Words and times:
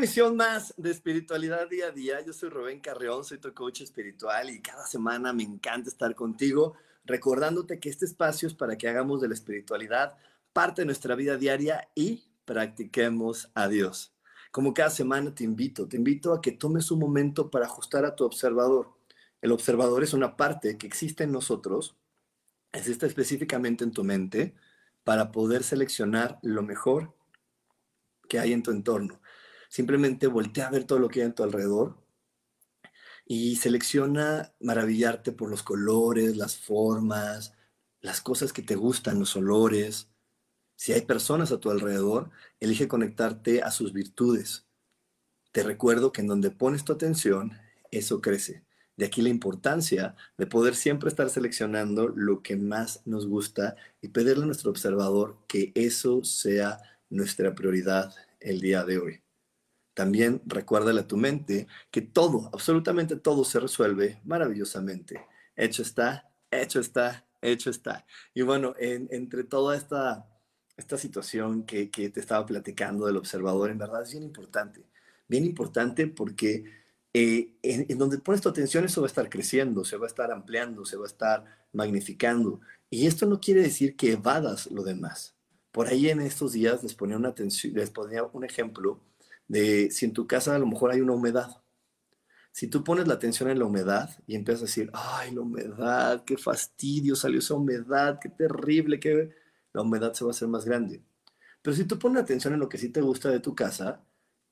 Emisión 0.00 0.34
más 0.34 0.72
de 0.78 0.90
Espiritualidad 0.90 1.68
Día 1.68 1.88
a 1.88 1.90
Día. 1.90 2.24
Yo 2.24 2.32
soy 2.32 2.48
Rubén 2.48 2.80
Carreón, 2.80 3.22
soy 3.22 3.36
tu 3.36 3.52
coach 3.52 3.82
espiritual 3.82 4.48
y 4.48 4.62
cada 4.62 4.86
semana 4.86 5.34
me 5.34 5.42
encanta 5.42 5.90
estar 5.90 6.14
contigo, 6.14 6.72
recordándote 7.04 7.78
que 7.78 7.90
este 7.90 8.06
espacio 8.06 8.48
es 8.48 8.54
para 8.54 8.78
que 8.78 8.88
hagamos 8.88 9.20
de 9.20 9.28
la 9.28 9.34
espiritualidad 9.34 10.16
parte 10.54 10.80
de 10.80 10.86
nuestra 10.86 11.14
vida 11.16 11.36
diaria 11.36 11.90
y 11.94 12.24
practiquemos 12.46 13.50
a 13.52 13.68
Dios. 13.68 14.14
Como 14.50 14.72
cada 14.72 14.88
semana 14.88 15.34
te 15.34 15.44
invito, 15.44 15.86
te 15.86 15.98
invito 15.98 16.32
a 16.32 16.40
que 16.40 16.52
tomes 16.52 16.90
un 16.90 16.98
momento 16.98 17.50
para 17.50 17.66
ajustar 17.66 18.06
a 18.06 18.16
tu 18.16 18.24
observador. 18.24 18.96
El 19.42 19.52
observador 19.52 20.02
es 20.02 20.14
una 20.14 20.34
parte 20.34 20.78
que 20.78 20.86
existe 20.86 21.24
en 21.24 21.32
nosotros, 21.32 21.94
existe 22.72 23.04
específicamente 23.04 23.84
en 23.84 23.92
tu 23.92 24.02
mente, 24.02 24.54
para 25.04 25.30
poder 25.30 25.62
seleccionar 25.62 26.38
lo 26.40 26.62
mejor 26.62 27.14
que 28.30 28.38
hay 28.38 28.54
en 28.54 28.62
tu 28.62 28.70
entorno. 28.70 29.19
Simplemente 29.70 30.26
voltea 30.26 30.66
a 30.66 30.70
ver 30.70 30.84
todo 30.84 30.98
lo 30.98 31.08
que 31.08 31.20
hay 31.20 31.26
en 31.26 31.34
tu 31.34 31.44
alrededor 31.44 31.96
y 33.24 33.54
selecciona 33.54 34.52
maravillarte 34.58 35.30
por 35.30 35.48
los 35.48 35.62
colores, 35.62 36.36
las 36.36 36.56
formas, 36.56 37.54
las 38.00 38.20
cosas 38.20 38.52
que 38.52 38.62
te 38.62 38.74
gustan, 38.74 39.20
los 39.20 39.36
olores. 39.36 40.08
Si 40.74 40.92
hay 40.92 41.02
personas 41.02 41.52
a 41.52 41.60
tu 41.60 41.70
alrededor, 41.70 42.30
elige 42.58 42.88
conectarte 42.88 43.62
a 43.62 43.70
sus 43.70 43.92
virtudes. 43.92 44.66
Te 45.52 45.62
recuerdo 45.62 46.10
que 46.10 46.22
en 46.22 46.26
donde 46.26 46.50
pones 46.50 46.84
tu 46.84 46.92
atención, 46.92 47.52
eso 47.92 48.20
crece. 48.20 48.64
De 48.96 49.06
aquí 49.06 49.22
la 49.22 49.28
importancia 49.28 50.16
de 50.36 50.48
poder 50.48 50.74
siempre 50.74 51.10
estar 51.10 51.30
seleccionando 51.30 52.08
lo 52.08 52.42
que 52.42 52.56
más 52.56 53.02
nos 53.06 53.28
gusta 53.28 53.76
y 54.02 54.08
pedirle 54.08 54.42
a 54.42 54.46
nuestro 54.46 54.70
observador 54.70 55.38
que 55.46 55.70
eso 55.76 56.24
sea 56.24 56.80
nuestra 57.08 57.54
prioridad 57.54 58.12
el 58.40 58.60
día 58.60 58.84
de 58.84 58.98
hoy. 58.98 59.22
También 60.00 60.40
recuérdale 60.46 61.00
a 61.00 61.06
tu 61.06 61.18
mente 61.18 61.66
que 61.90 62.00
todo, 62.00 62.48
absolutamente 62.54 63.16
todo 63.16 63.44
se 63.44 63.60
resuelve 63.60 64.18
maravillosamente. 64.24 65.26
Hecho 65.54 65.82
está, 65.82 66.32
hecho 66.50 66.80
está, 66.80 67.26
hecho 67.42 67.68
está. 67.68 68.06
Y 68.32 68.40
bueno, 68.40 68.74
entre 68.78 69.44
toda 69.44 69.76
esta, 69.76 70.26
esta 70.78 70.96
situación 70.96 71.64
que, 71.64 71.88
te 71.88 72.18
estaba 72.18 72.46
platicando 72.46 73.04
del 73.04 73.18
observador, 73.18 73.70
en 73.70 73.76
verdad 73.76 74.00
es 74.04 74.12
bien 74.12 74.22
importante. 74.22 74.86
Bien 75.28 75.44
importante 75.44 76.06
porque 76.06 76.64
eh, 77.12 77.52
en, 77.62 77.84
en, 77.86 77.98
donde 77.98 78.16
pones 78.20 78.40
tu 78.40 78.48
atención 78.48 78.86
eso 78.86 79.02
va 79.02 79.06
a 79.06 79.12
estar 79.12 79.28
creciendo, 79.28 79.84
se 79.84 79.98
va 79.98 80.06
a 80.06 80.08
estar 80.08 80.32
ampliando, 80.32 80.86
se 80.86 80.96
va 80.96 81.04
a 81.04 81.08
estar 81.08 81.44
magnificando. 81.74 82.62
Y 82.88 83.06
esto 83.06 83.26
no 83.26 83.38
quiere 83.38 83.60
decir 83.60 83.96
que 83.96 84.12
evadas 84.12 84.70
lo 84.70 84.82
demás. 84.82 85.34
Por 85.72 85.88
ahí 85.88 86.08
en 86.08 86.22
estos 86.22 86.52
días 86.52 86.82
les 86.82 86.94
ponía, 86.94 87.18
una 87.18 87.34
les 87.74 87.90
ponía 87.90 88.24
un 88.24 88.44
ejemplo 88.44 89.02
de 89.50 89.90
si 89.90 90.06
en 90.06 90.12
tu 90.12 90.28
casa 90.28 90.54
a 90.54 90.58
lo 90.60 90.66
mejor 90.66 90.92
hay 90.92 91.00
una 91.00 91.12
humedad. 91.12 91.60
Si 92.52 92.68
tú 92.68 92.84
pones 92.84 93.08
la 93.08 93.14
atención 93.14 93.50
en 93.50 93.58
la 93.58 93.64
humedad 93.64 94.08
y 94.28 94.36
empiezas 94.36 94.62
a 94.62 94.66
decir, 94.66 94.90
ay, 94.94 95.34
la 95.34 95.40
humedad, 95.40 96.24
qué 96.24 96.36
fastidio, 96.36 97.16
salió 97.16 97.40
esa 97.40 97.54
humedad, 97.54 98.20
qué 98.22 98.28
terrible, 98.28 99.00
que 99.00 99.30
la 99.72 99.82
humedad 99.82 100.12
se 100.14 100.24
va 100.24 100.30
a 100.30 100.34
hacer 100.34 100.46
más 100.46 100.64
grande. 100.64 101.02
Pero 101.62 101.76
si 101.76 101.84
tú 101.84 101.98
pones 101.98 102.22
atención 102.22 102.54
en 102.54 102.60
lo 102.60 102.68
que 102.68 102.78
sí 102.78 102.90
te 102.90 103.00
gusta 103.00 103.28
de 103.28 103.40
tu 103.40 103.56
casa, 103.56 104.04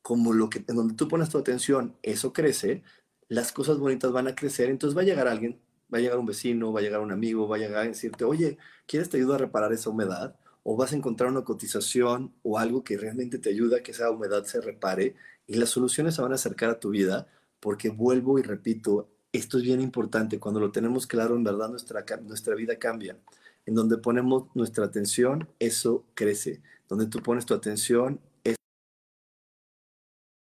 como 0.02 0.32
lo 0.32 0.50
que 0.50 0.64
en 0.66 0.76
donde 0.76 0.94
tú 0.94 1.06
pones 1.06 1.28
tu 1.30 1.38
atención, 1.38 1.96
eso 2.02 2.32
crece, 2.32 2.82
las 3.28 3.52
cosas 3.52 3.78
bonitas 3.78 4.10
van 4.10 4.26
a 4.26 4.34
crecer, 4.34 4.68
entonces 4.68 4.96
va 4.96 5.02
a 5.02 5.04
llegar 5.04 5.28
alguien, 5.28 5.60
va 5.92 5.98
a 5.98 6.00
llegar 6.00 6.18
un 6.18 6.26
vecino, 6.26 6.72
va 6.72 6.80
a 6.80 6.82
llegar 6.82 7.00
un 7.00 7.12
amigo, 7.12 7.46
va 7.46 7.56
a 7.56 7.60
llegar 7.60 7.84
a 7.84 7.88
decirte, 7.88 8.24
oye, 8.24 8.58
¿quieres 8.86 9.08
te 9.08 9.18
ayudo 9.18 9.34
a 9.34 9.38
reparar 9.38 9.72
esa 9.72 9.90
humedad? 9.90 10.34
O 10.70 10.76
vas 10.76 10.92
a 10.92 10.96
encontrar 10.96 11.30
una 11.30 11.44
cotización 11.44 12.34
o 12.42 12.58
algo 12.58 12.84
que 12.84 12.98
realmente 12.98 13.38
te 13.38 13.48
ayuda 13.48 13.78
a 13.78 13.82
que 13.82 13.92
esa 13.92 14.10
humedad 14.10 14.44
se 14.44 14.60
repare 14.60 15.16
y 15.46 15.54
las 15.54 15.70
soluciones 15.70 16.14
se 16.14 16.20
van 16.20 16.32
a 16.32 16.34
acercar 16.34 16.68
a 16.68 16.78
tu 16.78 16.90
vida 16.90 17.26
porque 17.58 17.88
vuelvo 17.88 18.38
y 18.38 18.42
repito, 18.42 19.08
esto 19.32 19.56
es 19.56 19.64
bien 19.64 19.80
importante, 19.80 20.38
cuando 20.38 20.60
lo 20.60 20.70
tenemos 20.70 21.06
claro, 21.06 21.36
en 21.36 21.42
verdad 21.42 21.70
nuestra, 21.70 22.04
nuestra 22.20 22.54
vida 22.54 22.78
cambia. 22.78 23.16
En 23.64 23.74
donde 23.74 23.96
ponemos 23.96 24.54
nuestra 24.54 24.84
atención, 24.84 25.48
eso 25.58 26.04
crece. 26.12 26.60
Donde 26.86 27.06
tú 27.06 27.22
pones 27.22 27.46
tu 27.46 27.54
atención, 27.54 28.20
es... 28.44 28.56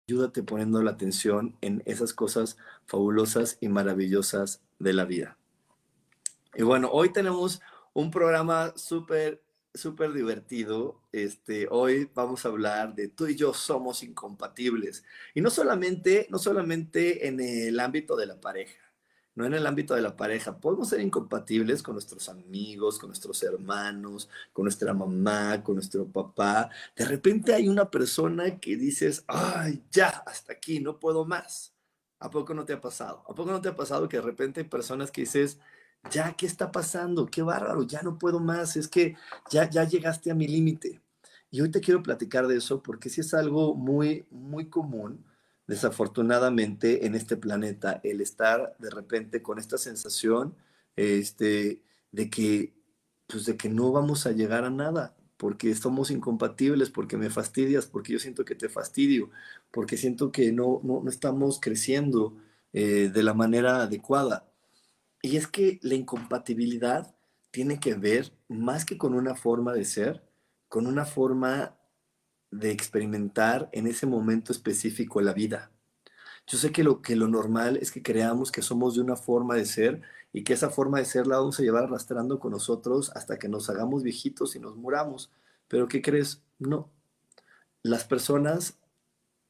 ayúdate 0.07 0.43
poniendo 0.43 0.83
la 0.83 0.91
atención 0.91 1.57
en 1.61 1.81
esas 1.87 2.13
cosas 2.13 2.57
fabulosas 2.85 3.57
y 3.61 3.67
maravillosas 3.67 4.61
de 4.77 4.93
la 4.93 5.05
vida. 5.05 5.39
Y 6.53 6.61
bueno, 6.61 6.91
hoy 6.91 7.11
tenemos 7.11 7.61
un 7.93 8.11
programa 8.11 8.73
súper 8.75 9.42
súper 9.73 10.13
divertido. 10.13 11.01
Este, 11.11 11.67
hoy 11.69 12.09
vamos 12.13 12.45
a 12.45 12.49
hablar 12.49 12.95
de 12.95 13.07
tú 13.07 13.27
y 13.27 13.35
yo 13.35 13.53
somos 13.53 14.03
incompatibles. 14.03 15.03
Y 15.33 15.41
no 15.41 15.49
solamente, 15.49 16.27
no 16.29 16.37
solamente 16.37 17.27
en 17.27 17.39
el 17.39 17.79
ámbito 17.79 18.15
de 18.15 18.27
la 18.27 18.39
pareja, 18.39 18.79
no 19.35 19.45
en 19.45 19.53
el 19.53 19.65
ámbito 19.65 19.95
de 19.95 20.01
la 20.01 20.15
pareja. 20.15 20.59
Podemos 20.59 20.89
ser 20.89 21.01
incompatibles 21.01 21.81
con 21.81 21.95
nuestros 21.95 22.29
amigos, 22.29 22.99
con 22.99 23.09
nuestros 23.09 23.41
hermanos, 23.43 24.29
con 24.51 24.63
nuestra 24.65 24.93
mamá, 24.93 25.63
con 25.63 25.75
nuestro 25.75 26.05
papá. 26.05 26.69
De 26.95 27.05
repente 27.05 27.53
hay 27.53 27.67
una 27.67 27.89
persona 27.89 28.59
que 28.59 28.75
dices, 28.77 29.23
ay, 29.27 29.83
ya, 29.91 30.09
hasta 30.09 30.53
aquí, 30.53 30.79
no 30.79 30.99
puedo 30.99 31.25
más. 31.25 31.73
¿A 32.19 32.29
poco 32.29 32.53
no 32.53 32.63
te 32.65 32.73
ha 32.73 32.79
pasado? 32.79 33.23
¿A 33.27 33.35
poco 33.35 33.51
no 33.51 33.61
te 33.61 33.69
ha 33.69 33.75
pasado 33.75 34.07
que 34.07 34.17
de 34.17 34.23
repente 34.23 34.61
hay 34.61 34.67
personas 34.67 35.11
que 35.11 35.21
dices, 35.21 35.59
ya, 36.11 36.33
¿qué 36.33 36.45
está 36.45 36.71
pasando? 36.71 37.25
Qué 37.27 37.41
bárbaro, 37.41 37.83
ya 37.83 38.01
no 38.01 38.17
puedo 38.19 38.39
más, 38.39 38.75
es 38.77 38.87
que 38.87 39.15
ya, 39.49 39.69
ya 39.69 39.83
llegaste 39.85 40.31
a 40.31 40.35
mi 40.35 40.47
límite. 40.47 41.01
Y 41.51 41.61
hoy 41.61 41.69
te 41.71 41.81
quiero 41.81 42.03
platicar 42.03 42.47
de 42.47 42.57
eso 42.57 42.81
porque 42.81 43.09
sí 43.09 43.21
es 43.21 43.33
algo 43.33 43.75
muy, 43.75 44.25
muy 44.31 44.69
común, 44.69 45.23
desafortunadamente, 45.67 47.05
en 47.05 47.15
este 47.15 47.37
planeta, 47.37 48.01
el 48.03 48.21
estar 48.21 48.75
de 48.79 48.89
repente 48.89 49.41
con 49.41 49.59
esta 49.59 49.77
sensación 49.77 50.55
este, 50.95 51.81
de, 52.11 52.29
que, 52.29 52.73
pues 53.27 53.45
de 53.45 53.57
que 53.57 53.69
no 53.69 53.91
vamos 53.91 54.25
a 54.25 54.31
llegar 54.31 54.65
a 54.65 54.69
nada, 54.69 55.15
porque 55.37 55.75
somos 55.75 56.11
incompatibles, 56.11 56.89
porque 56.89 57.17
me 57.17 57.29
fastidias, 57.29 57.85
porque 57.85 58.13
yo 58.13 58.19
siento 58.19 58.45
que 58.45 58.55
te 58.55 58.69
fastidio, 58.69 59.29
porque 59.71 59.97
siento 59.97 60.31
que 60.31 60.51
no, 60.51 60.79
no, 60.83 61.03
estamos 61.09 61.59
creciendo 61.59 62.35
eh, 62.73 63.11
de 63.13 63.23
la 63.23 63.33
manera 63.33 63.83
adecuada. 63.83 64.52
Y 65.25 65.37
es 65.37 65.47
que 65.47 65.79
la 65.81 65.95
incompatibilidad 65.95 67.15
tiene 67.49 67.79
que 67.79 67.93
ver 67.93 68.33
más 68.49 68.83
que 68.83 68.97
con 68.97 69.13
una 69.13 69.35
forma 69.35 69.71
de 69.73 69.85
ser, 69.85 70.21
con 70.67 70.85
una 70.85 71.05
forma 71.05 71.77
de 72.51 72.71
experimentar 72.71 73.69
en 73.71 73.87
ese 73.87 74.05
momento 74.05 74.51
específico 74.51 75.21
la 75.21 75.31
vida. 75.31 75.71
Yo 76.45 76.57
sé 76.57 76.73
que 76.73 76.83
lo, 76.83 77.01
que 77.01 77.15
lo 77.15 77.29
normal 77.29 77.77
es 77.77 77.89
que 77.89 78.03
creamos 78.03 78.51
que 78.51 78.61
somos 78.61 78.95
de 78.95 79.01
una 79.01 79.15
forma 79.15 79.55
de 79.55 79.65
ser 79.65 80.01
y 80.33 80.43
que 80.43 80.51
esa 80.51 80.69
forma 80.69 80.99
de 80.99 81.05
ser 81.05 81.25
la 81.25 81.37
vamos 81.37 81.57
a 81.57 81.63
llevar 81.63 81.85
arrastrando 81.85 82.37
con 82.37 82.51
nosotros 82.51 83.09
hasta 83.15 83.39
que 83.39 83.47
nos 83.47 83.69
hagamos 83.69 84.03
viejitos 84.03 84.57
y 84.57 84.59
nos 84.59 84.75
muramos. 84.75 85.31
Pero 85.69 85.87
¿qué 85.87 86.01
crees? 86.01 86.43
No. 86.59 86.89
Las 87.81 88.03
personas 88.03 88.77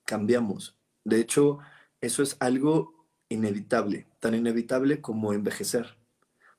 cambiamos. 0.05 0.77
De 1.03 1.19
hecho, 1.19 1.57
eso 1.99 2.21
es 2.21 2.37
algo 2.39 2.92
inevitable, 3.33 4.07
tan 4.19 4.35
inevitable 4.35 5.01
como 5.01 5.33
envejecer. 5.33 5.97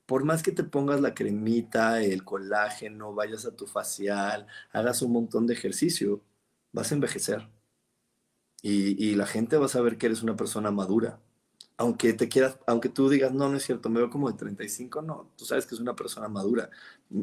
Por 0.05 0.23
más 0.23 0.43
que 0.43 0.51
te 0.51 0.63
pongas 0.63 1.01
la 1.01 1.15
cremita, 1.15 2.01
el 2.01 2.23
colágeno, 2.23 3.13
vayas 3.13 3.45
a 3.45 3.55
tu 3.55 3.67
facial, 3.67 4.47
hagas 4.71 5.01
un 5.01 5.13
montón 5.13 5.47
de 5.47 5.53
ejercicio, 5.55 6.21
vas 6.71 6.91
a 6.91 6.95
envejecer. 6.95 7.49
Y, 8.61 9.15
la 9.15 9.27
gente 9.27 9.57
va 9.57 9.67
a 9.67 9.69
saber 9.69 9.97
que 9.97 10.07
eres 10.07 10.23
una 10.23 10.35
persona 10.35 10.71
madura. 10.71 11.19
aunque 11.77 12.13
te 12.13 12.29
quieras, 12.29 12.57
aunque 12.67 12.89
tú 12.89 13.09
digas, 13.09 13.33
no, 13.33 13.49
no 13.49 13.57
es 13.57 13.63
cierto, 13.65 13.89
me 13.89 13.99
veo 13.99 14.09
como 14.09 14.31
de 14.31 14.37
35, 14.37 15.01
no, 15.01 15.31
tú 15.37 15.45
sabes 15.45 15.65
que 15.65 15.75
es 15.75 15.81
una 15.81 15.95
persona 15.95 16.27
madura. 16.29 16.69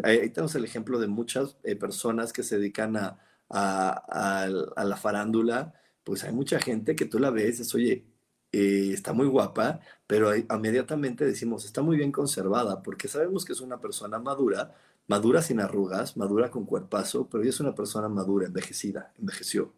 Ahí, 0.05 0.31
tenemos 0.31 0.55
el 0.55 0.65
ejemplo 0.65 0.99
de 1.01 1.09
muchas 1.09 1.57
eh, 1.65 1.77
personas 1.77 2.33
que 2.33 2.43
se 2.43 2.59
dedican 2.59 2.97
a, 2.97 3.19
a, 3.53 4.85
la 4.85 4.97
farándula, 4.97 5.75
pues 6.05 6.25
hay 6.25 6.33
mucha 6.33 6.59
gente 6.61 6.97
que 6.97 7.07
tú 7.07 7.19
la 7.19 7.31
ves, 7.31 7.61
es, 7.61 7.75
oye, 7.75 8.05
eh, 8.53 8.91
está 8.93 9.13
muy 9.13 9.27
guapa, 9.27 9.81
pero 10.07 10.37
inmediatamente 10.37 11.25
decimos, 11.25 11.65
está 11.65 11.83
muy 11.83 11.97
bien 11.97 12.13
conservada, 12.13 12.83
porque 12.83 13.09
sabemos 13.09 13.45
que 13.45 13.53
es 13.55 13.61
una 13.61 13.81
persona 13.81 14.19
madura, 14.19 14.75
madura 15.09 15.43
sin 15.43 15.61
arrugas, 15.61 16.17
madura 16.17 16.51
con 16.51 16.67
cuerpazo, 16.67 17.29
pero 17.31 17.43
ella 17.43 17.51
es 17.51 17.61
una 17.61 17.75
persona 17.75 18.09
madura, 18.09 18.47
envejecida, 18.47 19.13
envejeció. 19.19 19.73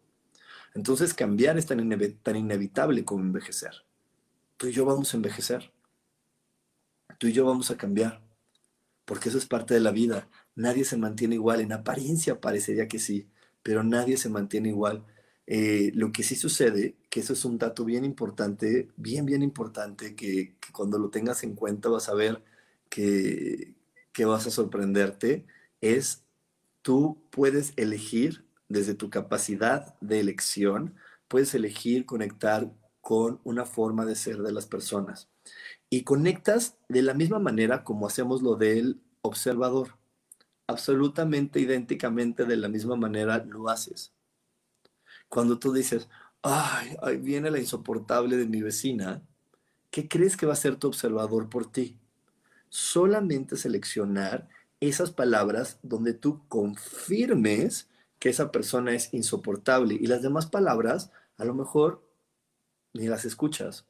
Entonces 0.75 1.15
cambiar 1.15 1.57
es 1.57 1.67
tan, 1.67 1.79
tan 2.23 2.37
inevitable 2.37 3.05
como 3.05 3.23
envejecer. 3.23 3.85
Tú 4.57 4.67
y 4.67 4.73
yo 4.73 4.85
vamos 4.85 5.15
a 5.15 5.17
envejecer. 5.17 5.73
Tú 7.19 7.29
y 7.29 7.33
yo 7.33 7.45
vamos 7.47 7.71
a 7.71 7.77
cambiar. 7.77 8.23
Porque 9.05 9.29
eso 9.29 9.39
es 9.39 9.47
parte 9.47 9.75
de 9.75 9.81
la 9.81 9.93
vida. 9.93 10.29
Nadie 10.57 10.85
se 10.85 10.97
mantiene 10.97 11.37
igual. 11.37 11.61
En 11.61 11.73
apariencia 11.73 12.41
parecería 12.41 12.89
que 12.89 12.99
sí, 12.99 13.29
pero 13.63 13.85
nadie 13.85 14.17
se 14.17 14.29
mantiene 14.29 14.71
igual. 14.71 15.05
Eh, 15.47 15.93
lo 15.95 16.13
que 16.13 16.23
sí 16.23 16.37
sucede, 16.37 16.97
que 17.11 17.21
eso 17.21 17.35
es 17.35 17.45
un 17.45 17.59
dato 17.59 17.85
bien 17.85 18.05
importante, 18.05 18.89
bien, 18.97 19.27
bien 19.27 19.43
importante, 19.43 20.15
que, 20.17 20.57
cuando 20.73 20.99
lo 20.99 21.11
tengas 21.11 21.43
en 21.45 21.55
cuenta 21.55 21.89
vas 21.89 22.09
a 22.09 22.15
ver 22.15 22.43
que, 22.89 23.75
que 24.13 24.25
vas 24.25 24.47
a 24.47 24.51
sorprenderte, 24.51 25.47
es 25.81 26.25
tú 26.83 27.23
puedes 27.31 27.73
elegir 27.77 28.45
desde 28.69 28.95
tu 28.95 29.11
capacidad 29.11 29.99
de 30.01 30.21
elección, 30.21 30.95
puedes 31.29 31.55
elegir 31.55 32.07
conectar 32.07 32.73
con 33.01 33.41
una 33.45 33.67
forma 33.67 34.07
de 34.07 34.17
ser 34.17 34.39
de 34.39 34.53
las 34.53 34.67
personas. 34.67 35.29
Y 35.91 36.05
conectas 36.05 36.79
de 36.89 37.03
la 37.03 37.15
misma 37.15 37.39
manera 37.39 37.85
como 37.85 38.07
hacemos 38.07 38.43
lo 38.43 38.57
del 38.57 39.03
observador. 39.23 39.99
Absolutamente 40.67 41.61
idénticamente 41.61 42.47
de 42.47 42.57
la 42.57 42.69
misma 42.69 42.97
manera 42.97 43.45
lo 43.45 43.69
haces. 43.69 44.14
Cuando 45.35 45.59
tú 45.59 45.73
dices, 45.73 46.09
ay, 46.43 46.97
ahí 47.03 47.17
viene 47.17 47.51
la 47.51 47.59
insoportable 47.59 48.37
de 48.37 48.47
mi 48.47 48.63
vecina, 48.63 49.21
¿qué 49.91 50.07
crees 50.07 50.37
que 50.37 50.47
va 50.47 50.53
a 50.53 50.57
ser 50.57 50.77
tu 50.77 50.87
observador 50.87 51.49
por 51.49 51.73
ti? 51.73 51.99
Solamente 52.69 53.57
seleccionar 53.57 54.49
esas 54.79 55.11
palabras 55.11 55.81
donde 55.83 56.15
tú 56.15 56.47
confirmes 56.47 57.89
que 58.21 58.29
esa 58.29 58.53
persona 58.53 58.95
es 58.95 59.13
insoportable 59.13 59.97
y 60.01 60.07
las 60.07 60.23
demás 60.23 60.47
palabras 60.47 61.11
a 61.37 61.45
lo 61.45 61.53
mejor 61.53 62.09
ni 62.93 63.09
las 63.09 63.25
escuchas 63.25 63.89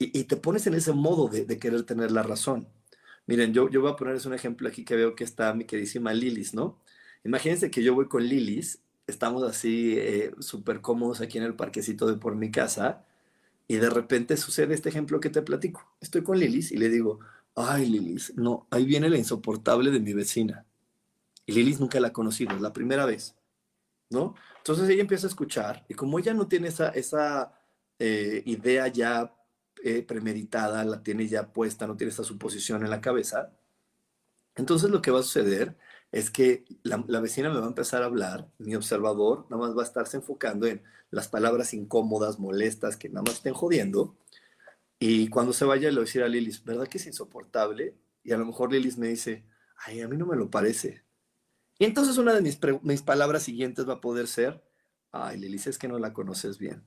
y, 0.00 0.24
te 0.24 0.36
pones 0.36 0.66
en 0.66 0.74
ese 0.74 0.92
modo 0.92 1.28
de, 1.28 1.46
querer 1.60 1.84
tener 1.84 2.10
la 2.10 2.24
razón. 2.24 2.66
Miren, 3.26 3.54
yo, 3.54 3.70
yo 3.70 3.82
voy 3.82 3.92
a 3.92 3.96
ponerles 3.96 4.26
un 4.26 4.34
ejemplo 4.34 4.66
aquí 4.66 4.84
que 4.84 4.96
veo 4.96 5.14
que 5.14 5.22
está 5.22 5.54
mi 5.54 5.64
queridísima 5.64 6.12
Lilis, 6.12 6.54
¿no? 6.54 6.80
Imagínense 7.22 7.70
que 7.70 7.84
yo 7.84 7.94
voy 7.94 8.08
con 8.08 8.24
Lilis 8.24 8.80
estamos 9.06 9.42
así 9.44 9.94
eh, 9.98 10.34
súper 10.40 10.80
cómodos 10.80 11.20
aquí 11.20 11.38
en 11.38 11.44
el 11.44 11.54
parquecito 11.54 12.06
de 12.06 12.16
por 12.16 12.34
mi 12.34 12.50
casa 12.50 13.04
y 13.68 13.76
de 13.76 13.90
repente 13.90 14.36
sucede 14.36 14.74
este 14.74 14.88
ejemplo 14.88 15.20
que 15.20 15.30
te 15.30 15.42
platico. 15.42 15.86
Estoy 16.00 16.22
con 16.22 16.38
Lilis 16.38 16.72
y 16.72 16.76
le 16.76 16.88
digo, 16.88 17.20
ay 17.54 17.86
Lilis, 17.86 18.34
no, 18.36 18.66
ahí 18.70 18.84
viene 18.84 19.08
la 19.08 19.18
insoportable 19.18 19.90
de 19.90 20.00
mi 20.00 20.12
vecina. 20.12 20.64
Y 21.46 21.52
Lilis 21.52 21.80
nunca 21.80 22.00
la 22.00 22.08
ha 22.08 22.12
conocido, 22.12 22.54
es 22.54 22.60
la 22.60 22.72
primera 22.72 23.06
vez, 23.06 23.36
¿no? 24.10 24.34
Entonces 24.58 24.88
ella 24.88 25.02
empieza 25.02 25.26
a 25.26 25.30
escuchar 25.30 25.84
y 25.88 25.94
como 25.94 26.18
ella 26.18 26.34
no 26.34 26.48
tiene 26.48 26.68
esa, 26.68 26.88
esa 26.90 27.52
eh, 27.98 28.42
idea 28.46 28.88
ya 28.88 29.32
eh, 29.84 30.02
premeditada, 30.02 30.84
la 30.84 31.02
tiene 31.02 31.28
ya 31.28 31.52
puesta, 31.52 31.86
no 31.86 31.96
tiene 31.96 32.12
esa 32.12 32.24
suposición 32.24 32.82
en 32.82 32.90
la 32.90 33.00
cabeza, 33.00 33.52
entonces 34.56 34.90
lo 34.90 35.02
que 35.02 35.10
va 35.10 35.20
a 35.20 35.22
suceder 35.22 35.76
es 36.16 36.30
que 36.30 36.64
la, 36.82 37.20
vecina 37.20 37.50
me 37.50 37.58
va 37.58 37.66
a 37.66 37.68
empezar 37.68 38.02
a 38.02 38.06
hablar, 38.06 38.48
mi 38.56 38.74
observador 38.74 39.46
nada 39.50 39.58
más 39.58 39.76
va 39.76 39.82
a 39.82 39.84
estarse 39.84 40.16
enfocando 40.16 40.66
en 40.66 40.82
las 41.10 41.28
palabras 41.28 41.74
incómodas, 41.74 42.38
molestas, 42.38 42.96
que 42.96 43.10
nada 43.10 43.20
más 43.20 43.34
estén 43.34 43.52
jodiendo. 43.52 44.16
Y 44.98 45.28
cuando 45.28 45.52
se 45.52 45.66
vaya 45.66 45.90
le 45.90 45.96
voy 45.96 46.04
a 46.04 46.06
decir 46.06 46.22
a 46.22 46.28
Lilis, 46.28 46.64
¿verdad 46.64 46.88
que 46.88 46.96
es 46.96 47.06
insoportable? 47.06 47.98
Y 48.22 48.32
a 48.32 48.38
lo 48.38 48.46
mejor 48.46 48.72
Lilis 48.72 48.96
me 48.96 49.08
dice, 49.08 49.44
ay, 49.76 50.00
a 50.00 50.08
mí 50.08 50.16
no 50.16 50.24
me 50.24 50.36
lo 50.36 50.50
parece. 50.50 51.04
Y 51.78 51.84
entonces 51.84 52.16
una 52.16 52.32
de 52.32 52.40
mis, 52.40 52.58
mis 52.80 53.02
palabras 53.02 53.42
siguientes 53.42 53.86
va 53.86 53.94
a 53.94 54.00
poder 54.00 54.26
ser, 54.26 54.64
ay, 55.12 55.38
Lilis, 55.38 55.66
es 55.66 55.76
que 55.76 55.86
no 55.86 55.98
la 55.98 56.14
conoces 56.14 56.56
bien. 56.56 56.82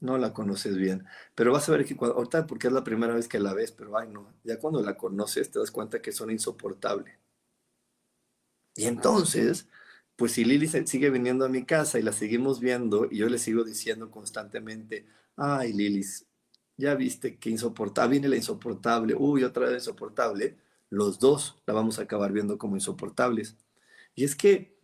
No 0.00 0.16
la 0.16 0.32
conoces 0.32 0.78
bien. 0.78 1.04
Pero 1.34 1.52
vas 1.52 1.68
a 1.68 1.72
ver 1.72 1.84
que 1.84 1.94
ahorita 2.00 2.46
porque 2.46 2.68
es 2.68 2.72
la 2.72 2.84
primera 2.84 3.14
vez 3.14 3.28
que 3.28 3.38
la 3.38 3.52
ves, 3.52 3.72
pero 3.72 3.98
ay, 3.98 4.08
no, 4.08 4.32
ya 4.44 4.58
cuando 4.58 4.82
la 4.82 4.96
conoces 4.96 5.50
te 5.50 5.58
das 5.58 5.70
cuenta 5.70 6.00
que 6.00 6.12
son 6.12 6.30
insoportable. 6.30 7.18
Y 8.76 8.84
entonces, 8.84 9.68
pues 10.16 10.32
si 10.32 10.44
Lili 10.44 10.68
sigue 10.68 11.10
viniendo 11.10 11.44
a 11.44 11.48
mi 11.48 11.64
casa 11.64 11.98
y 11.98 12.02
la 12.02 12.12
seguimos 12.12 12.60
viendo 12.60 13.08
y 13.10 13.18
yo 13.18 13.28
le 13.28 13.38
sigo 13.38 13.64
diciendo 13.64 14.10
constantemente, 14.10 15.06
ay 15.36 15.72
Lilis, 15.72 16.26
ya 16.76 16.94
viste 16.94 17.38
que 17.38 17.50
insoportable, 17.50 18.12
viene 18.12 18.28
la 18.28 18.36
insoportable, 18.36 19.14
uy, 19.14 19.44
otra 19.44 19.66
vez 19.66 19.82
insoportable, 19.82 20.58
los 20.90 21.18
dos 21.18 21.56
la 21.66 21.72
vamos 21.74 21.98
a 21.98 22.02
acabar 22.02 22.32
viendo 22.32 22.58
como 22.58 22.76
insoportables. 22.76 23.56
Y 24.14 24.24
es 24.24 24.36
que 24.36 24.76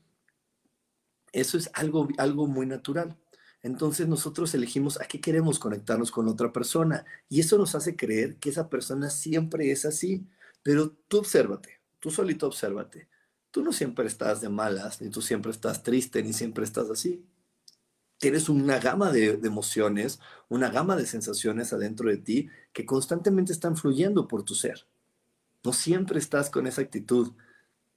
eso 1.33 1.59
es 1.59 1.71
algo, 1.75 2.09
algo 2.19 2.47
muy 2.47 2.67
natural. 2.67 3.19
Entonces 3.62 4.09
nosotros 4.09 4.55
elegimos 4.55 5.00
a 5.00 5.05
qué 5.05 5.21
queremos 5.21 5.59
conectarnos 5.59 6.11
con 6.11 6.29
otra 6.29 6.53
persona 6.53 7.05
y 7.29 7.41
eso 7.41 7.59
nos 7.59 7.75
hace 7.75 7.94
creer 7.94 8.37
que 8.39 8.50
esa 8.50 8.69
persona 8.69 9.11
siempre 9.11 9.71
es 9.71 9.85
así. 9.85 10.27
Pero 10.62 10.91
tú 11.09 11.19
obsérvate, 11.19 11.81
tú 12.00 12.11
solito 12.11 12.47
obsérvate 12.47 13.09
tú 13.53 13.63
no 13.63 13.73
siempre 13.73 14.07
estás 14.07 14.41
de 14.41 14.49
malas, 14.49 15.01
ni 15.01 15.11
tú 15.11 15.23
siempre 15.23 15.53
estás 15.53 15.85
triste, 15.85 16.23
ni 16.25 16.33
siempre 16.33 16.65
estás 16.65 16.91
así. 16.91 17.25
Tienes 18.19 18.49
una 18.49 18.79
gama 18.81 19.13
de, 19.13 19.39
emociones, 19.45 20.21
una 20.49 20.71
gama 20.71 20.97
de 20.97 21.07
sensaciones 21.07 21.73
adentro 21.73 22.09
de 22.09 22.17
ti 22.17 22.49
que 22.73 22.87
constantemente 22.87 23.53
están 23.53 23.77
fluyendo 23.77 24.27
por 24.27 24.43
tu 24.43 24.55
ser. 24.55 24.87
No 25.63 25.73
siempre 25.73 26.19
estás 26.19 26.51
con 26.51 26.67
esa 26.67 26.81
actitud, 26.81 27.33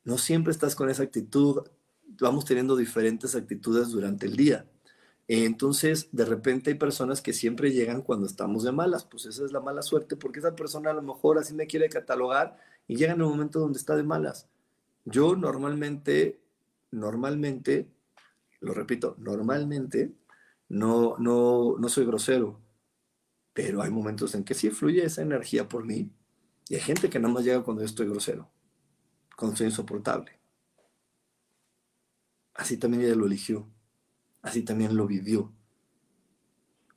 no 0.04 0.18
siempre 0.18 0.52
estás 0.52 0.75
con 0.75 0.90
esa 0.90 1.04
actitud, 1.04 1.63
vamos 2.19 2.46
teniendo 2.46 2.75
diferentes 2.75 3.36
actitudes 3.36 3.90
durante 3.90 4.25
el 4.25 4.36
día. 4.36 4.68
Entonces, 5.28 6.10
de 6.12 6.25
repente 6.25 6.72
hay 6.72 6.78
personas 6.78 7.22
que 7.22 7.34
siempre 7.34 7.72
llegan 7.72 8.02
cuando 8.02 8.28
estamos 8.28 8.63
de 8.63 8.72
malas, 8.72 9.06
pues 9.06 9.25
esa 9.25 9.46
es 9.46 9.52
la 9.52 9.62
mala 9.62 9.81
suerte, 9.81 10.16
porque 10.18 10.40
esa 10.40 10.56
persona 10.56 10.92
a 10.92 10.94
lo 10.94 11.02
mejor 11.02 11.40
así 11.40 11.54
me 11.54 11.66
quiere 11.66 11.90
catalogar 11.90 12.57
y 12.88 12.98
llega 12.98 13.13
en 13.13 13.22
un 13.22 13.30
momento 13.30 13.59
donde 13.59 13.80
está 13.80 13.95
de 13.95 14.04
malas. 14.04 14.50
Yo 15.06 15.35
normalmente, 15.35 16.42
normalmente, 16.92 17.88
lo 18.59 18.74
repito, 18.74 19.16
normalmente 19.19 20.16
no, 20.68 21.16
no, 21.19 21.76
no 21.78 21.90
soy 21.90 22.06
grosero, 22.06 22.59
pero 23.54 23.83
hay 23.83 23.92
momentos 23.92 24.33
en 24.35 24.44
que 24.44 24.56
sí 24.56 24.71
fluye 24.71 25.06
esa 25.06 25.21
energía 25.21 25.69
por 25.69 25.85
mí 25.85 26.12
y 26.68 26.76
hay 26.76 26.81
gente 26.81 27.09
que 27.09 27.19
nada 27.19 27.33
más 27.33 27.44
llega 27.44 27.64
cuando 27.64 27.83
yo 27.83 27.85
estoy 27.85 28.07
grosero, 28.09 28.52
cuando 29.38 29.54
estoy 29.54 29.68
insoportable. 29.68 30.40
Así 32.56 32.78
también 32.78 33.04
ella 33.04 33.16
lo 33.16 33.28
eligió, 33.28 33.69
así 34.42 34.64
también 34.64 34.95
lo 34.95 35.06
vivió. 35.06 35.54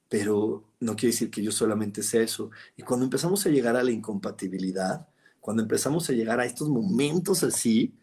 Pero 0.08 0.72
no 0.80 0.96
quiere 0.96 1.12
decir 1.12 1.30
que 1.30 1.42
yo 1.42 1.52
solamente 1.52 2.02
sea 2.02 2.22
eso. 2.22 2.50
Y 2.76 2.82
cuando 2.82 3.04
empezamos 3.04 3.44
a 3.44 3.50
llegar 3.50 3.76
a 3.76 3.82
la 3.82 3.90
incompatibilidad, 3.90 5.06
cuando 5.40 5.62
empezamos 5.62 6.08
a 6.08 6.12
llegar 6.12 6.40
a 6.40 6.46
estos 6.46 6.68
momentos 6.68 7.42
así, 7.42 7.97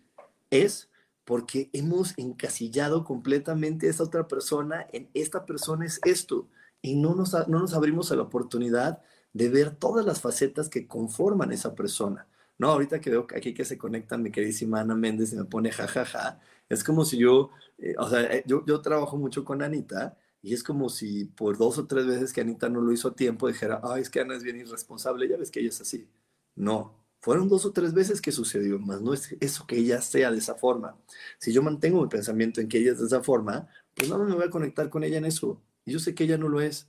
es 0.63 0.89
porque 1.25 1.69
hemos 1.73 2.17
encasillado 2.17 3.03
completamente 3.03 3.87
a 3.87 3.89
esta 3.89 4.03
otra 4.03 4.27
persona 4.27 4.87
en 4.93 5.09
esta 5.13 5.45
persona 5.45 5.85
es 5.85 5.99
esto 6.05 6.47
y 6.81 6.95
no 6.95 7.15
nos, 7.15 7.33
no 7.47 7.59
nos 7.59 7.73
abrimos 7.73 8.11
a 8.11 8.15
la 8.15 8.21
oportunidad 8.23 9.01
de 9.33 9.49
ver 9.49 9.75
todas 9.75 10.05
las 10.05 10.21
facetas 10.21 10.69
que 10.69 10.87
conforman 10.87 11.51
esa 11.51 11.75
persona. 11.75 12.27
No, 12.57 12.69
ahorita 12.69 13.01
que 13.01 13.09
veo 13.09 13.27
aquí 13.35 13.53
que 13.53 13.65
se 13.65 13.77
conecta 13.77 14.17
mi 14.17 14.31
queridísima 14.31 14.79
Ana 14.81 14.95
Méndez 14.95 15.33
y 15.33 15.35
me 15.35 15.45
pone 15.45 15.71
jajaja, 15.71 16.39
es 16.69 16.83
como 16.83 17.03
si 17.03 17.17
yo, 17.17 17.49
eh, 17.77 17.95
o 17.97 18.09
sea, 18.09 18.21
eh, 18.33 18.43
yo, 18.47 18.63
yo 18.65 18.81
trabajo 18.81 19.17
mucho 19.17 19.43
con 19.43 19.61
Anita 19.61 20.17
y 20.41 20.53
es 20.53 20.63
como 20.63 20.89
si 20.89 21.25
por 21.25 21.57
dos 21.57 21.77
o 21.79 21.87
tres 21.87 22.05
veces 22.05 22.31
que 22.31 22.41
Anita 22.41 22.69
no 22.69 22.81
lo 22.81 22.91
hizo 22.93 23.09
a 23.09 23.15
tiempo 23.15 23.47
dijera, 23.47 23.81
ay, 23.83 24.03
es 24.03 24.09
que 24.09 24.21
Ana 24.21 24.35
es 24.35 24.43
bien 24.43 24.57
irresponsable, 24.57 25.27
ya 25.27 25.37
ves 25.37 25.51
que 25.51 25.59
ella 25.59 25.69
es 25.69 25.81
así. 25.81 26.07
No, 26.55 27.04
fueron 27.25 27.49
dos 27.49 27.65
o 27.65 27.71
tres 27.71 27.91
veces 27.91 28.21
que 28.21 28.31
sucedió, 28.31 28.77
más 28.77 29.01
no 29.01 29.11
es 29.11 29.35
eso 29.39 29.65
que 29.65 29.75
ella 29.75 29.99
sea 29.99 30.29
de 30.31 30.37
esa 30.37 30.53
forma. 30.53 30.95
Si 31.39 31.51
yo 31.51 31.63
mantengo 31.63 32.03
mi 32.03 32.07
pensamiento 32.07 32.61
en 32.61 32.67
que 32.67 32.77
ella 32.77 32.91
es 32.91 32.99
de 32.99 33.07
esa 33.07 33.23
forma, 33.23 33.67
pues 33.95 34.07
no 34.07 34.23
me 34.23 34.35
voy 34.35 34.43
a 34.43 34.51
conectar 34.51 34.91
con 34.91 35.03
ella 35.03 35.17
en 35.17 35.25
eso. 35.25 35.59
Y 35.85 35.93
yo 35.93 35.97
sé 35.97 36.13
que 36.13 36.25
ella 36.25 36.37
no 36.37 36.49
lo 36.49 36.61
es. 36.61 36.87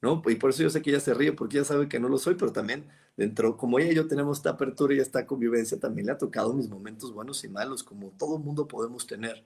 ¿no? 0.00 0.22
Y 0.26 0.36
por 0.36 0.48
eso 0.48 0.62
yo 0.62 0.70
sé 0.70 0.80
que 0.80 0.88
ella 0.88 1.00
se 1.00 1.12
ríe, 1.12 1.34
porque 1.34 1.58
ella 1.58 1.66
sabe 1.66 1.86
que 1.86 2.00
no 2.00 2.08
lo 2.08 2.16
soy, 2.16 2.36
pero 2.36 2.50
también 2.50 2.88
dentro, 3.14 3.58
como 3.58 3.78
ella 3.78 3.92
y 3.92 3.94
yo 3.94 4.08
tenemos 4.08 4.38
esta 4.38 4.52
apertura 4.52 4.94
y 4.94 5.00
esta 5.00 5.26
convivencia, 5.26 5.78
también 5.78 6.06
le 6.06 6.12
ha 6.12 6.18
tocado 6.18 6.54
mis 6.54 6.70
momentos 6.70 7.12
buenos 7.12 7.44
y 7.44 7.50
malos, 7.50 7.82
como 7.82 8.12
todo 8.12 8.38
mundo 8.38 8.66
podemos 8.66 9.06
tener. 9.06 9.44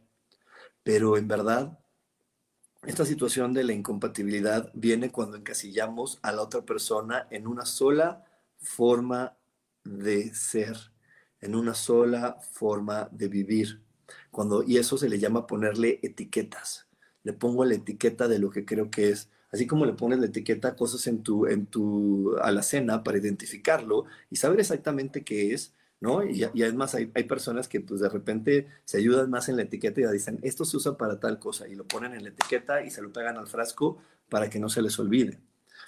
Pero 0.84 1.16
en 1.16 1.26
verdad, 1.26 1.80
esta 2.86 3.04
situación 3.04 3.54
de 3.54 3.64
la 3.64 3.72
incompatibilidad 3.72 4.70
viene 4.72 5.10
cuando 5.10 5.36
encasillamos 5.36 6.20
a 6.22 6.30
la 6.30 6.42
otra 6.42 6.64
persona 6.64 7.26
en 7.32 7.48
una 7.48 7.66
sola 7.66 8.24
forma 8.60 9.36
de 9.84 10.34
ser, 10.34 10.76
en 11.40 11.54
una 11.54 11.74
sola 11.74 12.38
forma 12.52 13.08
de 13.12 13.28
vivir. 13.28 13.82
Cuando, 14.30 14.62
y 14.62 14.78
eso 14.78 14.96
se 14.96 15.08
le 15.08 15.18
llama 15.18 15.46
ponerle 15.46 16.00
etiquetas. 16.02 16.86
Le 17.24 17.32
pongo 17.32 17.64
la 17.64 17.74
etiqueta 17.74 18.28
de 18.28 18.38
lo 18.38 18.50
que 18.50 18.64
creo 18.64 18.90
que 18.90 19.10
es. 19.10 19.30
Así 19.52 19.66
como 19.66 19.84
le 19.84 19.92
pones 19.92 20.18
la 20.18 20.26
etiqueta 20.26 20.76
cosas 20.76 21.06
en 21.06 21.22
tu, 21.22 21.46
en 21.46 21.66
tu 21.66 22.36
alacena 22.38 23.02
para 23.04 23.18
identificarlo 23.18 24.06
y 24.30 24.36
saber 24.36 24.60
exactamente 24.60 25.24
qué 25.24 25.52
es, 25.52 25.74
¿no? 26.00 26.24
Y, 26.24 26.44
y 26.54 26.62
además 26.62 26.94
hay, 26.94 27.10
hay, 27.14 27.24
personas 27.24 27.68
que 27.68 27.80
pues 27.80 28.00
de 28.00 28.08
repente 28.08 28.66
se 28.84 28.96
ayudan 28.98 29.30
más 29.30 29.48
en 29.48 29.56
la 29.56 29.62
etiqueta 29.62 30.00
y 30.00 30.06
dicen, 30.10 30.38
esto 30.42 30.64
se 30.64 30.76
usa 30.78 30.96
para 30.96 31.20
tal 31.20 31.38
cosa, 31.38 31.68
y 31.68 31.74
lo 31.74 31.84
ponen 31.86 32.14
en 32.14 32.24
la 32.24 32.30
etiqueta 32.30 32.82
y 32.82 32.90
se 32.90 33.02
lo 33.02 33.12
pegan 33.12 33.36
al 33.36 33.46
frasco 33.46 33.98
para 34.30 34.48
que 34.48 34.58
no 34.58 34.68
se 34.70 34.82
les 34.82 34.98
olvide. 34.98 35.38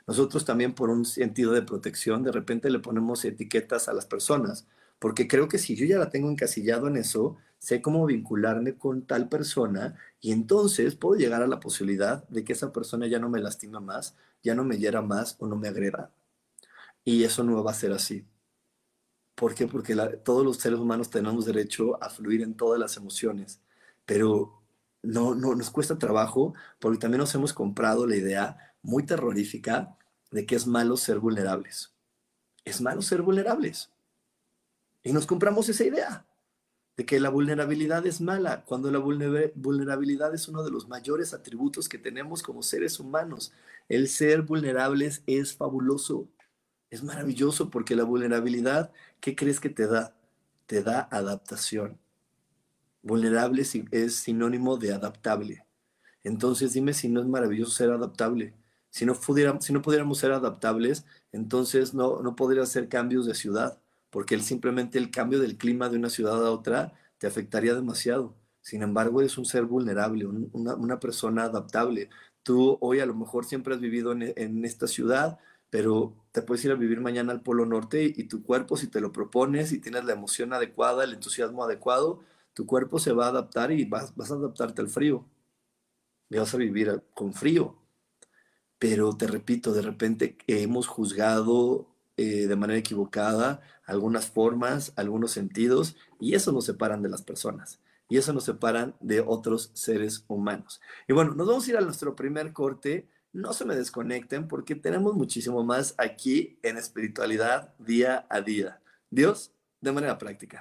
Nosotros 0.06 0.44
también 0.44 0.74
por 0.74 0.90
un 0.90 1.04
sentido 1.04 1.52
de 1.52 1.62
protección, 1.62 2.22
de 2.22 2.32
repente 2.32 2.70
le 2.70 2.78
ponemos 2.78 3.24
etiquetas 3.24 3.88
a 3.88 3.94
las 3.94 4.06
personas, 4.06 4.66
porque 4.98 5.26
creo 5.28 5.48
que 5.48 5.58
si 5.58 5.76
yo 5.76 5.86
ya 5.86 5.98
la 5.98 6.10
tengo 6.10 6.30
encasillado 6.30 6.88
en 6.88 6.96
eso, 6.96 7.36
sé 7.58 7.80
cómo 7.80 8.04
vincularme 8.06 8.76
con 8.76 9.06
tal 9.06 9.28
persona 9.28 9.96
y 10.20 10.32
entonces 10.32 10.94
puedo 10.96 11.18
llegar 11.18 11.42
a 11.42 11.46
la 11.46 11.60
posibilidad 11.60 12.28
de 12.28 12.44
que 12.44 12.52
esa 12.52 12.72
persona 12.72 13.06
ya 13.06 13.18
no 13.18 13.30
me 13.30 13.40
lastima 13.40 13.80
más, 13.80 14.14
ya 14.42 14.54
no 14.54 14.64
me 14.64 14.78
hiera 14.78 15.00
más 15.02 15.36
o 15.38 15.46
no 15.46 15.56
me 15.56 15.68
agreda. 15.68 16.10
Y 17.04 17.24
eso 17.24 17.44
no 17.44 17.62
va 17.64 17.70
a 17.72 17.74
ser 17.74 17.92
así. 17.92 18.26
¿Por 19.34 19.54
qué? 19.54 19.66
Porque 19.66 19.96
todos 20.24 20.44
los 20.44 20.58
seres 20.58 20.78
humanos 20.78 21.10
tenemos 21.10 21.44
derecho 21.46 22.02
a 22.02 22.08
fluir 22.10 22.42
en 22.42 22.54
todas 22.56 22.78
las 22.78 22.96
emociones, 22.96 23.60
pero 24.06 24.62
no, 25.02 25.34
no 25.34 25.54
nos 25.54 25.70
cuesta 25.70 25.98
trabajo 25.98 26.54
porque 26.78 26.98
también 26.98 27.20
nos 27.20 27.34
hemos 27.34 27.52
comprado 27.52 28.06
la 28.06 28.16
idea 28.16 28.73
muy 28.84 29.04
terrorífica 29.04 29.98
de 30.30 30.46
que 30.46 30.54
es 30.54 30.66
malo 30.66 30.96
ser 30.96 31.18
vulnerables. 31.18 31.92
Es 32.64 32.80
malo 32.80 33.02
ser 33.02 33.22
vulnerables. 33.22 33.90
Y 35.02 35.12
nos 35.12 35.26
compramos 35.26 35.68
esa 35.68 35.84
idea 35.84 36.26
de 36.96 37.04
que 37.04 37.18
la 37.18 37.28
vulnerabilidad 37.28 38.06
es 38.06 38.20
mala, 38.20 38.64
cuando 38.64 38.90
la 38.90 38.98
vulnerabilidad 39.00 40.32
es 40.32 40.46
uno 40.46 40.62
de 40.62 40.70
los 40.70 40.86
mayores 40.86 41.34
atributos 41.34 41.88
que 41.88 41.98
tenemos 41.98 42.42
como 42.42 42.62
seres 42.62 43.00
humanos. 43.00 43.52
El 43.88 44.08
ser 44.08 44.42
vulnerables 44.42 45.22
es 45.26 45.56
fabuloso, 45.56 46.28
es 46.90 47.02
maravilloso 47.02 47.70
porque 47.70 47.96
la 47.96 48.04
vulnerabilidad 48.04 48.92
¿qué 49.20 49.34
crees 49.34 49.58
que 49.58 49.70
te 49.70 49.86
da? 49.86 50.14
Te 50.66 50.82
da 50.82 51.08
adaptación. 51.10 51.98
Vulnerable 53.02 53.64
es 53.90 54.14
sinónimo 54.14 54.76
de 54.76 54.92
adaptable. 54.92 55.66
Entonces 56.22 56.72
dime 56.72 56.94
si 56.94 57.08
no 57.08 57.20
es 57.20 57.26
maravilloso 57.26 57.72
ser 57.72 57.90
adaptable. 57.90 58.54
Si 58.94 59.04
no, 59.06 59.14
pudiéramos, 59.14 59.64
si 59.64 59.72
no 59.72 59.82
pudiéramos 59.82 60.18
ser 60.18 60.30
adaptables, 60.30 61.04
entonces 61.32 61.94
no, 61.94 62.22
no 62.22 62.36
podría 62.36 62.62
hacer 62.62 62.88
cambios 62.88 63.26
de 63.26 63.34
ciudad, 63.34 63.80
porque 64.10 64.38
simplemente 64.38 64.98
el 64.98 65.10
cambio 65.10 65.40
del 65.40 65.56
clima 65.58 65.88
de 65.88 65.96
una 65.96 66.10
ciudad 66.10 66.46
a 66.46 66.52
otra 66.52 66.92
te 67.18 67.26
afectaría 67.26 67.74
demasiado. 67.74 68.36
Sin 68.60 68.82
embargo, 68.82 69.20
eres 69.20 69.36
un 69.36 69.46
ser 69.46 69.64
vulnerable, 69.64 70.26
una, 70.26 70.76
una, 70.76 71.00
persona 71.00 71.44
adaptable. 71.44 72.08
Tú 72.44 72.78
hoy 72.80 73.00
a 73.00 73.06
lo 73.06 73.14
mejor 73.16 73.46
siempre 73.46 73.74
has 73.74 73.80
vivido 73.80 74.12
en, 74.12 74.32
en 74.36 74.64
esta 74.64 74.86
ciudad, 74.86 75.38
pero 75.70 76.14
te 76.30 76.42
puedes 76.42 76.64
ir 76.64 76.70
a 76.70 76.76
vivir 76.76 77.00
mañana 77.00 77.32
al 77.32 77.42
Polo 77.42 77.66
Norte 77.66 78.04
y, 78.04 78.24
tu 78.28 78.44
cuerpo, 78.44 78.76
si 78.76 78.86
te 78.86 79.00
lo 79.00 79.10
propones 79.10 79.72
y 79.72 79.80
tienes 79.80 80.04
la 80.04 80.12
emoción 80.12 80.52
adecuada, 80.52 81.02
el 81.02 81.14
entusiasmo 81.14 81.64
adecuado, 81.64 82.20
tu 82.54 82.64
cuerpo 82.64 83.00
se 83.00 83.12
va 83.12 83.26
a 83.26 83.30
adaptar 83.30 83.72
y 83.72 83.84
vas, 83.86 84.14
vas 84.14 84.30
a 84.30 84.34
adaptarte 84.34 84.82
al 84.82 84.88
frío. 84.88 85.26
Y 86.30 86.38
vas 86.38 86.54
a 86.54 86.58
vivir 86.58 87.02
con 87.12 87.32
frío. 87.32 87.83
Pero 88.84 89.16
te 89.16 89.26
repito, 89.26 89.72
de 89.72 89.80
repente 89.80 90.36
hemos 90.46 90.88
juzgado 90.88 91.88
eh, 92.18 92.46
de 92.46 92.54
manera 92.54 92.78
equivocada 92.78 93.62
algunas 93.86 94.26
formas, 94.26 94.92
algunos 94.96 95.30
sentidos, 95.30 95.96
y 96.20 96.34
eso 96.34 96.52
nos 96.52 96.66
separan 96.66 97.00
de 97.00 97.08
las 97.08 97.22
personas. 97.22 97.80
Y 98.10 98.18
eso 98.18 98.34
nos 98.34 98.44
separan 98.44 98.94
de 99.00 99.20
otros 99.20 99.70
seres 99.72 100.26
humanos. 100.28 100.82
Y 101.08 101.14
bueno, 101.14 101.34
nos 101.34 101.46
vamos 101.46 101.66
a 101.66 101.70
ir 101.70 101.78
a 101.78 101.80
nuestro 101.80 102.14
primer 102.14 102.52
corte 102.52 103.08
no 103.32 103.54
se 103.54 103.64
me 103.64 103.74
desconecten 103.74 104.48
porque 104.48 104.74
tenemos 104.74 105.14
muchísimo 105.14 105.64
más 105.64 105.94
aquí 105.96 106.58
en 106.62 106.76
espiritualidad 106.76 107.74
día 107.78 108.26
a 108.28 108.42
día. 108.42 108.82
Dios, 109.08 109.50
de 109.80 109.92
manera 109.92 110.18
práctica. 110.18 110.60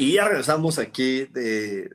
Y 0.00 0.14
ya 0.14 0.26
regresamos 0.26 0.78
aquí 0.78 1.26
de, 1.26 1.90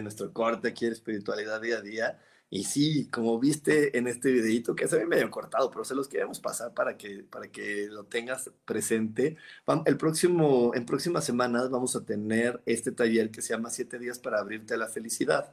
nuestro 0.00 0.32
corte, 0.32 0.68
aquí 0.68 0.86
de 0.86 0.92
espiritualidad 0.92 1.60
día 1.60 1.78
a 1.78 1.80
día. 1.80 2.20
Y 2.48 2.62
sí, 2.62 3.08
como 3.08 3.36
viste 3.40 3.98
en 3.98 4.06
este 4.06 4.30
videito, 4.30 4.76
que 4.76 4.86
se 4.86 4.96
ve 4.96 5.06
medio 5.06 5.28
cortado, 5.28 5.68
pero 5.68 5.84
se 5.84 5.96
los 5.96 6.06
queremos 6.06 6.38
pasar 6.38 6.72
para 6.72 6.96
que, 6.96 7.24
para 7.24 7.48
que 7.48 7.88
lo 7.90 8.04
tengas 8.04 8.48
presente. 8.64 9.38
El 9.86 9.96
próximo, 9.96 10.70
en 10.76 10.86
próximas 10.86 11.24
semanas 11.24 11.68
vamos 11.68 11.96
a 11.96 12.04
tener 12.04 12.62
este 12.64 12.92
taller 12.92 13.32
que 13.32 13.42
se 13.42 13.54
llama 13.54 13.70
Siete 13.70 13.98
días 13.98 14.20
para 14.20 14.38
abrirte 14.38 14.74
a 14.74 14.76
la 14.76 14.86
felicidad. 14.86 15.52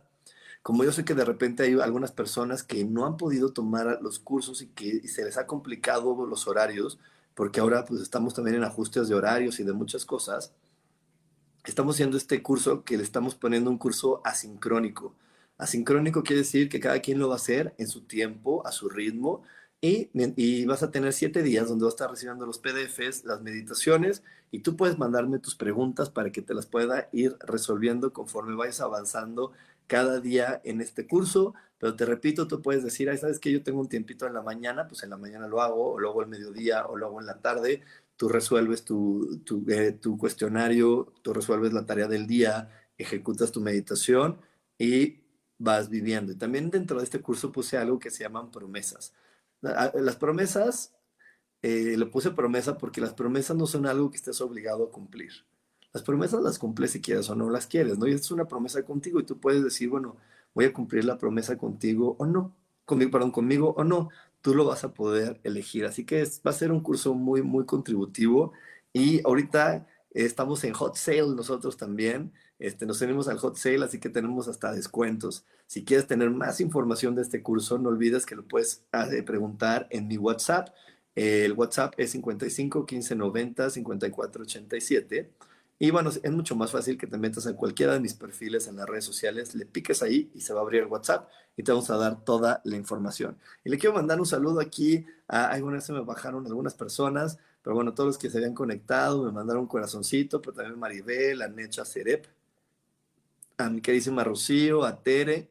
Como 0.62 0.84
yo 0.84 0.92
sé 0.92 1.04
que 1.04 1.16
de 1.16 1.26
repente 1.26 1.64
hay 1.64 1.74
algunas 1.80 2.12
personas 2.12 2.62
que 2.62 2.86
no 2.86 3.08
han 3.08 3.18
podido 3.18 3.52
tomar 3.52 3.98
los 4.04 4.20
cursos 4.20 4.62
y 4.62 4.68
que 4.68 5.08
se 5.08 5.26
les 5.26 5.38
ha 5.38 5.48
complicado 5.48 6.24
los 6.28 6.48
horarios, 6.48 7.00
porque 7.34 7.62
ahora 7.62 7.84
pues 7.84 8.00
estamos 8.02 8.36
también 8.36 8.58
en 8.58 8.64
ajustes 8.64 9.08
de 9.08 9.16
horarios 9.16 9.60
y 9.60 9.64
de 9.64 9.74
muchas 9.74 10.06
cosas, 10.06 10.54
estamos 11.66 11.96
haciendo 11.96 12.18
este 12.18 12.42
curso 12.42 12.84
que 12.84 12.98
le 12.98 13.04
estamos 13.04 13.36
poniendo 13.36 13.70
un 13.70 13.78
curso 13.78 14.22
asincrónico. 14.24 15.16
Asincrónico 15.58 16.24
quiere 16.24 16.42
decir 16.42 16.70
que 16.70 16.80
cada 16.80 17.00
quien 17.00 17.20
lo 17.20 17.28
va 17.28 17.36
a 17.36 17.38
hacer 17.38 17.74
en 17.78 17.88
su 17.88 18.02
tiempo, 18.02 18.66
a 18.66 18.72
su 18.72 18.90
ritmo, 18.90 19.44
y, 19.82 20.10
y, 20.14 20.66
vas 20.66 20.84
a 20.84 20.92
tener 20.92 21.14
siete 21.14 21.42
días 21.42 21.70
donde 21.70 21.86
vas 21.86 21.94
a 21.94 21.96
estar 21.96 22.12
recibiendo 22.12 22.46
los 22.46 22.60
PDFs, 22.60 23.24
las 23.24 23.42
meditaciones, 23.42 24.24
y 24.52 24.60
tú 24.60 24.76
puedes 24.76 24.98
mandarme 24.98 25.40
tus 25.40 25.56
preguntas 25.56 26.10
para 26.10 26.32
que 26.32 26.42
te 26.42 26.54
las 26.54 26.66
pueda 26.66 27.08
ir 27.14 27.38
resolviendo 27.40 28.12
conforme 28.12 28.56
vayas 28.56 28.82
avanzando 28.82 29.54
cada 29.88 30.20
día 30.20 30.62
en 30.66 30.82
este 30.82 31.08
curso, 31.08 31.54
pero 31.80 31.96
te 31.96 32.06
repito, 32.06 32.48
tú 32.48 32.62
puedes 32.62 32.84
decir, 32.84 33.16
sabes 33.18 33.40
que 33.40 33.52
yo 33.52 33.64
tengo 33.64 33.80
un 33.80 33.90
tiempito 33.90 34.28
en 34.28 34.34
la 34.34 34.42
mañana, 34.42 34.88
pues 34.88 35.04
en 35.04 35.10
la 35.10 35.18
mañana 35.18 35.48
lo 35.48 35.62
hago, 35.62 35.94
o 35.94 36.00
luego 36.00 36.22
al 36.22 36.28
mediodía, 36.28 36.86
o 36.86 36.98
luego 36.98 37.20
en 37.22 37.26
la 37.26 37.40
tarde, 37.40 37.82
tú 38.20 38.28
resuelves 38.28 38.84
tu, 38.84 39.42
eh, 39.70 39.94
tu 39.94 40.18
cuestionario, 40.18 41.14
tú 41.22 41.32
resuelves 41.32 41.72
la 41.72 41.86
tarea 41.86 42.06
del 42.10 42.28
día, 42.28 42.70
ejecutas 42.98 43.54
tu 43.54 43.62
meditación 43.62 44.42
y 44.78 45.22
vas 45.58 45.88
viviendo. 45.90 46.34
Y 46.34 46.36
también 46.36 46.70
dentro 46.70 46.98
de 46.98 47.06
este 47.06 47.22
curso 47.22 47.54
puse 47.54 47.78
algo 47.78 47.98
que 47.98 48.12
se 48.12 48.26
llaman 48.26 48.52
promesas. 48.52 49.14
Las 49.62 50.18
promesas, 50.18 50.94
eh, 51.62 51.96
le 51.96 52.06
puse 52.08 52.32
promesa 52.32 52.78
porque 52.78 53.00
las 53.00 53.14
promesas 53.14 53.56
no 53.56 53.66
son 53.66 53.86
algo 53.86 54.12
que 54.12 54.18
estés 54.18 54.42
obligado 54.42 54.84
a 54.84 54.92
cumplir. 54.92 55.32
Las 55.94 56.04
promesas 56.04 56.42
las 56.42 56.60
cumples 56.60 56.92
si 56.92 57.00
quieres 57.00 57.30
o 57.30 57.36
no 57.36 57.50
las 57.50 57.68
quieres, 57.68 58.00
¿no? 58.00 58.06
Y 58.06 58.12
es 58.12 58.32
una 58.32 58.50
promesa 58.50 58.84
contigo 58.84 59.22
y 59.22 59.26
tú 59.26 59.40
puedes 59.40 59.64
decir, 59.64 59.88
bueno, 59.88 60.18
voy 60.54 60.66
a 60.66 60.74
cumplir 60.74 61.06
la 61.06 61.18
promesa 61.18 61.58
contigo 61.58 62.18
o 62.20 62.26
no, 62.26 62.54
conmigo, 62.84 63.12
perdón, 63.12 63.32
conmigo 63.32 63.74
o 63.78 63.86
no. 63.86 64.10
Tú 64.42 64.56
lo 64.56 64.66
vas 64.66 64.84
a 64.84 64.94
poder 64.94 65.40
elegir. 65.44 65.86
Así 65.86 66.06
que 66.06 66.24
va 66.46 66.52
a 66.52 66.54
ser 66.54 66.72
un 66.72 66.82
curso 66.82 67.14
muy, 67.14 67.42
muy 67.42 67.66
contributivo. 67.66 68.54
Y 68.94 69.22
ahorita 69.26 69.88
estamos 70.12 70.64
en 70.64 70.74
hot 70.74 70.96
sale 70.96 71.36
nosotros 71.36 71.78
también. 71.78 72.32
Este, 72.60 72.86
nos 72.86 73.00
tenemos 73.00 73.28
al 73.28 73.38
hot 73.38 73.56
sale, 73.56 73.84
así 73.86 74.00
que 74.00 74.10
tenemos 74.10 74.48
hasta 74.48 74.74
descuentos. 74.74 75.46
Si 75.66 75.86
quieres 75.86 76.08
tener 76.08 76.30
más 76.30 76.60
información 76.60 77.16
de 77.16 77.22
este 77.22 77.42
curso, 77.42 77.78
no 77.78 77.90
olvides 77.90 78.26
que 78.26 78.36
lo 78.36 78.44
puedes 78.48 78.84
ah, 78.92 79.08
preguntar 79.26 79.88
en 79.92 80.08
mi 80.08 80.18
WhatsApp. 80.18 80.70
el 81.16 81.54
WhatsApp 81.54 81.94
es 81.98 82.12
55 82.12 82.86
15 82.86 83.16
90 83.16 83.70
54 83.70 84.44
87. 84.44 85.30
Y 85.82 85.92
bueno, 85.92 86.10
es 86.10 86.32
mucho 86.32 86.58
más 86.58 86.72
fácil 86.72 86.98
que 86.98 87.08
te 87.08 87.18
metas 87.18 87.46
en 87.46 87.56
cualquiera 87.56 87.94
de 87.94 88.02
mis 88.02 88.14
perfiles 88.14 88.68
en 88.68 88.76
las 88.76 88.88
redes 88.88 89.06
sociales, 89.06 89.56
le 89.56 89.66
piques 89.66 90.04
ahí 90.04 90.30
y 90.36 90.42
se 90.42 90.54
va 90.54 90.60
a 90.60 90.64
abrir 90.64 90.82
el 90.82 90.88
WhatsApp 90.88 91.30
y 91.56 91.64
te 91.64 91.72
vamos 91.72 91.90
a 91.90 91.96
dar 91.96 92.24
toda 92.26 92.62
la 92.66 92.76
información. 92.76 93.38
Y 93.64 93.70
le 93.70 93.78
quiero 93.78 93.96
mandar 93.96 94.20
un 94.20 94.26
saludo 94.26 94.60
aquí 94.60 95.06
a 95.30 95.48
algunas 95.48 95.86
se 95.86 95.94
me 95.94 96.02
bajaron 96.02 96.46
algunas 96.46 96.74
personas, 96.74 97.38
pero 97.62 97.76
bueno, 97.76 97.94
todos 97.94 98.08
los 98.08 98.18
que 98.18 98.30
se 98.30 98.40
habían 98.40 98.54
conectado 98.54 99.24
me 99.24 99.32
mandaron 99.32 99.62
un 99.62 99.68
corazoncito, 99.68 100.42
pero 100.42 100.54
también 100.54 100.78
Maribel, 100.78 101.42
Anecha 101.42 101.86
Cerep, 101.86 102.26
a 103.58 103.70
mi 103.70 103.80
queridísima 103.80 104.24
Rocío, 104.24 104.84
a 104.84 105.02
Tere. 105.02 105.50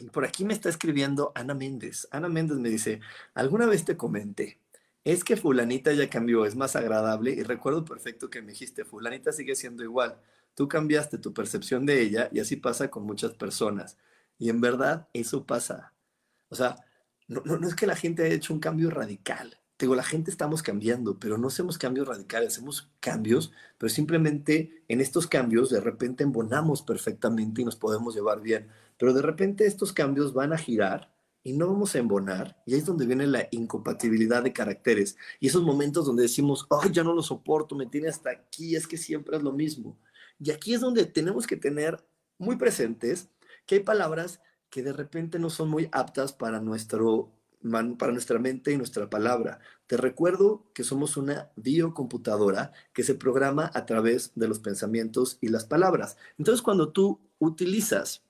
Y 0.00 0.10
por 0.10 0.24
aquí 0.24 0.44
me 0.44 0.54
está 0.54 0.68
escribiendo 0.68 1.32
Ana 1.34 1.54
Méndez. 1.54 2.08
Ana 2.10 2.28
Méndez 2.28 2.58
me 2.58 2.70
dice, 2.70 3.00
alguna 3.34 3.66
vez 3.66 3.84
te 3.84 3.96
comenté, 3.96 4.58
es 5.04 5.24
que 5.24 5.36
fulanita 5.36 5.92
ya 5.92 6.10
cambió, 6.10 6.44
es 6.44 6.56
más 6.56 6.76
agradable 6.76 7.32
y 7.32 7.42
recuerdo 7.42 7.84
perfecto 7.84 8.30
que 8.30 8.42
me 8.42 8.52
dijiste, 8.52 8.84
fulanita 8.84 9.32
sigue 9.32 9.54
siendo 9.54 9.82
igual. 9.82 10.20
Tú 10.54 10.68
cambiaste 10.68 11.18
tu 11.18 11.32
percepción 11.32 11.86
de 11.86 12.00
ella 12.02 12.28
y 12.32 12.40
así 12.40 12.56
pasa 12.56 12.90
con 12.90 13.04
muchas 13.04 13.32
personas. 13.32 13.96
Y 14.38 14.50
en 14.50 14.60
verdad 14.60 15.08
eso 15.12 15.46
pasa. 15.46 15.94
O 16.48 16.54
sea, 16.56 16.76
no, 17.28 17.42
es 17.66 17.74
que 17.74 17.86
la 17.86 17.96
gente 17.96 18.24
haya 18.24 18.34
hecho 18.34 18.52
un 18.54 18.60
cambio 18.60 18.90
radical 18.90 19.58
digo, 19.78 19.94
la 19.94 20.02
gente 20.02 20.30
estamos 20.30 20.62
cambiando, 20.62 21.18
pero 21.18 21.38
no 21.38 21.48
hacemos 21.48 21.78
cambios 21.78 22.08
radicales, 22.08 22.54
hacemos 22.54 22.90
cambios, 23.00 23.52
pero 23.78 23.88
simplemente 23.88 24.82
en 24.88 25.00
estos 25.00 25.26
cambios 25.26 25.70
de 25.70 25.80
repente 25.80 26.24
embonamos 26.24 26.82
perfectamente 26.82 27.62
y 27.62 27.64
nos 27.64 27.76
podemos 27.76 28.14
llevar 28.14 28.40
bien, 28.40 28.68
pero 28.98 29.12
de 29.12 29.22
repente 29.22 29.66
estos 29.66 29.92
cambios 29.92 30.32
van 30.34 30.52
a 30.52 30.58
girar 30.58 31.12
y 31.42 31.52
no 31.52 31.66
vamos 31.66 31.94
a 31.94 31.98
embonar, 31.98 32.60
y 32.66 32.74
ahí 32.74 32.80
es 32.80 32.86
donde 32.86 33.06
viene 33.06 33.26
la 33.26 33.48
incompatibilidad 33.50 34.42
de 34.42 34.52
caracteres, 34.52 35.16
y 35.40 35.48
esos 35.48 35.62
momentos 35.62 36.06
donde 36.06 36.22
decimos, 36.22 36.66
ay, 36.70 36.90
ya 36.92 37.04
no 37.04 37.14
lo 37.14 37.22
soporto, 37.22 37.74
me 37.74 37.86
tiene 37.86 38.08
hasta 38.08 38.30
aquí, 38.30 38.76
es 38.76 38.86
que 38.86 38.96
siempre 38.96 39.36
es 39.36 39.42
lo 39.42 39.52
mismo. 39.52 39.98
Y 40.40 40.50
aquí 40.50 40.74
es 40.74 40.80
donde 40.80 41.04
tenemos 41.04 41.46
que 41.46 41.56
tener 41.56 42.04
muy 42.38 42.56
presentes 42.56 43.28
que 43.66 43.76
hay 43.76 43.80
palabras 43.82 44.40
que 44.70 44.82
de 44.82 44.92
repente 44.92 45.38
no 45.38 45.50
son 45.50 45.68
muy 45.68 45.88
aptas 45.92 46.32
para 46.32 46.60
nuestro 46.60 47.32
para 47.98 48.12
nuestra 48.12 48.38
mente 48.38 48.72
y 48.72 48.76
nuestra 48.76 49.10
palabra. 49.10 49.58
Te 49.86 49.96
recuerdo 49.96 50.64
que 50.74 50.84
somos 50.84 51.16
una 51.16 51.50
biocomputadora 51.56 52.72
que 52.92 53.02
se 53.02 53.14
programa 53.14 53.70
a 53.74 53.84
través 53.84 54.32
de 54.36 54.48
los 54.48 54.60
pensamientos 54.60 55.38
y 55.40 55.48
las 55.48 55.64
palabras. 55.64 56.16
Entonces, 56.38 56.62
cuando 56.62 56.92
tú 56.92 57.20
utilizas 57.38 58.22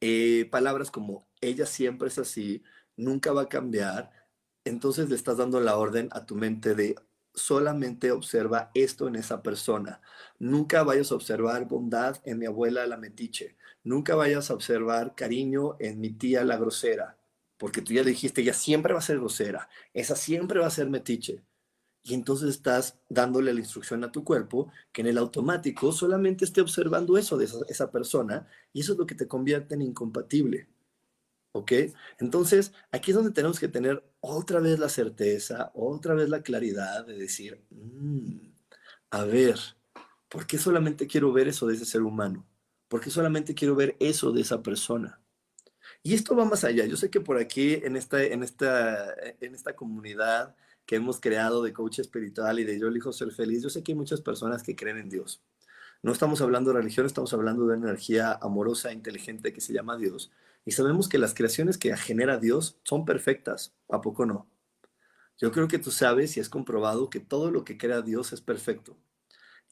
eh, 0.00 0.48
palabras 0.50 0.90
como 0.90 1.28
ella 1.40 1.66
siempre 1.66 2.08
es 2.08 2.18
así, 2.18 2.62
nunca 2.96 3.32
va 3.32 3.42
a 3.42 3.48
cambiar, 3.48 4.10
entonces 4.64 5.08
le 5.08 5.16
estás 5.16 5.38
dando 5.38 5.60
la 5.60 5.76
orden 5.76 6.08
a 6.12 6.26
tu 6.26 6.34
mente 6.34 6.74
de 6.74 6.96
solamente 7.34 8.10
observa 8.10 8.70
esto 8.74 9.08
en 9.08 9.16
esa 9.16 9.42
persona. 9.42 10.00
Nunca 10.38 10.82
vayas 10.82 11.12
a 11.12 11.14
observar 11.14 11.66
bondad 11.66 12.16
en 12.24 12.38
mi 12.38 12.46
abuela 12.46 12.86
la 12.86 12.96
metiche. 12.96 13.56
Nunca 13.84 14.16
vayas 14.16 14.50
a 14.50 14.54
observar 14.54 15.14
cariño 15.14 15.76
en 15.78 16.00
mi 16.00 16.10
tía 16.10 16.44
la 16.44 16.56
grosera 16.56 17.18
porque 17.58 17.82
tú 17.82 17.92
ya 17.92 18.02
le 18.02 18.10
dijiste, 18.10 18.40
ella 18.40 18.54
siempre 18.54 18.92
va 18.94 19.00
a 19.00 19.02
ser 19.02 19.18
grosera, 19.18 19.68
esa 19.92 20.16
siempre 20.16 20.60
va 20.60 20.68
a 20.68 20.70
ser 20.70 20.88
metiche. 20.88 21.42
Y 22.08 22.14
entonces 22.14 22.48
estás 22.48 22.98
dándole 23.10 23.52
la 23.52 23.60
instrucción 23.60 24.02
a 24.02 24.10
tu 24.10 24.24
cuerpo 24.24 24.72
que 24.92 25.02
en 25.02 25.08
el 25.08 25.18
automático 25.18 25.92
solamente 25.92 26.46
esté 26.46 26.62
observando 26.62 27.18
eso 27.18 27.36
de 27.36 27.46
esa, 27.68 27.90
persona 27.90 28.48
y 28.72 28.80
eso 28.80 28.92
es 28.94 28.98
lo 28.98 29.06
que 29.06 29.14
te 29.14 29.28
convierte 29.28 29.74
en 29.74 29.82
incompatible. 29.82 30.68
¿Ok? 31.52 31.72
Entonces, 32.18 32.72
aquí 32.92 33.10
es 33.10 33.16
donde 33.16 33.32
tenemos 33.32 33.60
que 33.60 33.68
tener 33.68 34.02
otra 34.20 34.60
vez 34.60 34.78
la 34.78 34.88
certeza, 34.88 35.70
otra 35.74 36.14
vez 36.14 36.30
la 36.30 36.40
claridad 36.40 37.04
de 37.04 37.18
decir, 37.18 37.62
mm, 37.70 38.52
a 39.10 39.24
ver, 39.24 39.58
¿por 40.30 40.46
qué 40.46 40.56
solamente 40.56 41.06
quiero 41.06 41.30
ver 41.30 41.48
eso 41.48 41.66
de 41.66 41.74
ese 41.74 41.84
ser 41.84 42.02
humano? 42.02 42.46
¿Por 42.88 43.02
qué 43.02 43.10
solamente 43.10 43.54
quiero 43.54 43.74
ver 43.76 43.96
eso 44.00 44.32
de 44.32 44.40
esa 44.40 44.62
persona? 44.62 45.20
Y 46.02 46.14
esto 46.14 46.34
va 46.34 46.46
más 46.46 46.64
allá. 46.64 46.86
Yo 46.86 46.96
sé 46.96 47.10
que 47.10 47.20
por 47.20 47.38
aquí, 47.38 47.74
en 47.74 47.96
esta, 47.96 48.22
en 48.22 48.42
esta, 48.42 49.14
en 49.40 49.54
esta 49.54 49.76
comunidad 49.76 50.56
que 50.88 50.96
hemos 50.96 51.20
creado 51.20 51.62
de 51.62 51.74
coach 51.74 51.98
espiritual 51.98 52.58
y 52.58 52.64
de 52.64 52.80
yo 52.80 52.88
elijo 52.88 53.12
ser 53.12 53.30
feliz, 53.30 53.62
yo 53.62 53.68
sé 53.68 53.82
que 53.82 53.92
hay 53.92 53.96
muchas 53.96 54.22
personas 54.22 54.62
que 54.62 54.74
creen 54.74 54.96
en 54.96 55.10
Dios. 55.10 55.42
No 56.02 56.12
estamos 56.12 56.40
hablando 56.40 56.72
de 56.72 56.78
religión, 56.78 57.04
estamos 57.04 57.34
hablando 57.34 57.66
de 57.66 57.76
una 57.76 57.88
energía 57.88 58.38
amorosa, 58.40 58.90
inteligente 58.90 59.52
que 59.52 59.60
se 59.60 59.74
llama 59.74 59.98
Dios. 59.98 60.30
Y 60.64 60.72
sabemos 60.72 61.06
que 61.06 61.18
las 61.18 61.34
creaciones 61.34 61.76
que 61.76 61.94
genera 61.94 62.38
Dios 62.38 62.78
son 62.84 63.04
perfectas. 63.04 63.74
¿A 63.90 64.00
poco 64.00 64.24
no? 64.24 64.48
Yo 65.36 65.52
creo 65.52 65.68
que 65.68 65.78
tú 65.78 65.90
sabes 65.90 66.34
y 66.38 66.40
has 66.40 66.48
comprobado 66.48 67.10
que 67.10 67.20
todo 67.20 67.50
lo 67.50 67.66
que 67.66 67.76
crea 67.76 68.00
Dios 68.00 68.32
es 68.32 68.40
perfecto. 68.40 68.96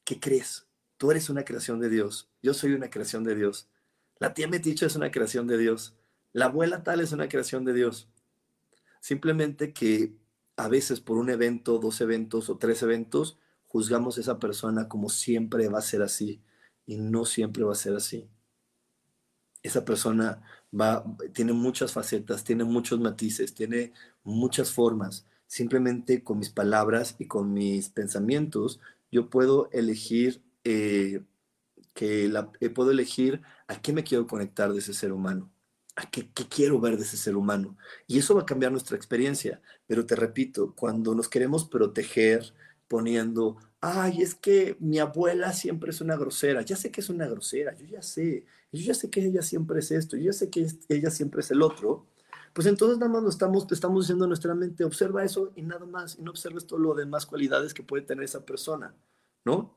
¿Qué 0.04 0.20
crees? 0.20 0.66
Tú 0.98 1.10
eres 1.12 1.30
una 1.30 1.46
creación 1.46 1.80
de 1.80 1.88
Dios. 1.88 2.28
Yo 2.42 2.52
soy 2.52 2.74
una 2.74 2.90
creación 2.90 3.24
de 3.24 3.36
Dios. 3.36 3.70
La 4.18 4.34
tía 4.34 4.48
Metiche 4.48 4.84
es 4.84 4.96
una 4.96 5.10
creación 5.10 5.46
de 5.46 5.56
Dios. 5.56 5.96
La 6.34 6.44
abuela 6.44 6.82
tal 6.82 7.00
es 7.00 7.12
una 7.12 7.26
creación 7.26 7.64
de 7.64 7.72
Dios. 7.72 8.06
Simplemente 9.00 9.72
que 9.72 10.12
a 10.56 10.68
veces 10.68 11.00
por 11.00 11.18
un 11.18 11.30
evento, 11.30 11.78
dos 11.78 12.00
eventos 12.00 12.48
o 12.48 12.56
tres 12.56 12.82
eventos, 12.82 13.38
juzgamos 13.66 14.16
a 14.16 14.20
esa 14.22 14.38
persona 14.38 14.88
como 14.88 15.08
siempre 15.08 15.68
va 15.68 15.78
a 15.78 15.82
ser 15.82 16.02
así 16.02 16.42
y 16.86 16.96
no 16.96 17.24
siempre 17.24 17.64
va 17.64 17.72
a 17.72 17.76
ser 17.76 17.94
así. 17.94 18.28
Esa 19.62 19.84
persona 19.84 20.42
va, 20.72 21.04
tiene 21.32 21.52
muchas 21.52 21.92
facetas, 21.92 22.44
tiene 22.44 22.64
muchos 22.64 23.00
matices, 23.00 23.54
tiene 23.54 23.92
muchas 24.22 24.72
formas. 24.72 25.26
Simplemente 25.46 26.22
con 26.24 26.38
mis 26.38 26.50
palabras 26.50 27.16
y 27.18 27.26
con 27.26 27.52
mis 27.52 27.88
pensamientos, 27.90 28.80
yo 29.10 29.28
puedo 29.28 29.68
elegir 29.72 30.42
eh, 30.64 31.22
que 31.94 32.26
eh, 32.60 32.70
puedo 32.70 32.90
elegir 32.90 33.42
a 33.68 33.80
qué 33.80 33.92
me 33.92 34.04
quiero 34.04 34.26
conectar 34.26 34.72
de 34.72 34.78
ese 34.78 34.94
ser 34.94 35.12
humano 35.12 35.50
a 35.96 36.10
qué, 36.10 36.28
quiero 36.48 36.78
ver 36.78 36.96
de 36.96 37.02
ese 37.02 37.16
ser 37.16 37.36
humano. 37.36 37.76
Y 38.06 38.18
eso 38.18 38.34
va 38.34 38.42
a 38.42 38.46
cambiar 38.46 38.70
nuestra 38.70 38.96
experiencia. 38.96 39.60
Pero 39.86 40.06
te 40.06 40.14
repito, 40.14 40.74
cuando 40.76 41.14
nos 41.14 41.28
queremos 41.28 41.64
proteger 41.64 42.52
poniendo, 42.86 43.56
ay, 43.80 44.22
es 44.22 44.34
que 44.34 44.76
mi 44.78 44.98
abuela 44.98 45.52
siempre 45.52 45.90
es 45.90 46.00
una 46.00 46.16
grosera, 46.16 46.62
ya 46.62 46.76
sé 46.76 46.90
que 46.90 47.00
es 47.00 47.08
una 47.08 47.26
grosera, 47.26 47.74
yo 47.74 47.86
ya 47.86 48.02
sé, 48.02 48.44
yo 48.70 48.80
ya 48.80 48.94
sé 48.94 49.10
que 49.10 49.24
ella 49.24 49.42
siempre 49.42 49.80
es 49.80 49.90
esto, 49.90 50.16
yo 50.16 50.26
ya 50.26 50.32
sé 50.32 50.50
que 50.50 50.68
ella 50.88 51.10
siempre 51.10 51.40
es 51.40 51.50
el 51.50 51.62
otro, 51.62 52.06
pues 52.52 52.66
entonces 52.68 52.98
nada 52.98 53.10
más 53.10 53.24
nos 53.24 53.34
estamos, 53.34 53.66
estamos 53.72 54.04
diciendo 54.04 54.24
a 54.24 54.28
nuestra 54.28 54.54
mente, 54.54 54.84
observa 54.84 55.24
eso 55.24 55.52
y 55.56 55.62
nada 55.62 55.84
más, 55.84 56.16
y 56.18 56.22
no 56.22 56.30
observes 56.30 56.66
todo 56.66 56.78
lo 56.78 56.94
demás 56.94 57.26
cualidades 57.26 57.74
que 57.74 57.82
puede 57.82 58.04
tener 58.04 58.24
esa 58.24 58.44
persona, 58.44 58.94
¿no? 59.44 59.74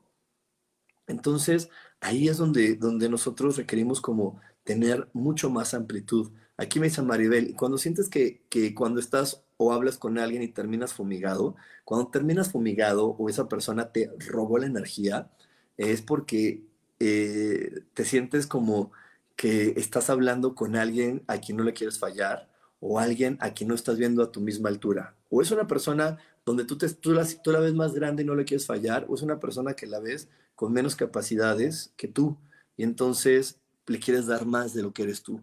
Entonces, 1.06 1.68
ahí 2.00 2.28
es 2.28 2.38
donde, 2.38 2.76
donde 2.76 3.08
nosotros 3.08 3.56
requerimos 3.56 4.00
como 4.00 4.40
tener 4.64 5.08
mucho 5.12 5.50
más 5.50 5.74
amplitud. 5.74 6.30
Aquí 6.56 6.78
me 6.78 6.88
dice 6.88 7.02
Maribel, 7.02 7.54
cuando 7.56 7.78
sientes 7.78 8.08
que, 8.08 8.42
que 8.48 8.74
cuando 8.74 9.00
estás 9.00 9.44
o 9.56 9.72
hablas 9.72 9.98
con 9.98 10.18
alguien 10.18 10.42
y 10.42 10.48
terminas 10.48 10.94
fumigado, 10.94 11.56
cuando 11.84 12.08
terminas 12.08 12.50
fumigado 12.50 13.08
o 13.08 13.28
esa 13.28 13.48
persona 13.48 13.92
te 13.92 14.10
robó 14.18 14.58
la 14.58 14.66
energía, 14.66 15.30
es 15.76 16.02
porque 16.02 16.62
eh, 16.98 17.82
te 17.94 18.04
sientes 18.04 18.46
como 18.46 18.92
que 19.36 19.74
estás 19.76 20.10
hablando 20.10 20.54
con 20.54 20.76
alguien 20.76 21.22
a 21.26 21.38
quien 21.38 21.56
no 21.56 21.64
le 21.64 21.72
quieres 21.72 21.98
fallar 21.98 22.50
o 22.80 22.98
alguien 22.98 23.38
a 23.40 23.52
quien 23.54 23.68
no 23.68 23.74
estás 23.74 23.98
viendo 23.98 24.22
a 24.22 24.32
tu 24.32 24.40
misma 24.40 24.68
altura. 24.68 25.14
O 25.30 25.42
es 25.42 25.50
una 25.50 25.66
persona 25.66 26.18
donde 26.44 26.64
tú, 26.64 26.76
te, 26.78 26.88
tú, 26.88 27.12
la, 27.12 27.26
tú 27.42 27.52
la 27.52 27.60
ves 27.60 27.74
más 27.74 27.94
grande 27.94 28.22
y 28.22 28.26
no 28.26 28.34
le 28.34 28.44
quieres 28.44 28.66
fallar, 28.66 29.06
o 29.08 29.14
es 29.14 29.22
una 29.22 29.40
persona 29.40 29.74
que 29.74 29.86
la 29.86 30.00
ves 30.00 30.28
con 30.54 30.72
menos 30.72 30.96
capacidades 30.96 31.92
que 31.96 32.08
tú. 32.08 32.38
Y 32.76 32.82
entonces 32.82 33.59
le 33.90 33.98
quieres 33.98 34.26
dar 34.26 34.46
más 34.46 34.72
de 34.72 34.82
lo 34.82 34.92
que 34.92 35.02
eres 35.02 35.20
tú, 35.20 35.40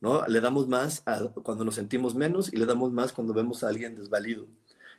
¿no? 0.00 0.24
Le 0.28 0.40
damos 0.40 0.68
más 0.68 1.02
cuando 1.42 1.64
nos 1.64 1.74
sentimos 1.74 2.14
menos 2.14 2.52
y 2.52 2.56
le 2.56 2.64
damos 2.64 2.92
más 2.92 3.12
cuando 3.12 3.34
vemos 3.34 3.64
a 3.64 3.68
alguien 3.68 3.96
desvalido. 3.96 4.46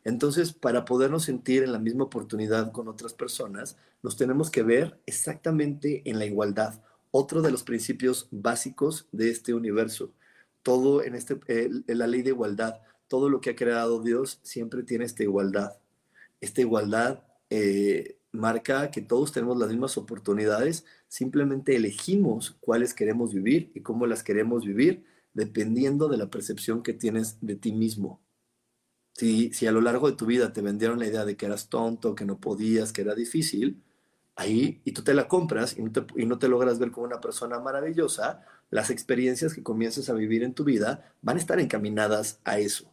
Entonces, 0.04 0.52
para 0.52 0.84
podernos 0.84 1.24
sentir 1.24 1.64
en 1.64 1.72
la 1.72 1.80
misma 1.80 2.04
oportunidad 2.04 2.74
con 2.74 2.90
otras 2.90 3.14
personas, 3.14 3.78
nos 4.04 4.18
tenemos 4.18 4.50
que 4.50 4.64
ver 4.64 5.00
exactamente 5.06 6.02
en 6.04 6.20
la 6.20 6.26
igualdad, 6.26 6.82
otro 7.12 7.42
de 7.42 7.52
los 7.52 7.64
principios 7.64 8.28
básicos 8.30 9.08
de 9.14 9.30
este 9.30 9.54
universo. 9.54 10.12
Todo 10.62 11.02
en, 11.02 11.16
este, 11.16 11.40
en 11.48 11.98
la 11.98 12.08
ley 12.08 12.24
de 12.24 12.32
igualdad, 12.32 12.82
todo 13.08 13.30
lo 13.30 13.40
que 13.40 13.52
ha 13.52 13.56
creado 13.56 14.02
Dios 14.02 14.40
siempre 14.44 14.84
tiene 14.84 15.06
esta 15.06 15.24
igualdad. 15.24 15.78
Esta 16.42 16.60
igualdad 16.60 17.24
eh, 17.50 18.18
marca 18.32 18.92
que 18.92 19.02
todos 19.02 19.32
tenemos 19.32 19.58
las 19.58 19.70
mismas 19.70 19.98
oportunidades, 19.98 20.86
simplemente 21.08 21.76
elegimos 21.76 22.58
cuáles 22.62 22.94
queremos 22.94 23.34
vivir 23.34 23.72
y 23.76 23.82
cómo 23.82 24.06
las 24.08 24.24
queremos 24.24 24.66
vivir 24.66 25.04
dependiendo 25.34 26.08
de 26.08 26.18
la 26.18 26.30
percepción 26.30 26.84
que 26.84 26.94
tienes 26.94 27.38
de 27.42 27.56
ti 27.56 27.72
mismo. 27.72 28.22
Si, 29.14 29.54
si 29.54 29.68
a 29.68 29.72
lo 29.72 29.82
largo 29.82 30.10
de 30.10 30.16
tu 30.16 30.26
vida 30.26 30.54
te 30.54 30.62
vendieron 30.62 31.00
la 31.00 31.08
idea 31.08 31.26
de 31.26 31.36
que 31.36 31.46
eras 31.46 31.70
tonto, 31.70 32.16
que 32.16 32.26
no 32.26 32.40
podías, 32.40 32.94
que 32.94 33.02
era 33.02 33.14
difícil, 33.16 33.84
ahí, 34.36 34.82
y 34.86 34.94
tú 34.94 35.04
te 35.04 35.14
la 35.14 35.28
compras 35.28 35.78
y 35.78 35.84
no 35.84 35.92
te, 35.92 36.06
y 36.16 36.26
no 36.26 36.40
te 36.40 36.48
logras 36.48 36.80
ver 36.80 36.92
como 36.92 37.06
una 37.06 37.22
persona 37.22 37.60
maravillosa, 37.60 38.46
las 38.70 38.90
experiencias 38.90 39.54
que 39.54 39.64
comiences 39.64 40.10
a 40.10 40.14
vivir 40.14 40.44
en 40.44 40.54
tu 40.54 40.64
vida 40.64 41.14
van 41.22 41.38
a 41.38 41.40
estar 41.40 41.60
encaminadas 41.60 42.40
a 42.46 42.60
eso, 42.60 42.90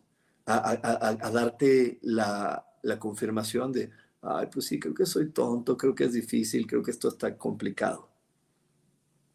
a, 0.47 0.57
a, 0.57 1.09
a 1.09 1.31
darte 1.31 1.99
la, 2.03 2.67
la 2.83 2.99
confirmación 2.99 3.73
de, 3.73 3.91
ay, 4.23 4.49
pues 4.53 4.67
sí, 4.67 4.79
creo 4.79 4.95
que 4.95 5.07
soy 5.07 5.31
tonto, 5.31 5.77
creo 5.77 5.95
que 5.95 6.05
es 6.05 6.13
difícil, 6.13 6.67
creo 6.67 6.83
que 6.83 6.91
esto 6.91 7.09
está 7.09 7.37
complicado. 7.37 8.09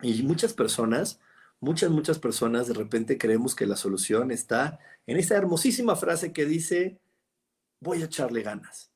Y 0.02 0.24
muchas 0.24 0.54
personas, 0.54 1.20
muchas, 1.60 1.90
muchas 1.90 2.20
personas 2.20 2.68
de 2.68 2.74
repente 2.74 3.18
creemos 3.18 3.56
que 3.56 3.66
la 3.66 3.76
solución 3.78 4.32
está 4.32 4.80
en 5.08 5.18
esa 5.18 5.36
hermosísima 5.36 5.96
frase 5.96 6.34
que 6.34 6.46
dice, 6.46 7.00
voy 7.80 8.02
a 8.02 8.06
echarle 8.06 8.42
ganas. 8.42 8.92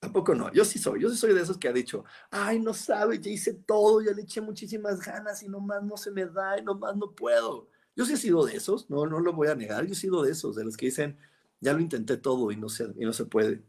Tampoco 0.00 0.34
no, 0.34 0.50
yo 0.52 0.64
sí 0.64 0.78
soy, 0.78 1.02
yo 1.02 1.10
sí 1.10 1.16
soy 1.16 1.34
de 1.34 1.42
esos 1.42 1.58
que 1.58 1.68
ha 1.68 1.72
dicho, 1.72 2.04
ay, 2.30 2.58
no 2.58 2.72
sabe, 2.72 3.20
ya 3.20 3.30
hice 3.30 3.52
todo, 3.52 4.00
ya 4.00 4.12
le 4.12 4.22
eché 4.22 4.40
muchísimas 4.40 5.00
ganas 5.00 5.42
y 5.42 5.48
nomás 5.48 5.82
no 5.82 5.96
se 5.98 6.10
me 6.10 6.24
da 6.24 6.58
y 6.58 6.62
nomás 6.62 6.96
no 6.96 7.14
puedo. 7.14 7.68
Yo 7.94 8.06
sí 8.06 8.14
he 8.14 8.16
sido 8.16 8.46
de 8.46 8.56
esos, 8.56 8.88
no, 8.88 9.04
no 9.06 9.20
lo 9.20 9.34
voy 9.34 9.48
a 9.48 9.54
negar, 9.54 9.84
yo 9.84 9.92
he 9.92 9.96
sido 9.96 10.22
de 10.22 10.32
esos, 10.32 10.56
de 10.56 10.64
los 10.64 10.76
que 10.78 10.86
dicen, 10.86 11.18
ya 11.60 11.74
lo 11.74 11.80
intenté 11.80 12.16
todo 12.16 12.50
y 12.50 12.56
no 12.56 12.70
se, 12.70 12.84
y 12.96 13.04
no 13.04 13.12
se 13.12 13.26
puede. 13.26 13.62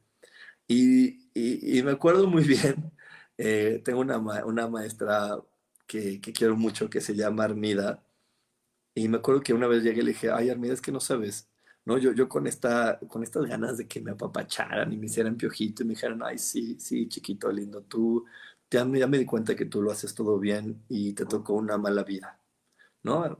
Y, 0.73 1.81
me 1.83 1.91
acuerdo 1.91 2.27
muy 2.27 2.43
bien, 2.43 2.91
eh, 3.37 3.81
tengo 3.83 3.99
una, 3.99 4.17
una 4.45 4.67
maestra 4.69 5.37
que, 5.87 6.21
quiero 6.21 6.55
mucho 6.55 6.89
que 6.89 7.01
se 7.01 7.15
llama 7.15 7.43
Armida, 7.45 8.03
y 8.95 9.07
me 9.09 9.17
acuerdo 9.17 9.41
que 9.41 9.53
una 9.53 9.67
vez 9.67 9.83
llegué 9.83 10.01
y 10.01 10.03
le 10.05 10.11
dije, 10.11 10.31
ay 10.31 10.49
Armida, 10.49 10.73
es 10.73 10.81
que 10.81 10.91
no 10.91 10.99
sabes, 10.99 11.49
¿no? 11.85 11.97
Yo, 11.97 12.13
yo 12.13 12.29
con, 12.29 12.47
esta, 12.47 12.99
con 13.07 13.23
estas 13.23 13.45
ganas 13.45 13.77
de 13.77 13.87
que 13.87 14.01
me 14.01 14.11
apapacharan 14.11 14.91
y 14.93 14.97
me 14.97 15.07
hicieran 15.07 15.37
piojito 15.37 15.83
y 15.83 15.87
me 15.87 15.93
dijeran, 15.95 16.21
ay, 16.23 16.37
sí, 16.37 16.77
sí, 16.79 17.07
chiquito, 17.09 17.51
lindo, 17.51 17.83
tú, 17.83 18.25
ya 18.69 18.85
me, 18.85 18.99
ya 18.99 19.07
me 19.07 19.17
di 19.19 19.25
cuenta 19.25 19.55
que 19.55 19.65
tú 19.65 19.81
lo 19.81 19.91
haces 19.91 20.13
todo 20.15 20.39
bien 20.39 20.83
y 20.89 21.13
te 21.13 21.25
tocó 21.25 21.53
una 21.53 21.77
mala 21.77 22.03
vida, 22.03 22.39
¿no? 23.03 23.39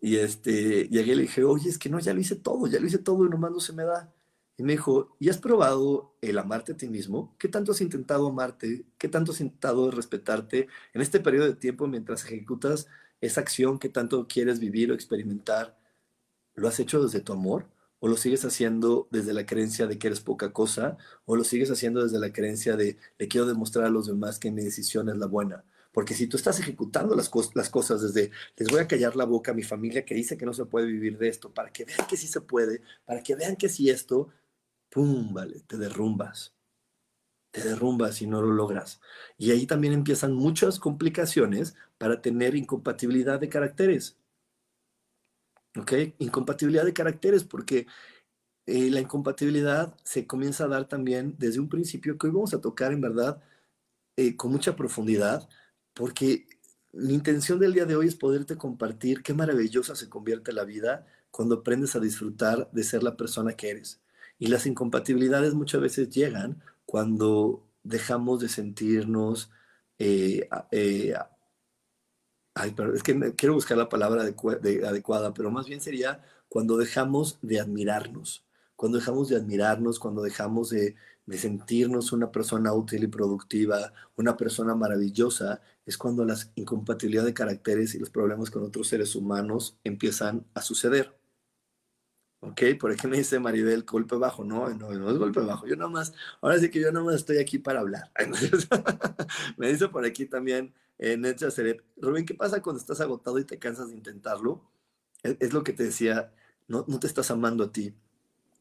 Y 0.00 0.16
este, 0.16 0.88
llegué 0.88 1.12
y 1.12 1.16
le 1.16 1.22
dije, 1.22 1.44
oye, 1.44 1.70
es 1.70 1.78
que 1.78 1.88
no, 1.90 1.98
ya 2.00 2.14
lo 2.14 2.20
hice 2.20 2.36
todo, 2.36 2.66
ya 2.68 2.80
lo 2.80 2.86
hice 2.86 2.98
todo 2.98 3.26
y 3.26 3.30
nomás 3.30 3.52
no 3.52 3.60
se 3.60 3.72
me 3.72 3.84
da. 3.84 4.12
Y 4.58 4.62
me 4.62 4.72
dijo, 4.72 5.16
¿y 5.18 5.28
has 5.28 5.38
probado 5.38 6.16
el 6.22 6.38
amarte 6.38 6.72
a 6.72 6.76
ti 6.76 6.88
mismo? 6.88 7.34
¿Qué 7.38 7.48
tanto 7.48 7.72
has 7.72 7.80
intentado 7.82 8.28
amarte? 8.28 8.86
¿Qué 8.96 9.08
tanto 9.08 9.32
has 9.32 9.40
intentado 9.40 9.90
respetarte 9.90 10.68
en 10.94 11.02
este 11.02 11.20
periodo 11.20 11.46
de 11.46 11.56
tiempo 11.56 11.86
mientras 11.86 12.24
ejecutas 12.24 12.86
esa 13.20 13.42
acción 13.42 13.78
que 13.78 13.88
tanto 13.90 14.26
quieres 14.26 14.58
vivir 14.58 14.90
o 14.90 14.94
experimentar? 14.94 15.78
¿Lo 16.54 16.68
has 16.68 16.80
hecho 16.80 17.02
desde 17.02 17.20
tu 17.20 17.34
amor? 17.34 17.68
¿O 17.98 18.08
lo 18.08 18.16
sigues 18.16 18.44
haciendo 18.44 19.08
desde 19.10 19.34
la 19.34 19.46
creencia 19.46 19.86
de 19.86 19.98
que 19.98 20.06
eres 20.06 20.20
poca 20.20 20.52
cosa? 20.52 20.96
¿O 21.26 21.36
lo 21.36 21.44
sigues 21.44 21.70
haciendo 21.70 22.02
desde 22.02 22.18
la 22.18 22.32
creencia 22.32 22.76
de 22.76 22.98
le 23.18 23.28
quiero 23.28 23.46
demostrar 23.46 23.84
a 23.86 23.90
los 23.90 24.06
demás 24.06 24.38
que 24.38 24.50
mi 24.50 24.62
decisión 24.62 25.10
es 25.10 25.18
la 25.18 25.26
buena? 25.26 25.64
Porque 25.92 26.14
si 26.14 26.26
tú 26.26 26.36
estás 26.36 26.60
ejecutando 26.60 27.14
las, 27.14 27.30
las 27.54 27.70
cosas 27.70 28.02
desde, 28.02 28.30
les 28.56 28.68
voy 28.68 28.80
a 28.80 28.86
callar 28.86 29.16
la 29.16 29.24
boca 29.24 29.52
a 29.52 29.54
mi 29.54 29.62
familia 29.62 30.04
que 30.04 30.14
dice 30.14 30.36
que 30.36 30.44
no 30.44 30.52
se 30.52 30.66
puede 30.66 30.86
vivir 30.86 31.16
de 31.16 31.28
esto, 31.28 31.52
para 31.54 31.70
que 31.70 31.86
vean 31.86 32.06
que 32.08 32.18
sí 32.18 32.26
se 32.26 32.42
puede, 32.42 32.82
para 33.06 33.22
que 33.22 33.34
vean 33.34 33.56
que 33.56 33.70
sí 33.70 33.88
esto, 33.88 34.28
¡pum! 34.90 35.32
Vale, 35.32 35.60
te 35.60 35.76
derrumbas. 35.76 36.54
Te 37.50 37.62
derrumbas 37.62 38.20
y 38.22 38.26
no 38.26 38.42
lo 38.42 38.52
logras. 38.52 39.00
Y 39.38 39.50
ahí 39.50 39.66
también 39.66 39.92
empiezan 39.94 40.34
muchas 40.34 40.78
complicaciones 40.78 41.74
para 41.98 42.20
tener 42.20 42.54
incompatibilidad 42.54 43.40
de 43.40 43.48
caracteres. 43.48 44.18
¿Ok? 45.78 45.92
Incompatibilidad 46.18 46.84
de 46.84 46.92
caracteres 46.92 47.44
porque 47.44 47.86
eh, 48.66 48.90
la 48.90 49.00
incompatibilidad 49.00 49.96
se 50.04 50.26
comienza 50.26 50.64
a 50.64 50.68
dar 50.68 50.88
también 50.88 51.36
desde 51.38 51.60
un 51.60 51.68
principio 51.68 52.18
que 52.18 52.26
hoy 52.26 52.32
vamos 52.32 52.54
a 52.54 52.60
tocar 52.60 52.92
en 52.92 53.00
verdad 53.00 53.42
eh, 54.16 54.36
con 54.36 54.50
mucha 54.52 54.74
profundidad 54.76 55.48
porque 55.94 56.46
mi 56.92 57.14
intención 57.14 57.58
del 57.58 57.74
día 57.74 57.84
de 57.86 57.96
hoy 57.96 58.08
es 58.08 58.16
poderte 58.16 58.56
compartir 58.56 59.22
qué 59.22 59.34
maravillosa 59.34 59.94
se 59.94 60.08
convierte 60.08 60.52
la 60.52 60.64
vida 60.64 61.06
cuando 61.30 61.56
aprendes 61.56 61.94
a 61.94 62.00
disfrutar 62.00 62.70
de 62.72 62.84
ser 62.84 63.02
la 63.02 63.16
persona 63.16 63.52
que 63.54 63.70
eres. 63.70 64.00
Y 64.38 64.48
las 64.48 64.66
incompatibilidades 64.66 65.54
muchas 65.54 65.80
veces 65.80 66.10
llegan 66.10 66.62
cuando 66.84 67.62
dejamos 67.82 68.40
de 68.40 68.48
sentirnos... 68.48 69.50
Eh, 69.98 70.48
eh, 70.72 71.14
ay, 72.54 72.72
pero 72.76 72.94
es 72.94 73.02
que 73.02 73.34
quiero 73.34 73.54
buscar 73.54 73.78
la 73.78 73.88
palabra 73.88 74.22
adecuada, 74.22 75.34
pero 75.34 75.50
más 75.50 75.66
bien 75.66 75.80
sería 75.80 76.22
cuando 76.48 76.76
dejamos 76.76 77.38
de 77.42 77.60
admirarnos, 77.60 78.44
cuando 78.76 78.98
dejamos 78.98 79.28
de 79.28 79.36
admirarnos, 79.36 79.98
cuando 79.98 80.22
dejamos 80.22 80.70
de, 80.70 80.96
de 81.26 81.38
sentirnos 81.38 82.12
una 82.12 82.30
persona 82.30 82.72
útil 82.72 83.04
y 83.04 83.08
productiva, 83.08 83.92
una 84.16 84.36
persona 84.36 84.74
maravillosa, 84.74 85.60
es 85.84 85.98
cuando 85.98 86.24
las 86.24 86.52
incompatibilidades 86.54 87.28
de 87.28 87.34
caracteres 87.34 87.94
y 87.94 87.98
los 87.98 88.10
problemas 88.10 88.50
con 88.50 88.62
otros 88.62 88.88
seres 88.88 89.14
humanos 89.14 89.76
empiezan 89.84 90.46
a 90.54 90.62
suceder. 90.62 91.14
Ok, 92.46 92.62
por 92.78 92.92
aquí 92.92 93.08
me 93.08 93.16
dice 93.16 93.40
Maribel, 93.40 93.82
golpe 93.82 94.14
bajo. 94.16 94.44
No, 94.44 94.68
no, 94.68 94.92
no 94.92 95.10
es 95.10 95.18
golpe 95.18 95.40
bajo. 95.40 95.66
Yo 95.66 95.74
nada 95.74 95.90
más, 95.90 96.14
ahora 96.40 96.58
sí 96.60 96.70
que 96.70 96.80
yo 96.80 96.92
nada 96.92 97.04
más 97.04 97.16
estoy 97.16 97.38
aquí 97.38 97.58
para 97.58 97.80
hablar. 97.80 98.12
me 99.56 99.68
dice 99.68 99.88
por 99.88 100.04
aquí 100.04 100.26
también 100.26 100.72
eh, 100.98 101.16
Netcha 101.16 101.50
Cerep, 101.50 101.82
Rubén, 101.96 102.24
¿qué 102.24 102.34
pasa 102.34 102.62
cuando 102.62 102.80
estás 102.80 103.00
agotado 103.00 103.38
y 103.40 103.44
te 103.44 103.58
cansas 103.58 103.88
de 103.88 103.96
intentarlo? 103.96 104.62
Es, 105.22 105.52
lo 105.52 105.64
que 105.64 105.72
te 105.72 105.82
decía, 105.82 106.32
no 106.68 106.84
te 107.00 107.08
estás 107.08 107.32
amando 107.32 107.64
a 107.64 107.72
ti. 107.72 107.94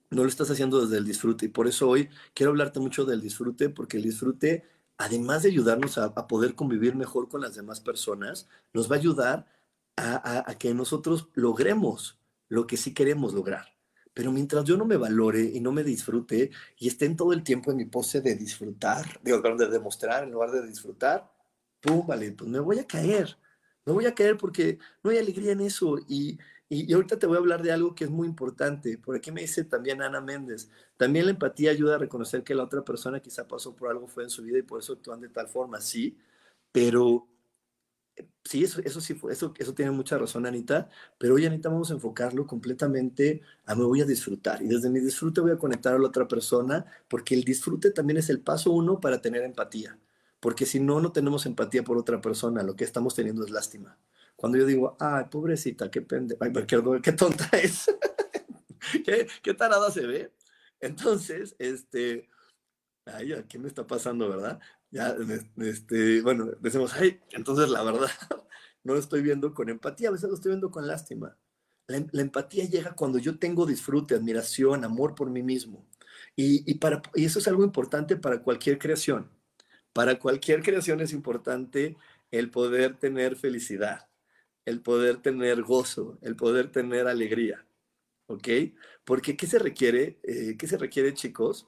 No 0.10 0.24
lo 0.24 0.30
estás 0.30 0.50
haciendo 0.50 0.82
desde 0.82 0.98
el 0.98 1.06
disfrute. 1.06 1.46
Y 1.46 1.50
por 1.50 1.68
eso 1.68 1.88
hoy 1.88 2.10
quiero 2.34 2.52
hablarte 2.52 2.80
mucho 2.80 3.06
del 3.06 3.22
disfrute, 3.22 3.70
porque 3.70 3.98
el 3.98 4.04
disfrute, 4.04 4.66
además 4.98 5.44
de 5.44 5.50
ayudarnos 5.50 6.00
a, 6.00 6.28
poder 6.28 6.56
convivir 6.56 6.96
mejor 6.96 7.30
con 7.30 7.42
las 7.42 7.56
demás 7.56 7.82
personas, 7.82 8.48
nos 8.74 8.90
va 8.90 8.96
a 8.96 9.00
ayudar 9.00 9.48
a 9.98 10.56
que 10.58 10.74
nosotros 10.74 11.30
logremos 11.36 12.18
lo 12.50 12.68
que 12.68 12.78
sí 12.78 12.94
queremos 12.94 13.34
lograr. 13.34 13.75
Pero 14.16 14.32
mientras 14.32 14.64
yo 14.64 14.78
no 14.78 14.86
me 14.86 14.96
valore 14.96 15.42
y 15.42 15.60
no 15.60 15.74
me 15.74 15.84
disfrute 15.84 16.50
y 16.80 16.88
esté 16.88 17.08
todo 17.10 17.34
el 17.34 17.44
tiempo 17.44 17.70
en 17.70 17.78
mi 17.78 17.86
pose 17.86 18.22
de 18.22 18.36
disfrutar, 18.36 19.20
digo, 19.22 19.42
de 19.42 19.68
demostrar 19.68 20.24
en 20.24 20.32
lugar 20.32 20.52
de 20.52 20.66
disfrutar, 20.66 21.30
pum, 21.82 22.08
vale, 22.08 22.32
pues 22.32 22.50
me 22.50 22.60
voy 22.60 22.80
a 22.80 22.88
caer. 22.88 23.38
Me 23.86 23.92
voy 23.92 24.06
a 24.06 24.16
caer 24.16 24.38
porque 24.38 24.80
no 25.04 25.12
hay 25.12 25.18
alegría 25.18 25.52
en 25.52 25.60
eso. 25.60 26.00
Y, 26.08 26.40
y, 26.70 26.94
ahorita 26.94 27.20
te 27.20 27.28
voy 27.28 27.36
a 27.36 27.40
hablar 27.40 27.62
de 27.62 27.74
algo 27.74 27.94
que 27.94 28.06
es 28.06 28.10
muy 28.10 28.26
importante. 28.26 28.98
Por 28.98 29.18
aquí 29.18 29.32
me 29.32 29.42
dice 29.42 29.66
también 29.66 30.02
Ana 30.02 30.22
Méndez. 30.22 30.70
También 30.96 31.26
la 31.26 31.32
empatía 31.32 31.72
ayuda 31.72 31.96
a 31.96 32.00
reconocer 32.00 32.44
que 32.44 32.56
la 32.56 32.64
otra 32.64 32.84
persona 32.84 33.20
quizá 33.20 33.48
pasó 33.48 33.76
por 33.76 33.90
algo 33.90 34.08
fue 34.08 34.24
en 34.24 34.30
su 34.30 34.44
vida 34.44 34.58
y 34.60 34.64
por 34.64 34.80
eso 34.80 34.94
actúan 34.94 35.20
de 35.20 35.30
tal 35.30 35.50
forma, 35.50 35.82
sí. 35.82 36.18
Pero 36.72 37.28
sí, 38.44 38.64
eso, 38.64 38.82
eso 38.84 39.02
sí, 39.02 39.20
eso, 39.30 39.54
eso 39.58 39.74
tiene 39.74 39.92
mucha 39.92 40.18
razón, 40.18 40.46
Anita, 40.46 40.90
pero 41.18 41.36
hoy, 41.36 41.46
Anita, 41.46 41.70
vamos 41.70 41.92
a 41.92 41.96
enfocarlo 41.96 42.48
completamente 42.48 43.42
a 43.66 43.76
me 43.76 43.84
voy 43.84 44.02
a 44.02 44.06
disfrutar 44.06 44.62
y 44.62 44.68
desde 44.68 44.90
mi 44.90 45.00
disfrute 45.00 45.42
voy 45.42 45.52
a 45.52 45.58
conectar 45.58 45.94
a 45.94 46.00
la 46.00 46.08
otra 46.08 46.28
persona 46.28 46.86
porque 47.08 47.36
el 47.36 47.44
disfrute 47.44 47.92
también 47.92 48.18
es 48.18 48.30
el 48.30 48.42
paso 48.42 48.72
uno 48.72 49.00
para 49.00 49.22
tener 49.22 49.44
empatía, 49.44 50.00
porque 50.40 50.66
si 50.66 50.80
no, 50.80 51.00
no 51.02 51.12
tenemos 51.12 51.46
empatía 51.46 51.84
por 51.84 51.98
otra 51.98 52.22
persona, 52.22 52.64
lo 52.64 52.76
que 52.76 52.84
estamos 52.84 53.16
teniendo 53.16 53.44
es 53.44 53.52
lástima. 53.52 53.98
Cuando 54.36 54.58
yo 54.58 54.66
digo, 54.66 54.98
ay, 55.00 55.26
pobrecita, 55.32 55.90
qué 55.90 56.02
pende, 56.02 56.38
ay, 56.40 56.52
qué, 57.02 57.12
tonta 57.14 57.50
es, 57.58 57.86
¿Qué, 59.06 59.28
qué 59.42 59.54
tarada 59.54 59.92
se 59.92 60.06
ve. 60.06 60.32
Entonces, 60.80 61.56
este, 61.60 62.30
ay, 63.06 63.34
¿qué 63.50 63.60
me 63.60 63.68
está 63.68 63.88
pasando, 63.88 64.30
verdad? 64.30 64.60
Ya, 64.92 65.16
este, 65.58 66.22
bueno, 66.22 66.52
decimos, 66.62 66.94
ay, 66.94 67.20
entonces 67.32 67.70
la 67.70 67.84
verdad, 67.84 68.10
no 68.84 68.94
lo 68.94 69.00
estoy 69.00 69.22
viendo 69.22 69.54
con 69.54 69.70
empatía, 69.70 70.10
a 70.10 70.12
veces 70.12 70.30
lo 70.30 70.36
estoy 70.36 70.52
viendo 70.52 70.72
con 70.72 70.88
lástima. 70.88 71.38
La, 71.88 71.98
empatía 72.22 72.66
llega 72.66 72.96
cuando 72.96 73.20
yo 73.20 73.38
tengo 73.38 73.66
disfrute, 73.66 74.16
admiración, 74.16 74.84
amor 74.84 75.16
por 75.16 75.30
mí 75.30 75.44
mismo. 75.44 75.88
Y, 76.36 76.70
y, 76.70 76.76
para, 76.76 77.02
y 77.14 77.26
eso 77.26 77.40
es 77.40 77.48
algo 77.48 77.64
importante 77.64 78.16
para 78.16 78.42
cualquier 78.42 78.80
creación. 78.80 79.30
Para 79.94 80.20
cualquier 80.20 80.64
creación 80.64 81.02
es 81.02 81.14
importante 81.14 81.98
el 82.32 82.52
poder 82.52 82.98
tener 82.98 83.36
felicidad. 83.36 84.08
el 84.66 84.82
poder 84.82 85.22
tener 85.22 85.64
gozo, 85.64 86.18
el 86.22 86.36
poder 86.36 86.72
tener 86.72 87.08
alegría. 87.08 87.66
¿Ok? 88.28 88.50
Porque 89.06 89.38
¿qué 89.38 89.48
se 89.48 89.60
requiere? 89.60 90.20
Eh, 90.24 90.58
¿Qué 90.58 90.68
se 90.68 90.78
requiere, 90.78 91.14
chicos, 91.14 91.68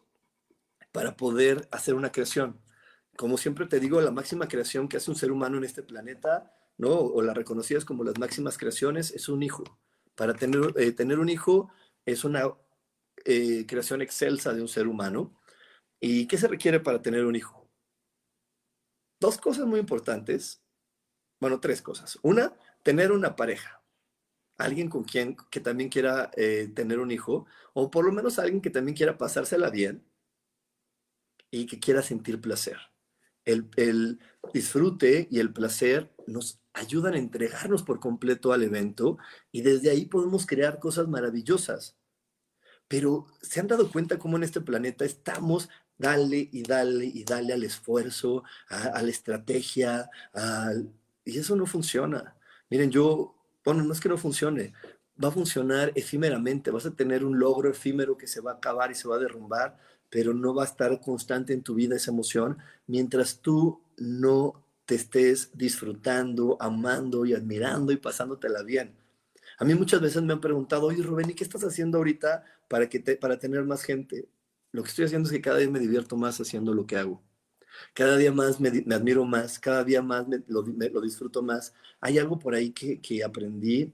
para 0.91 1.15
poder 1.17 1.67
hacer 1.71 1.93
una 1.95 2.11
creación? 2.11 2.59
Como 3.17 3.37
siempre 3.37 3.65
te 3.65 3.79
digo, 3.79 3.99
la 3.99 4.11
máxima 4.11 4.47
creación 4.47 4.87
que 4.87 4.97
hace 4.97 5.11
un 5.11 5.17
ser 5.17 5.31
humano 5.31 5.57
en 5.57 5.65
este 5.65 5.83
planeta, 5.83 6.53
¿no? 6.77 6.91
O 6.91 7.21
la 7.21 7.33
reconocidas 7.33 7.83
como 7.83 8.03
las 8.03 8.17
máximas 8.17 8.57
creaciones, 8.57 9.11
es 9.11 9.27
un 9.27 9.43
hijo. 9.43 9.63
Para 10.15 10.33
tener, 10.33 10.73
eh, 10.77 10.91
tener 10.93 11.19
un 11.19 11.29
hijo 11.29 11.69
es 12.05 12.23
una 12.23 12.45
eh, 13.25 13.65
creación 13.67 14.01
excelsa 14.01 14.53
de 14.53 14.61
un 14.61 14.67
ser 14.69 14.87
humano. 14.87 15.41
¿Y 15.99 16.27
qué 16.27 16.37
se 16.37 16.47
requiere 16.47 16.79
para 16.79 17.01
tener 17.01 17.25
un 17.25 17.35
hijo? 17.35 17.69
Dos 19.19 19.37
cosas 19.37 19.65
muy 19.65 19.79
importantes. 19.79 20.63
Bueno, 21.41 21.59
tres 21.59 21.81
cosas. 21.81 22.19
Una, 22.21 22.55
tener 22.83 23.11
una 23.11 23.35
pareja 23.35 23.77
alguien 24.57 24.89
con 24.89 25.03
quien 25.03 25.37
que 25.49 25.59
también 25.59 25.89
quiera 25.89 26.31
eh, 26.35 26.71
tener 26.75 26.99
un 26.99 27.11
hijo, 27.11 27.45
o 27.73 27.89
por 27.91 28.05
lo 28.05 28.11
menos 28.11 28.39
alguien 28.39 28.61
que 28.61 28.69
también 28.69 28.95
quiera 28.97 29.17
pasársela 29.17 29.69
bien 29.69 30.03
y 31.51 31.65
que 31.65 31.79
quiera 31.79 32.01
sentir 32.01 32.41
placer. 32.41 32.77
El, 33.47 33.69
el, 33.75 34.19
disfrute 34.53 35.27
y 35.29 35.39
el 35.39 35.51
placer 35.51 36.13
nos 36.25 36.59
ayudan 36.73 37.15
a 37.15 37.17
entregarnos 37.17 37.83
por 37.83 37.99
completo 37.99 38.53
al 38.53 38.63
evento 38.63 39.17
y 39.51 39.61
desde 39.61 39.89
ahí 39.89 40.05
podemos 40.05 40.45
crear 40.45 40.79
cosas 40.79 41.07
maravillosas. 41.07 41.97
Pero 42.87 43.25
se 43.41 43.59
han 43.59 43.67
dado 43.67 43.91
cuenta 43.91 44.17
cómo 44.17 44.37
en 44.37 44.43
este 44.43 44.61
planeta 44.61 45.03
estamos 45.03 45.69
dale 45.97 46.47
y 46.51 46.63
dale 46.63 47.05
y 47.05 47.23
dale 47.23 47.53
al 47.53 47.63
esfuerzo, 47.63 48.43
a, 48.69 49.01
la 49.01 49.09
estrategia, 49.09 50.09
y 51.25 51.37
eso 51.37 51.55
no 51.55 51.65
funciona. 51.65 52.37
Miren, 52.69 52.91
yo 52.91 53.37
bueno, 53.67 53.83
no 53.83 53.91
es 53.91 53.99
que 53.99 54.07
no 54.07 54.17
funcione, 54.17 54.71
va 55.21 55.27
a 55.27 55.31
funcionar 55.31 55.91
efímeramente, 55.93 56.71
vas 56.71 56.85
a 56.85 56.95
tener 56.95 57.25
un 57.25 57.37
logro 57.37 57.69
efímero 57.69 58.17
que 58.17 58.27
se 58.27 58.39
va 58.39 58.51
a 58.51 58.55
acabar 58.55 58.91
y 58.91 58.95
se 58.95 59.09
va 59.09 59.17
a 59.17 59.19
derrumbar, 59.19 59.77
pero 60.09 60.33
no 60.33 60.53
va 60.53 60.63
a 60.63 60.67
estar 60.67 60.99
constante 61.01 61.53
en 61.53 61.63
tu 61.63 61.75
vida 61.75 61.95
esa 61.95 62.11
emoción 62.11 62.57
mientras 62.87 63.39
tú 63.39 63.81
no 63.97 64.63
te 64.85 64.95
estés 64.95 65.51
disfrutando, 65.53 66.57
amando 66.61 67.25
y 67.25 67.33
admirando 67.33 67.91
y 67.91 67.97
pasándotela 67.97 68.63
bien. 68.63 68.95
A 69.59 69.65
mí 69.65 69.75
muchas 69.75 69.99
veces 69.99 70.21
me 70.23 70.33
han 70.33 70.41
preguntado, 70.41 70.87
oye 70.87 71.03
Rubén, 71.03 71.29
¿y 71.29 71.33
qué 71.33 71.43
estás 71.43 71.63
haciendo 71.63 71.97
ahorita 71.97 72.45
para, 72.67 72.87
que 72.87 72.99
te, 72.99 73.17
para 73.17 73.37
tener 73.37 73.63
más 73.65 73.83
gente? 73.83 74.29
Lo 74.71 74.83
que 74.83 74.89
estoy 74.89 75.05
haciendo 75.05 75.27
es 75.27 75.33
que 75.33 75.41
cada 75.41 75.57
día 75.57 75.69
me 75.69 75.79
divierto 75.79 76.15
más 76.15 76.39
haciendo 76.39 76.73
lo 76.73 76.85
que 76.85 76.97
hago. 76.97 77.21
Cada 77.93 78.17
día 78.17 78.31
más 78.31 78.59
me, 78.59 78.69
admiro 78.69 79.25
más, 79.25 79.59
cada 79.59 79.83
día 79.83 80.01
más 80.01 80.25
lo, 80.47 81.01
disfruto 81.01 81.43
más. 81.43 81.73
Hay 81.99 82.17
algo 82.17 82.39
por 82.39 82.55
ahí 82.55 82.71
que, 82.71 83.01
que 83.01 83.23
aprendí, 83.23 83.93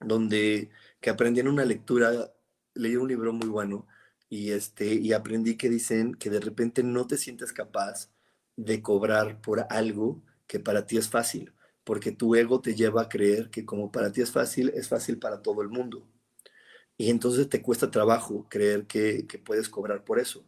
donde 0.00 0.70
que 1.00 1.10
aprendí 1.10 1.40
en 1.40 1.48
una 1.48 1.64
lectura, 1.64 2.32
leí 2.74 2.96
un 2.96 3.08
libro 3.08 3.32
muy 3.32 3.48
bueno 3.48 3.86
y, 4.32 4.52
este, 4.52 4.94
y 4.94 5.12
aprendí 5.12 5.58
que 5.58 5.68
dicen 5.68 6.14
que 6.14 6.30
de 6.30 6.40
repente 6.40 6.82
no 6.82 7.06
te 7.06 7.18
sientes 7.18 7.52
capaz 7.52 8.10
de 8.56 8.80
cobrar 8.80 9.42
por 9.42 9.66
algo 9.68 10.22
que 10.46 10.58
para 10.58 10.86
ti 10.86 10.96
es 10.96 11.10
fácil, 11.10 11.52
porque 11.84 12.12
tu 12.12 12.34
ego 12.34 12.62
te 12.62 12.74
lleva 12.74 13.02
a 13.02 13.08
creer 13.10 13.50
que 13.50 13.66
como 13.66 13.92
para 13.92 14.10
ti 14.10 14.22
es 14.22 14.30
fácil, 14.30 14.70
es 14.74 14.88
fácil 14.88 15.18
para 15.18 15.42
todo 15.42 15.60
el 15.60 15.68
mundo. 15.68 16.08
Y 16.96 17.10
entonces 17.10 17.46
te 17.50 17.60
cuesta 17.60 17.90
trabajo 17.90 18.46
creer 18.48 18.86
que, 18.86 19.26
que 19.26 19.38
puedes 19.38 19.68
cobrar 19.68 20.02
por 20.02 20.18
eso. 20.18 20.46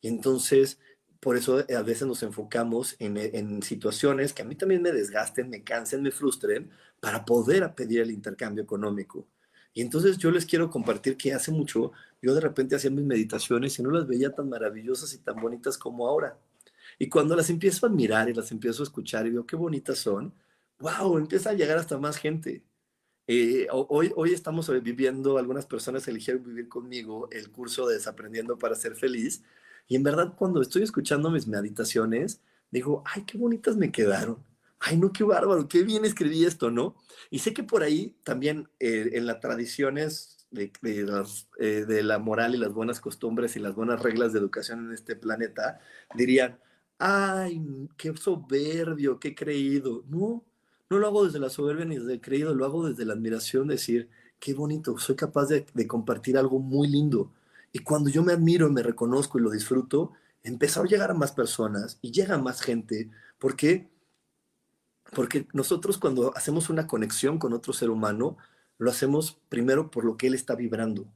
Y 0.00 0.08
entonces 0.08 0.80
por 1.20 1.36
eso 1.36 1.60
eh, 1.60 1.76
a 1.76 1.82
veces 1.82 2.08
nos 2.08 2.24
enfocamos 2.24 2.96
en, 2.98 3.16
eh, 3.16 3.30
en, 3.34 3.62
situaciones 3.62 4.32
que 4.32 4.42
a 4.42 4.44
mí 4.44 4.56
también 4.56 4.82
me 4.82 4.90
desgasten, 4.90 5.50
me 5.50 5.62
cansen, 5.62 6.02
me 6.02 6.10
frustren, 6.10 6.68
para 6.98 7.24
poder 7.24 7.76
pedir 7.76 8.00
el 8.00 8.10
intercambio 8.10 8.64
económico. 8.64 9.28
Y 9.72 9.82
entonces 9.82 10.18
yo 10.18 10.30
les 10.30 10.46
quiero 10.46 10.70
compartir 10.70 11.16
que 11.16 11.32
hace 11.32 11.52
mucho 11.52 11.92
yo 12.22 12.34
de 12.34 12.40
repente 12.40 12.76
hacía 12.76 12.90
mis 12.90 13.04
meditaciones 13.04 13.78
y 13.78 13.82
no 13.82 13.90
las 13.90 14.06
veía 14.06 14.34
tan 14.34 14.48
maravillosas 14.48 15.14
y 15.14 15.18
tan 15.18 15.40
bonitas 15.40 15.78
como 15.78 16.06
ahora. 16.06 16.38
Y 16.98 17.08
cuando 17.08 17.34
las 17.34 17.48
empiezo 17.50 17.86
a 17.86 17.88
admirar 17.88 18.28
y 18.28 18.34
las 18.34 18.52
empiezo 18.52 18.82
a 18.82 18.84
escuchar 18.84 19.26
y 19.26 19.30
veo 19.30 19.46
qué 19.46 19.56
bonitas 19.56 19.98
son, 19.98 20.34
wow, 20.80 21.16
empieza 21.18 21.50
a 21.50 21.54
llegar 21.54 21.78
hasta 21.78 21.98
más 21.98 22.18
gente. 22.18 22.62
Eh, 23.26 23.68
hoy, 23.70 24.12
hoy 24.16 24.32
estamos 24.32 24.68
viviendo, 24.82 25.38
algunas 25.38 25.66
personas 25.66 26.06
eligieron 26.08 26.44
vivir 26.44 26.68
conmigo 26.68 27.28
el 27.30 27.50
curso 27.50 27.86
de 27.86 27.94
Desaprendiendo 27.94 28.58
para 28.58 28.74
ser 28.74 28.96
feliz, 28.96 29.42
y 29.90 29.96
en 29.96 30.04
verdad, 30.04 30.34
cuando 30.36 30.62
estoy 30.62 30.82
escuchando 30.84 31.30
mis 31.30 31.48
meditaciones, 31.48 32.40
digo, 32.70 33.02
ay, 33.06 33.24
qué 33.24 33.36
bonitas 33.36 33.76
me 33.76 33.90
quedaron. 33.90 34.38
Ay, 34.80 34.96
no, 34.96 35.12
qué 35.12 35.24
bárbaro, 35.24 35.68
qué 35.68 35.82
bien 35.82 36.04
escribí 36.04 36.44
esto, 36.44 36.70
¿no? 36.70 36.96
Y 37.30 37.40
sé 37.40 37.52
que 37.52 37.62
por 37.62 37.82
ahí 37.82 38.16
también 38.24 38.68
eh, 38.80 39.10
en 39.12 39.26
las 39.26 39.40
tradiciones 39.40 40.46
de, 40.50 40.72
eh, 40.82 41.84
de, 41.86 42.02
la 42.02 42.18
moral 42.18 42.54
y 42.54 42.58
las 42.58 42.72
buenas 42.72 43.00
costumbres 43.00 43.56
y 43.56 43.60
las 43.60 43.74
buenas 43.74 44.02
reglas 44.02 44.32
de 44.32 44.40
educación 44.40 44.86
en 44.86 44.92
este 44.92 45.16
planeta, 45.16 45.80
dirían, 46.14 46.58
ay, 46.98 47.62
qué 47.96 48.16
soberbio, 48.16 49.20
qué 49.20 49.34
creído. 49.34 50.04
No, 50.08 50.44
no 50.88 50.98
lo 50.98 51.06
hago 51.06 51.24
desde 51.24 51.38
la 51.40 51.50
soberbia 51.50 51.84
ni 51.84 51.96
desde 51.98 52.14
el 52.14 52.20
creído, 52.20 52.54
lo 52.54 52.64
hago 52.64 52.88
desde 52.88 53.04
la 53.04 53.14
admiración, 53.14 53.68
decir, 53.68 54.08
qué 54.40 54.54
bonito, 54.54 54.98
soy 54.98 55.16
capaz 55.16 55.46
de, 55.46 55.66
compartir 55.86 56.36
algo 56.38 56.58
muy 56.58 56.88
lindo. 56.88 57.32
Y 57.72 57.80
cuando 57.80 58.10
yo 58.10 58.22
me 58.22 58.32
admiro 58.32 58.68
me 58.70 58.82
reconozco 58.82 59.38
y 59.38 59.42
lo 59.42 59.50
disfruto, 59.50 60.12
empezó 60.42 60.82
a 60.82 60.86
llegar 60.86 61.10
a 61.10 61.14
más 61.14 61.32
personas 61.32 61.98
y 62.02 62.10
llega 62.10 62.38
más 62.38 62.62
gente. 62.62 63.10
¿Por 63.38 63.56
qué? 63.56 63.88
Porque 65.12 65.46
nosotros 65.52 65.98
cuando 65.98 66.36
hacemos 66.36 66.70
una 66.70 66.86
conexión 66.86 67.38
con 67.38 67.52
otro 67.52 67.72
ser 67.72 67.90
humano, 67.90 68.36
lo 68.78 68.90
hacemos 68.90 69.40
primero 69.48 69.90
por 69.90 70.04
lo 70.04 70.16
que 70.16 70.28
él 70.28 70.34
está 70.34 70.54
vibrando, 70.54 71.12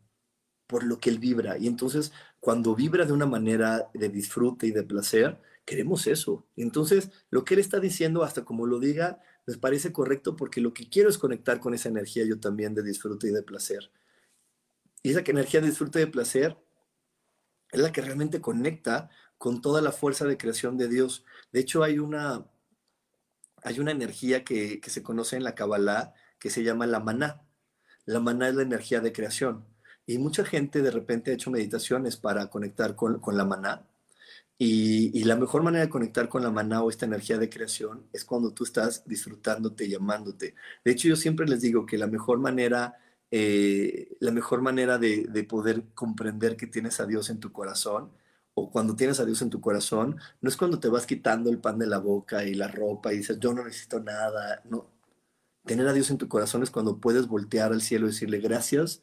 por 0.67 0.85
lo 0.85 0.99
que 0.99 1.11
él 1.11 1.19
vibra. 1.19 1.59
Y 1.59 1.67
entonces, 1.67 2.13
cuando 2.41 2.75
vibra 2.75 3.07
de 3.07 3.13
una 3.13 3.27
manera 3.27 3.89
de 3.95 4.09
disfrute 4.09 4.67
y 4.67 4.71
de 4.71 4.83
placer, 4.83 5.41
queremos 5.65 6.07
eso. 6.07 6.47
Y 6.57 6.63
entonces, 6.63 7.11
lo 7.31 7.45
que 7.45 7.55
él 7.55 7.61
está 7.61 7.81
diciendo, 7.81 8.23
hasta 8.23 8.45
como 8.45 8.67
lo 8.67 8.81
diga, 8.81 9.21
les 9.47 9.59
parece 9.59 9.93
correcto 9.93 10.37
porque 10.37 10.61
lo 10.61 10.75
que 10.75 10.89
quiero 10.89 11.09
es 11.09 11.19
conectar 11.19 11.61
con 11.61 11.75
esa 11.75 11.89
energía 11.89 12.25
yo 12.25 12.41
también 12.41 12.75
de 12.75 12.83
disfrute 12.83 13.29
y 13.29 13.31
de 13.31 13.43
placer. 13.43 13.91
Y 15.03 15.11
esa 15.11 15.23
energía 15.27 15.61
de 15.61 15.69
disfrute 15.69 15.99
de 15.99 16.07
placer 16.07 16.57
es 17.71 17.81
la 17.81 17.93
que 17.93 18.01
realmente 18.01 18.41
conecta 18.41 19.11
con 19.37 19.61
toda 19.61 19.83
la 19.83 19.93
fuerza 19.93 20.25
de 20.27 20.39
creación 20.39 20.79
de 20.79 20.89
Dios. 20.89 21.25
De 21.53 21.61
hecho, 21.61 21.83
hay 21.83 21.99
una, 21.99 22.47
hay 23.65 23.81
una 23.81 23.91
energía 23.91 24.45
que, 24.45 24.81
se 24.87 25.03
conoce 25.03 25.37
en 25.37 25.45
la 25.45 25.55
Kabbalah 25.55 26.15
que 26.39 26.51
se 26.51 26.63
llama 26.63 26.87
la 26.87 27.01
maná. 27.01 27.43
La 28.07 28.21
maná 28.21 28.49
es 28.49 28.55
la 28.55 28.63
energía 28.63 29.01
de 29.01 29.13
creación. 29.13 29.65
Y 30.07 30.19
mucha 30.19 30.45
gente 30.45 30.83
de 30.83 30.91
repente 30.91 31.31
ha 31.31 31.35
hecho 31.35 31.51
meditaciones 31.51 32.17
para 32.17 32.49
conectar 32.49 32.95
con, 32.95 33.21
la 33.33 33.45
maná. 33.45 33.87
Y, 34.59 35.25
la 35.25 35.37
mejor 35.37 35.63
manera 35.63 35.85
de 35.87 35.91
conectar 35.91 36.29
con 36.29 36.43
la 36.43 36.51
maná 36.51 36.83
o 36.83 36.91
esta 36.91 37.07
energía 37.07 37.39
de 37.39 37.49
creación 37.49 38.07
es 38.13 38.25
cuando 38.25 38.53
tú 38.53 38.65
estás 38.65 39.03
disfrutándote 39.07 39.87
y 39.87 39.95
amándote. 39.95 40.55
De 40.85 40.93
hecho, 40.93 41.09
yo 41.09 41.17
siempre 41.17 41.47
les 41.49 41.63
digo 41.63 41.87
que 41.87 41.99
la 41.99 42.07
mejor 42.07 42.39
manera 42.39 42.99
eh, 43.37 44.17
la 44.21 44.31
mejor 44.31 44.63
manera 44.63 44.97
de, 44.97 45.47
poder 45.49 45.87
comprender 45.95 46.57
que 46.57 46.69
tienes 46.69 47.01
a 47.01 47.07
Dios 47.07 47.31
en 47.31 47.41
tu 47.41 47.51
corazón 47.51 48.13
o 48.55 48.71
cuando 48.71 48.97
tienes 48.97 49.21
a 49.21 49.25
Dios 49.25 49.43
en 49.43 49.51
tu 49.51 49.61
corazón, 49.61 50.17
no 50.41 50.49
es 50.49 50.57
cuando 50.57 50.81
te 50.81 50.89
vas 50.89 51.07
quitando 51.07 51.51
el 51.51 51.59
pan 51.59 51.79
de 51.79 51.87
la 51.87 51.99
boca 51.99 52.45
y 52.45 52.55
la 52.55 52.69
ropa 52.69 53.13
y 53.13 53.19
dices, 53.19 53.39
yo 53.41 53.53
no 53.53 53.65
necesito 53.65 54.01
nada. 54.01 54.63
No. 54.65 54.91
Tener 55.65 55.89
a 55.89 55.93
Dios 55.93 56.11
en 56.11 56.19
tu 56.19 56.29
corazón 56.29 56.63
es 56.63 56.71
cuando 56.71 57.01
puedes 57.01 57.27
voltear 57.27 57.73
al 57.73 57.83
cielo 57.83 58.07
y 58.07 58.11
decirle 58.11 58.39
gracias, 58.39 59.03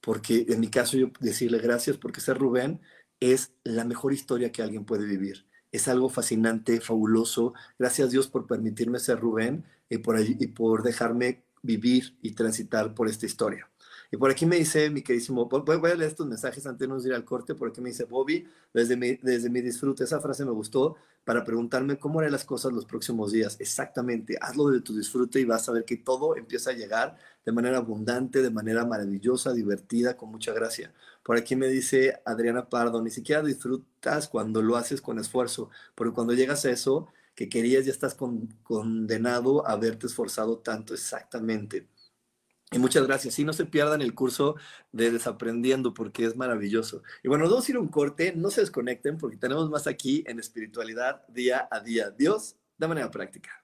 porque 0.00 0.46
en 0.48 0.60
mi 0.60 0.68
caso 0.68 0.96
yo 0.96 1.10
decirle 1.20 1.58
gracias 1.58 1.96
porque 1.96 2.20
ser 2.20 2.38
Rubén 2.38 2.80
es 3.20 3.52
la 3.64 3.84
mejor 3.84 4.12
historia 4.12 4.52
que 4.52 4.62
alguien 4.62 4.84
puede 4.84 5.06
vivir. 5.06 5.46
Es 5.72 5.88
algo 5.88 6.08
fascinante, 6.08 6.80
fabuloso. 6.80 7.54
Gracias 7.78 8.10
Dios 8.10 8.28
por 8.28 8.46
permitirme 8.46 9.00
ser 9.00 9.18
Rubén 9.18 9.64
y 9.88 9.98
por, 9.98 10.20
y 10.20 10.46
por 10.48 10.82
dejarme 10.82 11.44
vivir 11.62 12.16
y 12.22 12.32
transitar 12.32 12.94
por 12.94 13.08
esta 13.08 13.26
historia. 13.26 13.68
Y 14.14 14.16
por 14.16 14.30
aquí 14.30 14.46
me 14.46 14.54
dice 14.54 14.90
mi 14.90 15.02
queridísimo, 15.02 15.46
voy, 15.46 15.90
a 15.90 15.94
leer 15.96 16.08
estos 16.08 16.24
mensajes 16.24 16.64
antes 16.68 16.88
de 17.02 17.08
ir 17.08 17.14
al 17.16 17.24
corte, 17.24 17.56
por 17.56 17.70
aquí 17.70 17.80
me 17.80 17.88
dice 17.88 18.04
Bobby, 18.04 18.46
desde 18.72 18.96
mi, 18.96 19.16
desde 19.16 19.50
mi 19.50 19.60
disfrute, 19.60 20.04
esa 20.04 20.20
frase 20.20 20.44
me 20.44 20.52
gustó 20.52 20.94
para 21.24 21.42
preguntarme 21.42 21.98
cómo 21.98 22.20
haré 22.20 22.30
las 22.30 22.44
cosas 22.44 22.72
los 22.72 22.84
próximos 22.84 23.32
días. 23.32 23.56
Exactamente, 23.58 24.38
hazlo 24.40 24.68
de 24.68 24.82
tu 24.82 24.96
disfrute 24.96 25.40
y 25.40 25.44
vas 25.44 25.68
a 25.68 25.72
ver 25.72 25.84
que 25.84 25.96
todo 25.96 26.36
empieza 26.36 26.70
a 26.70 26.74
llegar 26.74 27.16
de 27.44 27.50
manera 27.50 27.78
abundante, 27.78 28.40
de 28.40 28.50
manera 28.52 28.84
maravillosa, 28.84 29.52
divertida, 29.52 30.16
con 30.16 30.30
mucha 30.30 30.52
gracia. 30.52 30.94
Por 31.24 31.36
aquí 31.36 31.56
me 31.56 31.66
dice 31.66 32.22
Adriana 32.24 32.68
Pardo, 32.68 33.02
ni 33.02 33.10
siquiera 33.10 33.42
disfrutas 33.42 34.28
cuando 34.28 34.62
lo 34.62 34.76
haces 34.76 35.00
con 35.00 35.18
esfuerzo, 35.18 35.70
porque 35.96 36.14
cuando 36.14 36.34
llegas 36.34 36.64
a 36.66 36.70
eso, 36.70 37.08
que 37.34 37.48
querías, 37.48 37.84
ya 37.84 37.90
estás 37.90 38.16
condenado 38.62 39.66
a 39.66 39.72
haberte 39.72 40.06
esforzado 40.06 40.58
tanto 40.58 40.94
exactamente. 40.94 41.88
Y 42.72 42.78
muchas 42.78 43.06
gracias. 43.06 43.38
Y 43.38 43.44
no 43.44 43.52
se 43.52 43.66
pierdan 43.66 44.02
el 44.02 44.14
curso 44.14 44.56
de 44.92 45.10
Desaprendiendo 45.10 45.94
porque 45.94 46.24
es 46.24 46.36
maravilloso. 46.36 47.02
Y 47.22 47.28
bueno, 47.28 47.44
vamos 47.48 47.68
a 47.68 47.70
ir 47.70 47.76
a 47.76 47.80
un 47.80 47.88
corte, 47.88 48.32
no 48.34 48.50
se 48.50 48.62
desconecten 48.62 49.18
porque 49.18 49.36
tenemos 49.36 49.70
más 49.70 49.86
aquí 49.86 50.24
en 50.26 50.40
espiritualidad 50.40 51.26
día 51.28 51.68
a 51.70 51.80
día. 51.80 52.10
Dios 52.10 52.56
de 52.78 52.88
manera 52.88 53.10
práctica. 53.10 53.63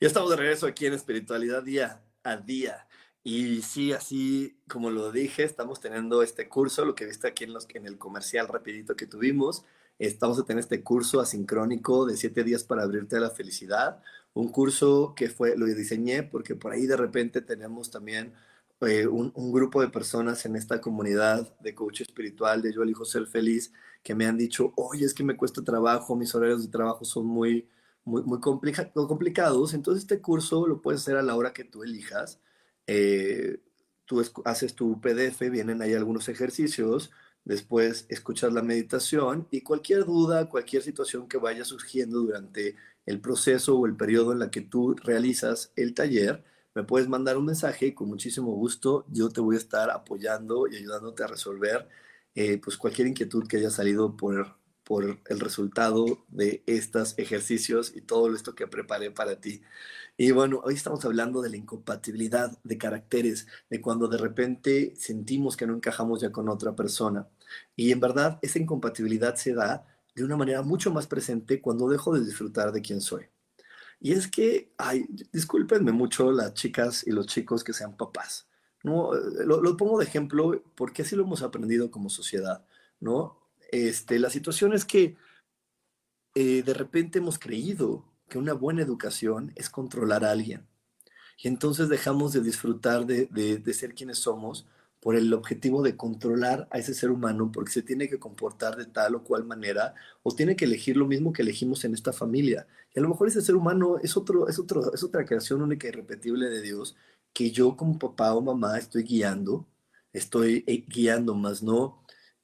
Ya 0.00 0.06
estamos 0.06 0.30
de 0.30 0.36
regreso 0.36 0.66
aquí 0.66 0.86
en 0.86 0.94
Espiritualidad 0.94 1.62
Día 1.62 2.02
a 2.24 2.38
Día. 2.38 2.86
Y 3.22 3.60
sí, 3.60 3.92
así 3.92 4.58
como 4.66 4.90
lo 4.90 5.12
dije, 5.12 5.42
estamos 5.42 5.78
teniendo 5.78 6.22
este 6.22 6.48
curso, 6.48 6.86
lo 6.86 6.94
que 6.94 7.04
viste 7.04 7.28
aquí 7.28 7.44
en, 7.44 7.52
los, 7.52 7.66
en 7.74 7.84
el 7.84 7.98
comercial 7.98 8.48
rapidito 8.48 8.96
que 8.96 9.06
tuvimos. 9.06 9.66
Estamos 9.98 10.38
a 10.38 10.44
tener 10.44 10.60
este 10.60 10.82
curso 10.82 11.20
asincrónico 11.20 12.06
de 12.06 12.16
siete 12.16 12.44
días 12.44 12.64
para 12.64 12.82
abrirte 12.82 13.16
a 13.16 13.20
la 13.20 13.28
felicidad. 13.28 14.02
Un 14.32 14.48
curso 14.48 15.12
que 15.14 15.28
fue, 15.28 15.54
lo 15.58 15.66
diseñé 15.66 16.22
porque 16.22 16.54
por 16.54 16.72
ahí 16.72 16.86
de 16.86 16.96
repente 16.96 17.42
tenemos 17.42 17.90
también 17.90 18.32
eh, 18.80 19.06
un, 19.06 19.52
grupo 19.52 19.82
de 19.82 19.88
personas 19.88 20.46
en 20.46 20.56
esta 20.56 20.80
comunidad 20.80 21.54
de 21.58 21.74
coach 21.74 22.00
espiritual 22.00 22.62
de 22.62 22.72
Yo 22.72 22.84
elijo 22.84 23.04
ser 23.04 23.26
feliz 23.26 23.70
que 24.02 24.14
me 24.14 24.24
han 24.24 24.38
dicho, 24.38 24.72
oye, 24.76 25.04
es 25.04 25.12
que 25.12 25.24
me 25.24 25.36
cuesta 25.36 25.62
trabajo, 25.62 26.16
mis 26.16 26.34
horarios 26.34 26.62
de 26.62 26.70
trabajo 26.70 27.04
son 27.04 27.26
muy, 27.26 27.68
muy, 28.10 28.22
muy 28.24 28.40
complicados. 28.40 29.74
Entonces 29.74 30.02
este 30.02 30.20
curso 30.20 30.66
lo 30.66 30.82
puedes 30.82 31.00
hacer 31.02 31.16
a 31.16 31.22
la 31.22 31.36
hora 31.36 31.52
que 31.52 31.64
tú 31.64 31.82
elijas. 31.82 32.40
Eh, 32.86 33.60
tú 34.04 34.22
haces 34.44 34.74
tu 34.74 35.00
PDF, 35.00 35.40
vienen 35.50 35.82
ahí 35.82 35.94
algunos 35.94 36.28
ejercicios, 36.28 37.12
después 37.44 38.06
escuchas 38.08 38.52
la 38.52 38.62
meditación 38.62 39.46
y 39.52 39.60
cualquier 39.62 40.04
duda, 40.04 40.48
cualquier 40.48 40.82
situación 40.82 41.28
que 41.28 41.38
vaya 41.38 41.64
surgiendo 41.64 42.18
durante 42.20 42.74
el 43.06 43.20
proceso 43.20 43.78
o 43.78 43.86
el 43.86 43.96
periodo 43.96 44.32
en 44.32 44.40
la 44.40 44.50
que 44.50 44.62
tú 44.62 44.94
realizas 44.94 45.72
el 45.76 45.94
taller, 45.94 46.44
me 46.74 46.82
puedes 46.84 47.08
mandar 47.08 47.36
un 47.38 47.46
mensaje 47.46 47.86
y 47.86 47.94
con 47.94 48.08
muchísimo 48.08 48.52
gusto 48.52 49.06
yo 49.10 49.28
te 49.28 49.40
voy 49.40 49.56
a 49.56 49.58
estar 49.58 49.90
apoyando 49.90 50.66
y 50.68 50.76
ayudándote 50.76 51.22
a 51.22 51.28
resolver 51.28 51.88
eh, 52.34 52.58
pues 52.58 52.76
cualquier 52.76 53.08
inquietud 53.08 53.46
que 53.46 53.58
haya 53.58 53.70
salido 53.70 54.16
por, 54.16 54.56
por 54.90 55.04
el 55.04 55.38
resultado 55.38 56.18
de 56.30 56.64
estos 56.66 57.14
ejercicios 57.16 57.92
y 57.94 58.00
todo 58.00 58.34
esto 58.34 58.56
que 58.56 58.66
preparé 58.66 59.12
para 59.12 59.40
ti. 59.40 59.62
Y 60.16 60.32
bueno, 60.32 60.60
hoy 60.64 60.74
estamos 60.74 61.04
hablando 61.04 61.42
de 61.42 61.48
la 61.48 61.56
incompatibilidad 61.56 62.58
de 62.64 62.76
caracteres, 62.76 63.46
de 63.70 63.80
cuando 63.80 64.08
de 64.08 64.18
repente 64.18 64.92
sentimos 64.96 65.56
que 65.56 65.64
no 65.64 65.76
encajamos 65.76 66.20
ya 66.22 66.32
con 66.32 66.48
otra 66.48 66.74
persona. 66.74 67.28
Y 67.76 67.92
en 67.92 68.00
verdad, 68.00 68.40
esa 68.42 68.58
incompatibilidad 68.58 69.36
se 69.36 69.54
da 69.54 69.86
de 70.16 70.24
una 70.24 70.36
manera 70.36 70.62
mucho 70.62 70.90
más 70.90 71.06
presente 71.06 71.60
cuando 71.60 71.88
dejo 71.88 72.12
de 72.12 72.24
disfrutar 72.24 72.72
de 72.72 72.82
quién 72.82 73.00
soy. 73.00 73.26
Y 74.00 74.14
es 74.14 74.26
que, 74.26 74.72
ay, 74.76 75.06
discúlpenme 75.32 75.92
mucho 75.92 76.32
las 76.32 76.54
chicas 76.54 77.06
y 77.06 77.12
los 77.12 77.28
chicos 77.28 77.62
que 77.62 77.72
sean 77.72 77.96
papás. 77.96 78.48
No, 78.82 79.14
lo, 79.14 79.62
lo 79.62 79.76
pongo 79.76 80.00
de 80.00 80.06
ejemplo 80.06 80.64
porque 80.74 81.02
así 81.02 81.14
lo 81.14 81.22
hemos 81.22 81.42
aprendido 81.42 81.92
como 81.92 82.10
sociedad, 82.10 82.66
¿no? 82.98 83.39
Este, 83.70 84.18
la 84.18 84.30
situación 84.30 84.72
es 84.72 84.84
que 84.84 85.16
eh, 86.34 86.62
de 86.62 86.74
repente 86.74 87.18
hemos 87.18 87.38
creído 87.38 88.04
que 88.28 88.38
una 88.38 88.52
buena 88.52 88.82
educación 88.82 89.52
es 89.56 89.70
controlar 89.70 90.24
a 90.24 90.30
alguien. 90.30 90.66
Y 91.42 91.48
entonces 91.48 91.88
dejamos 91.88 92.32
de 92.32 92.40
disfrutar 92.40 93.06
de, 93.06 93.62
ser 93.72 93.94
quienes 93.94 94.18
somos 94.18 94.66
por 95.00 95.16
el 95.16 95.32
objetivo 95.32 95.82
de 95.82 95.96
controlar 95.96 96.68
a 96.70 96.78
ese 96.78 96.92
ser 96.92 97.10
humano 97.10 97.50
porque 97.50 97.72
se 97.72 97.82
tiene 97.82 98.08
que 98.08 98.18
comportar 98.18 98.76
de 98.76 98.84
tal 98.84 99.14
o 99.14 99.24
cual 99.24 99.44
manera 99.44 99.94
o 100.22 100.34
tiene 100.34 100.56
que 100.56 100.66
elegir 100.66 100.98
lo 100.98 101.06
mismo 101.06 101.32
que 101.32 101.42
elegimos 101.42 101.84
en 101.84 101.94
esta 101.94 102.12
familia. 102.12 102.66
Y 102.94 102.98
a 102.98 103.02
lo 103.02 103.08
mejor 103.08 103.28
ese 103.28 103.40
ser 103.40 103.56
humano 103.56 103.98
es, 104.02 104.16
otro, 104.16 104.48
es, 104.48 104.58
es 104.58 105.02
otra 105.02 105.24
creación 105.24 105.62
única 105.62 105.88
y 105.88 105.92
repetible 105.92 106.50
de 106.50 106.60
Dios 106.60 106.96
que 107.32 107.50
yo 107.50 107.76
como 107.76 107.98
papá 107.98 108.34
o 108.34 108.42
mamá 108.42 108.76
estoy 108.78 109.04
guiando, 109.04 109.66
estoy 110.12 110.64
eh, 110.66 110.84
guiando, 110.86 111.34
más 111.34 111.62
no 111.62 112.00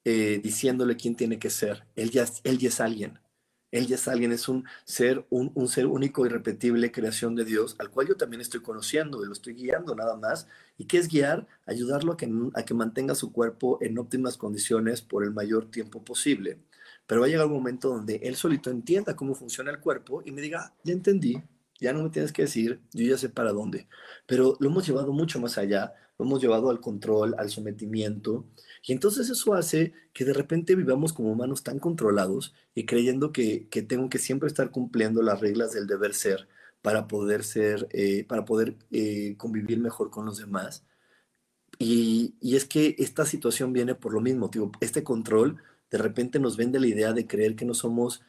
eh, 0.09 0.40
diciéndole 0.40 0.97
quién 0.97 1.16
tiene 1.16 1.40
que 1.40 1.51
ser. 1.51 1.85
Él 1.97 2.12
ya, 2.12 2.27
él 2.45 2.59
ya 2.59 2.69
es 2.69 2.81
alguien. 2.81 3.19
Él 3.73 3.88
ya 3.88 3.97
es 3.97 4.07
alguien, 4.07 4.31
es 4.31 4.48
un 4.48 4.65
ser, 4.85 5.27
un, 5.31 5.50
un, 5.57 5.67
ser 5.67 5.88
único 5.88 6.25
y 6.25 6.29
repetible, 6.29 6.92
creación 6.92 7.35
de 7.35 7.44
Dios, 7.44 7.75
al 7.81 7.90
cual 7.90 8.07
yo 8.07 8.17
también 8.17 8.40
estoy 8.40 8.63
conociendo 8.63 9.21
y 9.21 9.27
lo 9.27 9.33
estoy 9.33 9.54
guiando 9.54 9.96
nada 9.96 10.17
más. 10.17 10.46
¿Y 10.79 10.85
qué 10.85 10.98
es 10.98 11.09
guiar? 11.09 11.48
Ayudarlo 11.67 12.13
a 12.13 12.17
que, 12.17 12.31
a 12.54 12.65
que 12.65 12.73
mantenga 12.73 13.17
su 13.17 13.33
cuerpo 13.33 13.79
en 13.83 13.98
óptimas 13.98 14.37
condiciones 14.37 15.02
por 15.02 15.25
el 15.25 15.33
mayor 15.33 15.73
tiempo 15.73 16.04
posible. 16.04 16.61
Pero 17.09 17.23
va 17.23 17.27
a 17.27 17.31
llegar 17.31 17.46
un 17.46 17.54
momento 17.54 17.88
donde 17.88 18.21
él 18.23 18.37
solito 18.37 18.71
entienda 18.71 19.17
cómo 19.17 19.35
funciona 19.35 19.73
el 19.73 19.81
cuerpo 19.81 20.23
y 20.25 20.31
me 20.31 20.40
diga, 20.40 20.73
ya 20.85 20.92
entendí, 20.92 21.42
ya 21.81 21.92
no 21.92 22.04
me 22.04 22.11
tienes 22.11 22.33
que 22.33 22.42
decir, 22.42 22.81
yo 22.92 23.07
ya 23.07 23.19
sé 23.19 23.29
para 23.29 23.52
dónde. 23.52 23.88
Pero 24.27 24.57
lo 24.61 24.69
hemos 24.69 24.87
llevado 24.87 25.13
mucho 25.13 25.40
más 25.40 25.59
allá, 25.59 25.94
lo 26.17 26.27
hemos 26.27 26.40
llevado 26.40 26.71
al 26.71 26.81
control, 26.81 27.35
al 27.38 27.50
sometimiento, 27.50 28.46
y 28.87 28.92
entonces 28.92 29.28
eso 29.30 29.54
hace 29.54 29.92
que 30.12 30.24
de 30.24 30.32
repente 30.32 30.76
vivamos 30.76 31.12
como 31.12 31.32
humanos 31.32 31.64
tan 31.64 31.80
controlados 31.80 32.54
y 32.72 32.87
creyendo 32.87 33.32
que, 33.32 33.66
tengo 33.88 34.08
que 34.08 34.18
siempre 34.18 34.46
estar 34.46 34.70
cumpliendo 34.70 35.22
las 35.22 35.40
reglas 35.40 35.72
del 35.72 35.88
deber 35.88 36.14
ser 36.14 36.48
para 36.82 37.08
poder 37.08 37.42
ser, 37.42 37.88
eh, 37.90 38.24
para 38.24 38.44
poder 38.44 38.76
eh, 38.92 39.34
convivir 39.38 39.80
mejor 39.80 40.10
con 40.10 40.24
los 40.24 40.38
demás. 40.38 40.87
Y, 41.80 42.37
es 42.40 42.64
que 42.64 42.94
esta 42.98 43.26
situación 43.26 43.72
viene 43.72 43.96
por 43.96 44.12
lo 44.14 44.20
mismo, 44.20 44.50
tipo, 44.50 44.70
este 44.80 45.02
control 45.02 45.60
de 45.90 45.98
repente 45.98 46.38
nos 46.38 46.56
vende 46.56 46.78
la 46.78 46.87
idea 46.87 47.12
de 47.12 47.26
creer 47.26 47.56
que 47.56 47.64
no 47.64 47.74
somos 47.74 48.22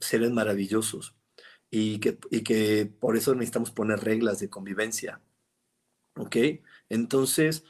seres 0.00 0.30
maravillosos 0.30 1.16
y 1.70 1.98
que, 1.98 2.18
y 2.30 2.42
que 2.42 2.86
por 3.00 3.16
eso 3.16 3.34
necesitamos 3.34 3.72
poner 3.72 3.98
reglas 3.98 4.38
de 4.38 4.48
convivencia. 4.48 5.20
¿Ok? 6.14 6.36
Entonces, 6.88 7.64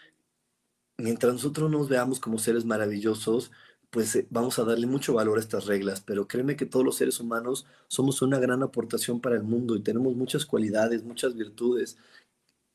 mientras 0.98 1.32
nosotros 1.32 1.70
nos 1.70 1.88
veamos 1.88 2.20
como 2.20 2.38
seres 2.38 2.64
maravillosos, 2.64 3.50
pues 3.90 4.16
eh, 4.16 4.26
vamos 4.30 4.58
a 4.58 4.64
darle 4.64 4.86
mucho 4.86 5.14
valor 5.14 5.38
a 5.38 5.40
estas 5.40 5.66
reglas, 5.66 6.00
pero 6.00 6.26
créeme 6.26 6.56
que 6.56 6.66
todos 6.66 6.84
los 6.84 6.96
seres 6.96 7.20
humanos 7.20 7.66
somos 7.88 8.22
una 8.22 8.38
gran 8.38 8.62
aportación 8.62 9.20
para 9.20 9.36
el 9.36 9.42
mundo 9.42 9.76
y 9.76 9.82
tenemos 9.82 10.16
muchas 10.16 10.46
cualidades, 10.46 11.04
muchas 11.04 11.34
virtudes 11.36 11.98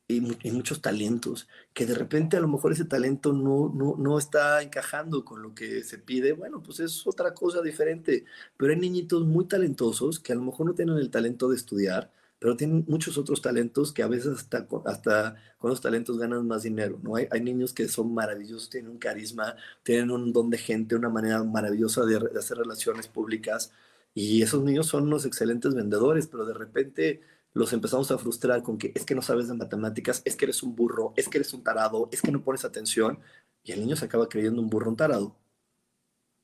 y, 0.08 0.20
muchos 0.52 0.80
talentos, 0.80 1.48
que 1.74 1.86
de 1.86 1.94
repente 1.94 2.36
a 2.36 2.40
lo 2.40 2.48
mejor 2.48 2.72
ese 2.72 2.84
talento 2.86 3.32
no, 3.32 3.70
no, 3.74 3.96
no 3.98 4.18
está 4.18 4.62
encajando 4.62 5.24
con 5.24 5.42
lo 5.42 5.54
que 5.54 5.82
se 5.84 5.98
pide, 5.98 6.32
bueno, 6.32 6.62
pues 6.62 6.80
es 6.80 7.06
otra 7.06 7.34
cosa 7.34 7.60
diferente, 7.62 8.24
pero 8.56 8.72
hay 8.72 8.78
niñitos 8.80 9.26
muy 9.26 9.46
talentosos 9.46 10.18
que 10.20 10.32
a 10.32 10.36
lo 10.36 10.42
mejor 10.42 10.66
no 10.66 10.74
tienen 10.74 10.96
el 10.96 11.10
talento 11.10 11.48
de 11.50 11.56
estudiar, 11.56 12.10
pero 12.38 12.56
tienen 12.56 12.84
muchos 12.88 13.18
otros 13.18 13.42
talentos 13.42 13.92
que 13.92 14.02
a 14.02 14.06
veces 14.08 14.38
hasta, 14.38 14.66
hasta 14.84 15.36
con 15.58 15.70
los 15.70 15.80
talentos 15.80 16.18
ganan 16.18 16.46
más 16.46 16.62
dinero, 16.62 16.98
¿no? 17.02 17.16
Hay, 17.16 17.26
hay 17.30 17.40
niños 17.40 17.72
que 17.72 17.88
son 17.88 18.14
maravillosos, 18.14 18.70
tienen 18.70 18.90
un 18.90 18.98
carisma, 18.98 19.56
tienen 19.82 20.10
un 20.10 20.32
don 20.32 20.50
de 20.50 20.58
gente, 20.58 20.94
una 20.94 21.08
manera 21.08 21.42
maravillosa 21.42 22.04
de, 22.04 22.16
hacer 22.38 22.58
relaciones 22.58 23.08
públicas, 23.08 23.72
y 24.14 24.42
esos 24.42 24.62
niños 24.62 24.86
son 24.86 25.04
unos 25.04 25.26
excelentes 25.26 25.74
vendedores, 25.74 26.26
pero 26.28 26.46
de 26.46 26.54
repente 26.54 27.20
los 27.54 27.72
empezamos 27.72 28.10
a 28.10 28.18
frustrar 28.18 28.62
con 28.62 28.78
que 28.78 28.92
es 28.94 29.04
que 29.04 29.14
no 29.14 29.22
sabes 29.22 29.48
de 29.48 29.54
matemáticas, 29.54 30.22
es 30.24 30.36
que 30.36 30.44
eres 30.46 30.62
un 30.62 30.76
burro, 30.76 31.14
es 31.16 31.28
que 31.28 31.38
eres 31.38 31.52
un 31.54 31.64
tarado, 31.64 32.08
es 32.12 32.22
que 32.22 32.32
no 32.32 32.42
pones 32.44 32.64
atención, 32.64 33.18
y 33.64 33.72
el 33.72 33.80
niño 33.80 33.96
se 33.96 34.04
acaba 34.04 34.28
creyendo 34.28 34.62
un 34.62 34.70
burro, 34.70 34.90
un 34.90 34.96
tarado, 34.96 35.36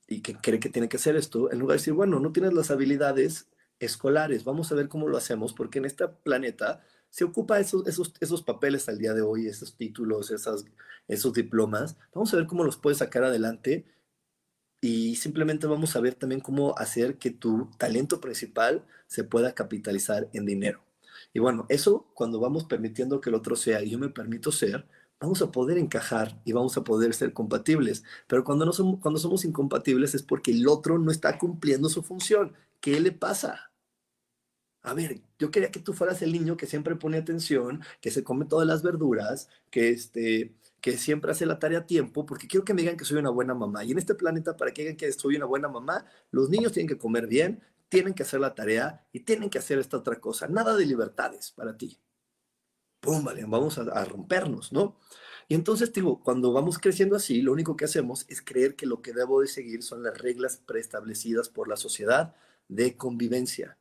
y 0.08 0.20
que 0.22 0.34
cree 0.36 0.60
que 0.60 0.68
tiene 0.68 0.88
que 0.88 0.96
hacer 0.96 1.16
esto, 1.16 1.50
en 1.52 1.58
lugar 1.60 1.76
de 1.76 1.80
decir, 1.80 1.94
bueno, 1.94 2.20
no 2.20 2.32
tienes 2.32 2.52
las 2.52 2.70
habilidades, 2.70 3.48
escolares. 3.78 4.44
Vamos 4.44 4.70
a 4.70 4.74
ver 4.74 4.88
cómo 4.88 5.08
lo 5.08 5.16
hacemos, 5.16 5.52
porque 5.52 5.78
en 5.78 5.84
este 5.84 6.06
planeta 6.08 6.82
se 7.10 7.24
ocupa 7.24 7.60
esos, 7.60 7.86
esos, 7.86 8.12
esos 8.20 8.42
papeles 8.42 8.88
al 8.88 8.98
día 8.98 9.14
de 9.14 9.22
hoy, 9.22 9.46
esos 9.46 9.76
títulos, 9.76 10.30
esas, 10.30 10.64
esos 11.08 11.32
diplomas. 11.32 11.96
Vamos 12.12 12.32
a 12.34 12.36
ver 12.36 12.46
cómo 12.46 12.64
los 12.64 12.76
puedes 12.76 12.98
sacar 12.98 13.24
adelante 13.24 13.86
y 14.80 15.16
simplemente 15.16 15.66
vamos 15.66 15.96
a 15.96 16.00
ver 16.00 16.14
también 16.14 16.40
cómo 16.40 16.76
hacer 16.76 17.16
que 17.18 17.30
tu 17.30 17.70
talento 17.78 18.20
principal 18.20 18.84
se 19.06 19.24
pueda 19.24 19.54
capitalizar 19.54 20.28
en 20.32 20.44
dinero. 20.44 20.84
Y 21.32 21.38
bueno, 21.38 21.66
eso 21.68 22.10
cuando 22.14 22.40
vamos 22.40 22.64
permitiendo 22.64 23.20
que 23.20 23.30
el 23.30 23.36
otro 23.36 23.56
sea 23.56 23.82
y 23.82 23.90
yo 23.90 23.98
me 23.98 24.08
permito 24.08 24.52
ser, 24.52 24.86
vamos 25.20 25.40
a 25.40 25.50
poder 25.50 25.78
encajar 25.78 26.40
y 26.44 26.52
vamos 26.52 26.76
a 26.76 26.84
poder 26.84 27.14
ser 27.14 27.32
compatibles. 27.32 28.04
Pero 28.26 28.44
cuando, 28.44 28.66
no 28.66 28.72
somos, 28.72 29.00
cuando 29.00 29.18
somos 29.18 29.44
incompatibles 29.44 30.14
es 30.14 30.22
porque 30.22 30.50
el 30.50 30.68
otro 30.68 30.98
no 30.98 31.10
está 31.10 31.38
cumpliendo 31.38 31.88
su 31.88 32.02
función. 32.02 32.52
¿Qué 32.84 33.00
le 33.00 33.12
pasa? 33.12 33.72
A 34.82 34.92
ver, 34.92 35.22
yo 35.38 35.50
quería 35.50 35.70
que 35.70 35.80
tú 35.80 35.94
fueras 35.94 36.20
el 36.20 36.32
niño 36.32 36.58
que 36.58 36.66
siempre 36.66 36.96
pone 36.96 37.16
atención, 37.16 37.82
que 38.02 38.10
se 38.10 38.22
come 38.22 38.44
todas 38.44 38.66
las 38.66 38.82
verduras, 38.82 39.48
que, 39.70 39.88
este, 39.88 40.54
que 40.82 40.98
siempre 40.98 41.32
hace 41.32 41.46
la 41.46 41.58
tarea 41.58 41.78
a 41.78 41.86
tiempo, 41.86 42.26
porque 42.26 42.46
quiero 42.46 42.62
que 42.62 42.74
me 42.74 42.82
digan 42.82 42.98
que 42.98 43.06
soy 43.06 43.16
una 43.16 43.30
buena 43.30 43.54
mamá. 43.54 43.84
Y 43.84 43.92
en 43.92 43.96
este 43.96 44.14
planeta, 44.14 44.58
para 44.58 44.74
que 44.74 44.82
digan 44.82 44.98
que 44.98 45.10
soy 45.12 45.36
una 45.36 45.46
buena 45.46 45.66
mamá, 45.68 46.04
los 46.30 46.50
niños 46.50 46.72
tienen 46.72 46.86
que 46.86 46.98
comer 46.98 47.26
bien, 47.26 47.62
tienen 47.88 48.12
que 48.12 48.22
hacer 48.22 48.40
la 48.40 48.54
tarea 48.54 49.08
y 49.12 49.20
tienen 49.20 49.48
que 49.48 49.56
hacer 49.56 49.78
esta 49.78 49.96
otra 49.96 50.20
cosa. 50.20 50.46
Nada 50.48 50.76
de 50.76 50.84
libertades 50.84 51.52
para 51.52 51.78
ti. 51.78 51.98
Pum, 53.00 53.24
vale, 53.24 53.46
vamos 53.46 53.78
a, 53.78 53.84
a 53.84 54.04
rompernos, 54.04 54.74
¿no? 54.74 54.98
Y 55.48 55.54
entonces, 55.54 55.90
digo, 55.90 56.20
cuando 56.22 56.52
vamos 56.52 56.78
creciendo 56.78 57.16
así, 57.16 57.40
lo 57.40 57.52
único 57.52 57.76
que 57.76 57.86
hacemos 57.86 58.26
es 58.28 58.42
creer 58.42 58.76
que 58.76 58.84
lo 58.84 59.00
que 59.00 59.14
debo 59.14 59.40
de 59.40 59.46
seguir 59.46 59.82
son 59.82 60.02
las 60.02 60.18
reglas 60.18 60.58
preestablecidas 60.58 61.48
por 61.48 61.66
la 61.66 61.78
sociedad 61.78 62.34
de 62.68 62.96
convivencia, 62.96 63.78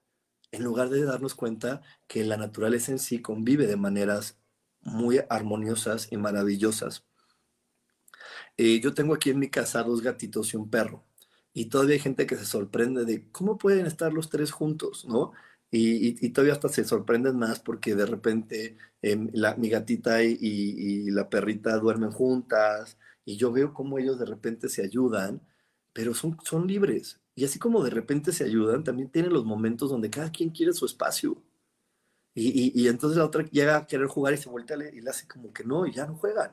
en 0.51 0.63
lugar 0.63 0.89
de 0.89 1.03
darnos 1.03 1.35
cuenta 1.35 1.81
que 2.07 2.23
la 2.23 2.37
naturaleza 2.37 2.91
en 2.91 2.99
sí 2.99 3.21
convive 3.21 3.67
de 3.67 3.77
maneras 3.77 4.37
muy 4.81 5.21
armoniosas 5.29 6.11
y 6.11 6.17
maravillosas. 6.17 7.05
Eh, 8.57 8.79
yo 8.81 8.93
tengo 8.93 9.13
aquí 9.13 9.29
en 9.31 9.39
mi 9.39 9.49
casa 9.49 9.83
dos 9.83 10.01
gatitos 10.01 10.53
y 10.53 10.57
un 10.57 10.69
perro, 10.69 11.05
y 11.53 11.65
todavía 11.65 11.95
hay 11.95 11.99
gente 11.99 12.27
que 12.27 12.35
se 12.35 12.45
sorprende 12.45 13.05
de 13.05 13.29
cómo 13.31 13.57
pueden 13.57 13.85
estar 13.85 14.13
los 14.13 14.29
tres 14.29 14.51
juntos, 14.51 15.05
¿no? 15.07 15.33
Y, 15.75 16.29
todavía 16.29 16.53
hasta 16.53 16.69
se 16.69 16.83
sorprenden 16.85 17.37
más 17.37 17.59
porque 17.59 17.95
de 17.95 18.05
repente 18.05 18.77
em, 19.01 19.31
mi 19.57 19.69
gatita 19.69 20.23
y, 20.23 20.37
y, 20.39 21.09
la 21.11 21.29
perrita 21.29 21.77
duermen 21.79 22.11
juntas 22.11 22.97
y 23.25 23.37
yo 23.37 23.51
veo 23.51 23.73
cómo 23.73 23.97
ellos 23.97 24.19
de 24.19 24.25
repente 24.25 24.69
se 24.69 24.83
ayudan, 24.83 25.41
pero 25.93 26.13
son, 26.13 26.37
son 26.43 26.67
libres. 26.67 27.22
Y 27.35 27.45
así 27.45 27.59
como 27.59 27.83
de 27.83 27.89
repente 27.89 28.31
se 28.31 28.43
ayudan, 28.43 28.83
también 28.83 29.09
tienen 29.09 29.33
los 29.33 29.45
momentos 29.45 29.89
donde 29.89 30.09
cada 30.09 30.31
quien 30.31 30.49
quiere 30.51 30.73
su 30.73 30.85
espacio. 30.85 31.41
Y, 32.35 32.81
y, 32.81 32.87
entonces 32.87 33.17
la 33.17 33.25
otra 33.25 33.45
llega 33.45 33.77
a 33.77 33.85
querer 33.87 34.07
jugar 34.07 34.33
y 34.33 34.37
se 34.37 34.49
vuelve 34.49 34.91
y 34.93 35.01
le 35.01 35.09
hace 35.09 35.27
como 35.27 35.53
que 35.53 35.63
no, 35.63 35.85
y 35.85 35.93
ya 35.93 36.07
no 36.07 36.15
juegan. 36.15 36.51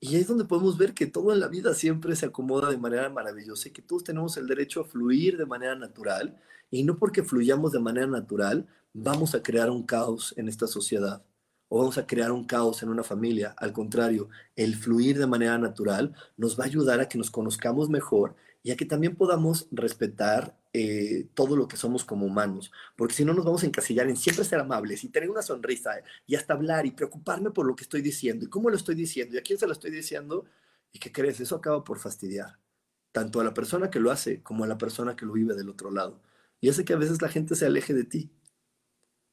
Y 0.00 0.14
ahí 0.14 0.20
es 0.22 0.28
donde 0.28 0.44
podemos 0.44 0.76
ver 0.78 0.94
que 0.94 1.06
todo 1.06 1.32
en 1.32 1.40
la 1.40 1.48
vida 1.48 1.74
siempre 1.74 2.14
se 2.14 2.26
acomoda 2.26 2.70
de 2.70 2.76
manera 2.76 3.08
maravillosa 3.08 3.68
y 3.68 3.72
que 3.72 3.82
todos 3.82 4.04
tenemos 4.04 4.36
el 4.36 4.46
derecho 4.46 4.82
a 4.82 4.84
fluir 4.84 5.36
de 5.36 5.46
manera 5.46 5.74
natural. 5.74 6.38
Y 6.70 6.84
no 6.84 6.96
porque 6.96 7.22
fluyamos 7.22 7.72
de 7.72 7.80
manera 7.80 8.06
natural, 8.06 8.66
vamos 8.92 9.34
a 9.34 9.42
crear 9.42 9.70
un 9.70 9.82
caos 9.84 10.34
en 10.36 10.48
esta 10.48 10.66
sociedad 10.66 11.24
o 11.68 11.78
vamos 11.78 11.98
a 11.98 12.06
crear 12.06 12.30
un 12.32 12.44
caos 12.44 12.82
en 12.82 12.88
una 12.88 13.02
familia. 13.02 13.54
Al 13.58 13.72
contrario, 13.72 14.28
el 14.56 14.76
fluir 14.76 15.18
de 15.18 15.26
manera 15.26 15.58
natural 15.58 16.14
nos 16.36 16.58
va 16.58 16.64
a 16.64 16.66
ayudar 16.66 17.00
a 17.00 17.08
que 17.08 17.18
nos 17.18 17.30
conozcamos 17.30 17.88
mejor 17.88 18.36
y 18.64 18.72
a 18.72 18.76
que 18.76 18.84
también 18.84 19.14
podamos 19.14 19.68
respetar 19.70 20.58
eh, 20.72 21.28
todo 21.34 21.54
lo 21.54 21.68
que 21.68 21.76
somos 21.76 22.04
como 22.04 22.26
humanos, 22.26 22.72
porque 22.96 23.14
si 23.14 23.24
no 23.24 23.32
nos 23.32 23.44
vamos 23.44 23.62
a 23.62 23.66
encasillar 23.66 24.08
en 24.08 24.16
siempre 24.16 24.44
ser 24.44 24.58
amables 24.58 25.04
y 25.04 25.10
tener 25.10 25.30
una 25.30 25.42
sonrisa 25.42 25.92
y 26.26 26.34
hasta 26.34 26.54
hablar 26.54 26.86
y 26.86 26.90
preocuparme 26.90 27.52
por 27.52 27.66
lo 27.66 27.76
que 27.76 27.84
estoy 27.84 28.02
diciendo 28.02 28.46
y 28.46 28.48
cómo 28.48 28.70
lo 28.70 28.76
estoy 28.76 28.96
diciendo 28.96 29.36
y 29.36 29.38
a 29.38 29.42
quién 29.42 29.60
se 29.60 29.68
lo 29.68 29.72
estoy 29.72 29.92
diciendo 29.92 30.46
y 30.92 30.98
qué 30.98 31.12
crees, 31.12 31.38
eso 31.38 31.54
acaba 31.54 31.84
por 31.84 32.00
fastidiar 32.00 32.58
tanto 33.14 33.40
a 33.40 33.44
la 33.44 33.54
persona 33.54 33.90
que 33.90 34.00
lo 34.00 34.10
hace 34.10 34.42
como 34.42 34.64
a 34.64 34.66
la 34.66 34.76
persona 34.76 35.14
que 35.14 35.24
lo 35.24 35.34
vive 35.34 35.54
del 35.54 35.68
otro 35.68 35.92
lado. 35.92 36.20
Y 36.60 36.68
hace 36.68 36.84
que 36.84 36.94
a 36.94 36.96
veces 36.96 37.22
la 37.22 37.28
gente 37.28 37.54
se 37.54 37.64
aleje 37.64 37.94
de 37.94 38.02
ti, 38.02 38.32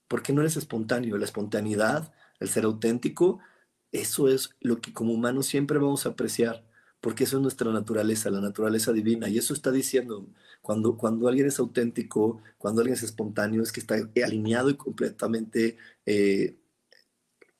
porque 0.07 0.34
no 0.34 0.41
eres 0.41 0.55
espontáneo. 0.55 1.17
La 1.17 1.25
espontaneidad, 1.25 2.13
el 2.39 2.49
ser 2.49 2.65
auténtico, 2.65 3.39
eso 3.91 4.27
es 4.27 4.51
lo 4.59 4.82
que 4.82 4.93
como 4.93 5.13
humanos 5.13 5.47
siempre 5.47 5.79
vamos 5.79 6.05
a 6.05 6.09
apreciar 6.09 6.63
porque 7.02 7.26
eso 7.26 7.38
es 7.38 7.43
nuestra 7.43 7.72
naturaleza, 7.72 8.30
la 8.30 8.41
naturaleza 8.41 8.93
divina. 8.93 9.28
Y 9.28 9.38
eso 9.39 9.54
está 9.54 9.72
diciendo, 9.72 10.28
cuando, 10.62 10.97
cuando 10.97 11.28
alguien 11.28 11.47
es 11.47 11.60
auténtico, 11.60 12.41
cuando 12.58 12.82
alguien 12.82 12.95
es 12.95 13.04
espontáneo, 13.04 13.64
es 13.64 13.72
que 13.72 13.80
está 13.82 13.95
alineado 14.24 14.70
y 14.70 14.76
completamente 14.76 15.78
eh, 16.06 16.56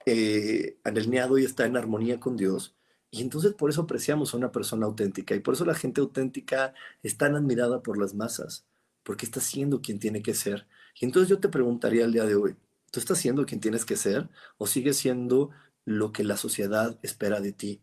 eh, 0.06 0.78
alineado 0.84 1.38
y 1.38 1.46
está 1.46 1.66
en 1.66 1.78
armonía 1.78 2.20
con 2.20 2.38
Dios. 2.38 2.76
Y 3.10 3.22
entonces 3.22 3.54
por 3.54 3.70
eso 3.70 3.82
apreciamos 3.82 4.34
a 4.34 4.38
una 4.38 4.52
persona 4.52 4.86
auténtica. 4.86 5.36
Y 5.36 5.39
por 5.39 5.56
eso 5.56 5.66
la 5.66 5.76
gente 5.76 6.02
auténtica 6.02 6.74
es 7.04 7.18
tan 7.18 7.36
admirada 7.36 7.82
por 7.84 7.98
las 7.98 8.14
masas, 8.14 8.66
porque 9.04 9.26
está 9.26 9.42
siendo 9.42 9.82
quien 9.82 10.00
tiene 10.00 10.22
que 10.22 10.34
ser. 10.36 10.68
Y 11.00 11.06
entonces 11.06 11.30
yo 11.30 11.39
te 11.39 11.50
preguntaría 11.50 12.06
el 12.06 12.14
día 12.14 12.26
de 12.26 12.36
hoy, 12.36 12.56
¿tú 12.92 13.00
estás 13.00 13.18
siendo 13.18 13.46
quien 13.46 13.60
tienes 13.62 13.86
que 13.86 13.96
ser 13.98 14.30
o 14.58 14.68
sigues 14.68 14.98
siendo 14.98 15.52
lo 15.86 16.12
que 16.14 16.24
la 16.24 16.38
sociedad 16.38 17.00
espera 17.04 17.42
de 17.42 17.54
ti? 17.54 17.82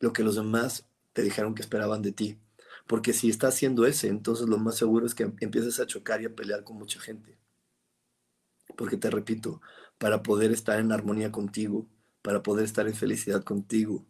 Lo 0.00 0.12
que 0.12 0.22
los 0.22 0.36
demás 0.36 0.86
te 1.12 1.22
dijeron 1.22 1.54
que 1.54 1.62
esperaban 1.62 2.02
de 2.02 2.12
ti. 2.12 2.38
Porque 2.86 3.12
si 3.12 3.30
estás 3.30 3.54
haciendo 3.54 3.86
ese, 3.86 4.08
entonces 4.08 4.48
lo 4.48 4.58
más 4.58 4.76
seguro 4.76 5.06
es 5.06 5.14
que 5.14 5.24
empieces 5.40 5.80
a 5.80 5.86
chocar 5.86 6.22
y 6.22 6.26
a 6.26 6.34
pelear 6.34 6.62
con 6.64 6.76
mucha 6.76 7.00
gente. 7.00 7.38
Porque 8.76 8.96
te 8.96 9.10
repito, 9.10 9.60
para 9.98 10.22
poder 10.22 10.52
estar 10.52 10.78
en 10.78 10.92
armonía 10.92 11.32
contigo, 11.32 11.86
para 12.22 12.42
poder 12.42 12.64
estar 12.64 12.86
en 12.86 12.94
felicidad 12.94 13.42
contigo, 13.44 14.04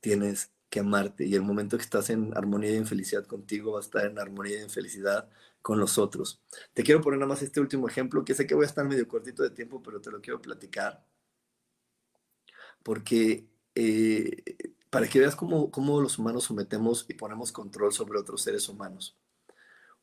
tienes 0.00 0.50
que 0.70 0.80
amarte. 0.80 1.26
Y 1.26 1.34
el 1.34 1.42
momento 1.42 1.76
que 1.76 1.82
estás 1.82 2.10
en 2.10 2.36
armonía 2.36 2.72
y 2.72 2.76
en 2.76 2.86
felicidad 2.86 3.26
contigo, 3.26 3.72
vas 3.72 3.86
a 3.86 3.88
estar 3.88 4.06
en 4.06 4.18
armonía 4.18 4.58
y 4.58 4.62
en 4.62 4.70
felicidad 4.70 5.28
con 5.62 5.78
los 5.78 5.98
otros. 5.98 6.40
Te 6.74 6.82
quiero 6.82 7.00
poner 7.00 7.18
nada 7.18 7.28
más 7.28 7.42
este 7.42 7.60
último 7.60 7.88
ejemplo, 7.88 8.24
que 8.24 8.34
sé 8.34 8.46
que 8.46 8.54
voy 8.54 8.64
a 8.64 8.68
estar 8.68 8.86
medio 8.86 9.06
cortito 9.08 9.42
de 9.42 9.50
tiempo, 9.50 9.82
pero 9.82 10.00
te 10.00 10.10
lo 10.10 10.20
quiero 10.20 10.40
platicar. 10.40 11.04
Porque 12.82 13.46
eh, 13.74 14.42
para 14.90 15.08
que 15.08 15.20
veas 15.20 15.36
cómo, 15.36 16.00
los 16.00 16.18
humanos 16.18 16.44
sometemos 16.44 17.06
y 17.08 17.14
ponemos 17.14 17.52
control 17.52 17.92
sobre 17.92 18.18
otros 18.18 18.42
seres 18.42 18.68
humanos. 18.68 19.16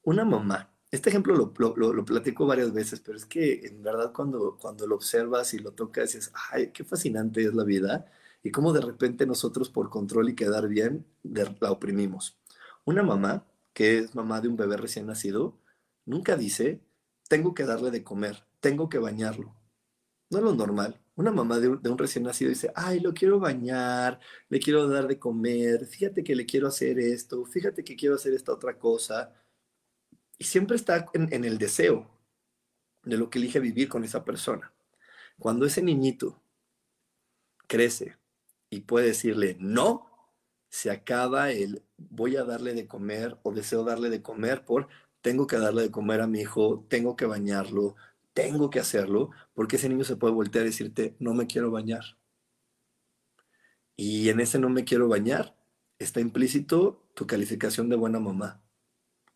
Una 0.04 0.26
mamá, 0.26 0.72
este 0.92 1.10
ejemplo 1.10 1.36
lo, 1.36 1.76
lo, 1.76 2.06
platico 2.06 2.46
varias 2.46 2.72
veces, 2.74 3.00
pero 3.00 3.18
es 3.18 3.26
que 3.26 3.66
en 3.66 3.82
verdad 3.82 4.14
cuando, 4.14 4.58
cuando 4.60 4.86
lo 4.88 4.96
observas 4.96 5.54
y 5.54 5.60
lo 5.60 5.72
tocas, 5.72 6.14
dices, 6.14 6.32
ay, 6.52 6.72
qué 6.72 6.84
fascinante 6.84 7.44
es 7.44 7.54
la 7.54 7.64
vida 7.64 8.06
y 8.44 8.52
cómo 8.52 8.74
de 8.74 8.82
repente 8.82 9.26
nosotros 9.26 9.70
por 9.70 9.90
control 9.90 10.30
y 10.30 10.36
quedar 10.36 10.68
bien 10.68 11.06
la 11.24 11.72
oprimimos. 11.72 12.38
Una 12.86 13.02
mamá, 13.02 13.46
que 13.74 13.98
es 13.98 14.16
mamá 14.16 14.42
de 14.42 14.48
un 14.48 14.58
bebé 14.58 14.78
recién 14.78 15.08
nacido, 15.08 15.58
nunca 16.06 16.38
dice, 16.38 16.82
tengo 17.28 17.56
que 17.56 17.66
darle 17.66 17.90
de 17.90 18.04
comer, 18.04 18.46
tengo 18.60 18.90
que 18.90 19.00
bañarlo. 19.00 19.56
No 20.30 20.38
es 20.38 20.44
lo 20.44 20.54
normal 20.54 21.02
una 21.16 21.32
mamá 21.32 21.60
de 21.60 21.70
un, 21.70 21.98
recién 21.98 22.26
nacido 22.26 22.50
dice, 22.50 22.72
ay, 22.76 23.00
lo 23.00 23.14
quiero 23.14 23.40
bañar, 23.40 24.20
le 24.50 24.60
quiero 24.60 24.88
dar 24.88 25.08
de 25.08 25.18
comer, 25.18 25.86
fíjate 25.86 26.24
que 26.24 26.36
le 26.36 26.46
quiero 26.46 26.68
hacer 26.68 27.00
esto, 27.00 27.46
fíjate 27.46 27.84
que 27.84 27.96
quiero 27.96 28.16
hacer 28.16 28.34
esta 28.34 28.52
otra 28.54 28.78
cosa. 28.78 29.34
Y 30.38 30.44
siempre 30.44 30.76
está 30.76 31.06
en, 31.14 31.46
el 31.46 31.58
deseo 31.58 32.10
de 33.04 33.18
lo 33.18 33.30
que 33.30 33.40
elige 33.40 33.60
vivir 33.60 33.88
con 33.90 34.04
esa 34.04 34.26
persona. 34.26 34.74
Cuando 35.40 35.66
ese 35.66 35.82
niñito 35.82 36.42
crece 37.68 38.18
y 38.70 38.82
puede 38.82 39.08
decirle 39.08 39.58
no, 39.60 40.12
se 40.70 40.92
acaba 40.92 41.52
el 41.52 41.84
voy 41.98 42.36
a 42.36 42.44
darle 42.44 42.74
de 42.74 42.88
comer 42.88 43.38
o 43.44 43.54
deseo 43.54 43.84
darle 43.84 44.10
de 44.10 44.22
comer 44.22 44.66
por 44.66 44.90
tengo 45.22 45.48
que 45.48 45.58
darle 45.58 45.84
de 45.84 45.92
comer 45.92 46.22
a 46.22 46.28
mi 46.28 46.42
hijo, 46.42 46.86
tengo 46.90 47.16
que 47.16 47.26
bañarlo, 47.26 47.96
tengo 48.36 48.70
que 48.70 48.80
hacerlo, 48.80 49.32
porque 49.56 49.78
ese 49.78 49.90
niño 49.90 50.04
se 50.04 50.18
puede 50.18 50.36
voltear 50.36 50.66
y 50.66 50.70
decirte, 50.70 51.16
no 51.18 51.34
me 51.34 51.48
quiero 51.48 51.72
bañar. 51.72 52.04
Y 53.96 54.30
en 54.30 54.40
ese 54.42 54.60
no 54.60 54.70
me 54.70 54.84
quiero 54.84 55.08
bañar 55.08 55.56
está 56.00 56.20
implícito 56.20 57.08
tu 57.14 57.26
calificación 57.28 57.90
de 57.90 57.96
buena 57.96 58.20
mamá. 58.20 58.62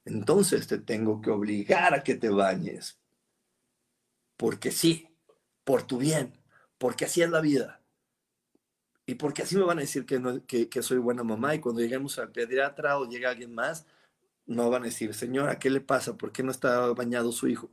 Entonces 0.06 0.68
te 0.68 0.78
tengo 0.80 1.22
que 1.22 1.30
obligar 1.30 1.94
a 1.94 2.04
que 2.04 2.16
te 2.16 2.30
bañes. 2.30 3.00
Porque 4.38 4.72
sí, 4.72 5.10
por 5.64 5.84
tu 5.84 5.98
bien, 5.98 6.34
porque 6.78 7.06
así 7.06 7.22
es 7.22 7.30
la 7.30 7.42
vida. 7.42 7.82
Y 9.06 9.16
porque 9.16 9.42
así 9.42 9.56
me 9.56 9.64
van 9.64 9.80
a 9.80 9.82
decir 9.82 10.06
que, 10.06 10.82
soy 10.82 10.98
buena 11.00 11.24
mamá 11.24 11.56
y 11.56 11.60
cuando 11.60 11.82
lleguemos 11.82 12.20
al 12.20 12.32
pediatra 12.32 12.98
o 12.98 13.10
llega 13.10 13.32
alguien 13.32 13.54
más, 13.54 13.86
no 14.46 14.70
van 14.70 14.84
a 14.84 14.86
decir, 14.86 15.14
señora, 15.14 15.60
¿qué 15.60 15.70
le 15.70 15.82
pasa? 15.82 16.16
¿Por 16.18 16.32
qué 16.32 16.44
no 16.44 16.52
está 16.52 16.88
bañado 16.94 17.32
su 17.32 17.48
hijo? 17.48 17.70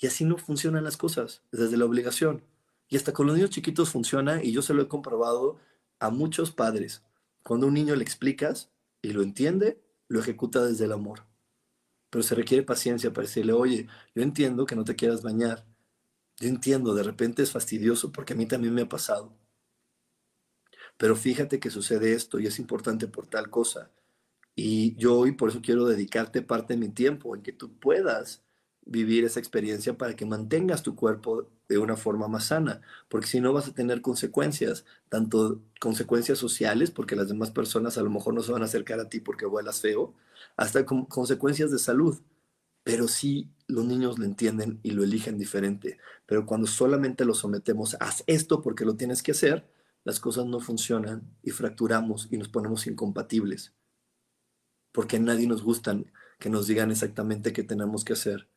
Y 0.00 0.06
así 0.06 0.24
no 0.24 0.38
funcionan 0.38 0.82
las 0.82 0.96
cosas, 0.96 1.42
desde 1.52 1.76
la 1.76 1.84
obligación. 1.84 2.42
Y 2.88 2.96
hasta 2.96 3.12
con 3.12 3.26
los 3.26 3.36
niños 3.36 3.50
chiquitos 3.50 3.90
funciona 3.90 4.42
y 4.42 4.50
yo 4.50 4.62
se 4.62 4.72
lo 4.72 4.82
he 4.82 4.88
comprobado 4.88 5.58
a 5.98 6.08
muchos 6.08 6.50
padres. 6.50 7.04
Cuando 7.42 7.66
a 7.66 7.68
un 7.68 7.74
niño 7.74 7.94
le 7.94 8.02
explicas 8.02 8.70
y 9.02 9.12
lo 9.12 9.22
entiende, 9.22 9.78
lo 10.08 10.18
ejecuta 10.18 10.64
desde 10.64 10.86
el 10.86 10.92
amor. 10.92 11.26
Pero 12.08 12.22
se 12.22 12.34
requiere 12.34 12.64
paciencia 12.64 13.12
para 13.12 13.26
decirle, 13.26 13.52
oye, 13.52 13.86
yo 14.14 14.22
entiendo 14.22 14.64
que 14.64 14.74
no 14.74 14.84
te 14.84 14.96
quieras 14.96 15.22
bañar. 15.22 15.66
Yo 16.38 16.48
entiendo, 16.48 16.94
de 16.94 17.02
repente 17.02 17.42
es 17.42 17.52
fastidioso 17.52 18.10
porque 18.10 18.32
a 18.32 18.36
mí 18.36 18.46
también 18.46 18.74
me 18.74 18.82
ha 18.82 18.88
pasado. 18.88 19.36
Pero 20.96 21.14
fíjate 21.14 21.60
que 21.60 21.70
sucede 21.70 22.14
esto 22.14 22.40
y 22.40 22.46
es 22.46 22.58
importante 22.58 23.06
por 23.06 23.26
tal 23.26 23.50
cosa. 23.50 23.90
Y 24.56 24.96
yo 24.96 25.18
hoy 25.18 25.32
por 25.32 25.50
eso 25.50 25.60
quiero 25.62 25.84
dedicarte 25.84 26.42
parte 26.42 26.72
de 26.72 26.80
mi 26.80 26.88
tiempo 26.88 27.36
en 27.36 27.42
que 27.42 27.52
tú 27.52 27.78
puedas 27.78 28.42
vivir 28.86 29.24
esa 29.24 29.40
experiencia 29.40 29.96
para 29.96 30.16
que 30.16 30.26
mantengas 30.26 30.82
tu 30.82 30.96
cuerpo 30.96 31.48
de 31.68 31.78
una 31.78 31.96
forma 31.96 32.28
más 32.28 32.46
sana, 32.46 32.80
porque 33.08 33.28
si 33.28 33.40
no 33.40 33.52
vas 33.52 33.68
a 33.68 33.74
tener 33.74 34.02
consecuencias, 34.02 34.84
tanto 35.08 35.62
consecuencias 35.80 36.38
sociales, 36.38 36.90
porque 36.90 37.16
las 37.16 37.28
demás 37.28 37.50
personas 37.50 37.98
a 37.98 38.02
lo 38.02 38.10
mejor 38.10 38.34
no 38.34 38.42
se 38.42 38.52
van 38.52 38.62
a 38.62 38.64
acercar 38.64 38.98
a 39.00 39.08
ti 39.08 39.20
porque 39.20 39.46
vuelas 39.46 39.80
feo, 39.80 40.14
hasta 40.56 40.84
con 40.84 41.06
consecuencias 41.06 41.70
de 41.70 41.78
salud. 41.78 42.20
Pero 42.82 43.08
sí 43.08 43.50
los 43.68 43.84
niños 43.84 44.18
lo 44.18 44.24
entienden 44.24 44.80
y 44.82 44.92
lo 44.92 45.04
eligen 45.04 45.38
diferente. 45.38 45.98
Pero 46.26 46.46
cuando 46.46 46.66
solamente 46.66 47.24
lo 47.24 47.34
sometemos, 47.34 47.96
haz 48.00 48.24
esto 48.26 48.62
porque 48.62 48.84
lo 48.86 48.96
tienes 48.96 49.22
que 49.22 49.32
hacer, 49.32 49.70
las 50.02 50.18
cosas 50.18 50.46
no 50.46 50.60
funcionan 50.60 51.30
y 51.42 51.50
fracturamos 51.50 52.28
y 52.30 52.38
nos 52.38 52.48
ponemos 52.48 52.86
incompatibles. 52.86 53.74
Porque 54.92 55.16
a 55.18 55.20
nadie 55.20 55.46
nos 55.46 55.62
gustan 55.62 56.10
que 56.38 56.48
nos 56.50 56.66
digan 56.66 56.90
exactamente 56.90 57.52
qué 57.52 57.62
tenemos 57.62 58.02
que 58.04 58.14
hacer 58.14 58.48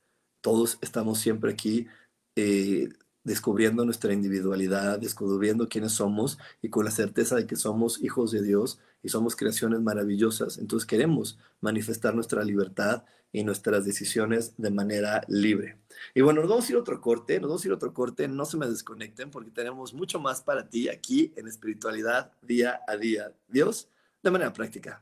todos 0.43 0.77
estamos 0.81 1.19
siempre 1.19 1.53
aquí 1.53 1.87
eh, 2.35 2.89
descubriendo 3.23 3.85
nuestra 3.85 4.11
individualidad, 4.11 4.99
descubriendo 4.99 5.69
quiénes 5.69 5.93
somos 5.93 6.37
y 6.61 6.69
con 6.69 6.83
la 6.83 6.91
certeza 6.91 7.37
de 7.37 7.47
que 7.47 7.55
somos 7.55 8.03
hijos 8.03 8.31
de 8.31 8.43
Dios 8.43 8.79
y 9.01 9.07
somos 9.07 9.37
creaciones 9.37 9.79
maravillosas. 9.79 10.57
Entonces 10.57 10.85
queremos 10.85 11.39
manifestar 11.61 12.13
nuestra 12.13 12.43
libertad 12.43 13.05
y 13.31 13.45
nuestras 13.45 13.85
decisiones 13.85 14.53
de 14.57 14.69
manera 14.69 15.23
libre. 15.29 15.77
Y 16.13 16.19
bueno, 16.19 16.41
nos 16.41 16.49
vamos 16.49 16.67
a 16.67 16.71
ir 16.73 16.77
otro 16.77 16.99
corte, 16.99 17.39
nos 17.39 17.49
vamos 17.49 17.63
a 17.63 17.67
ir 17.67 17.73
otro 17.73 17.93
corte, 17.93 18.27
no 18.27 18.43
se 18.43 18.57
me 18.57 18.67
desconecten 18.67 19.31
porque 19.31 19.49
tenemos 19.49 19.93
mucho 19.93 20.19
más 20.19 20.41
para 20.41 20.69
ti 20.69 20.89
aquí 20.89 21.33
en 21.37 21.47
espiritualidad 21.47 22.33
día 22.41 22.81
a 22.85 22.97
día. 22.97 23.33
Dios, 23.47 23.87
de 24.21 24.31
manera 24.31 24.51
práctica. 24.51 25.01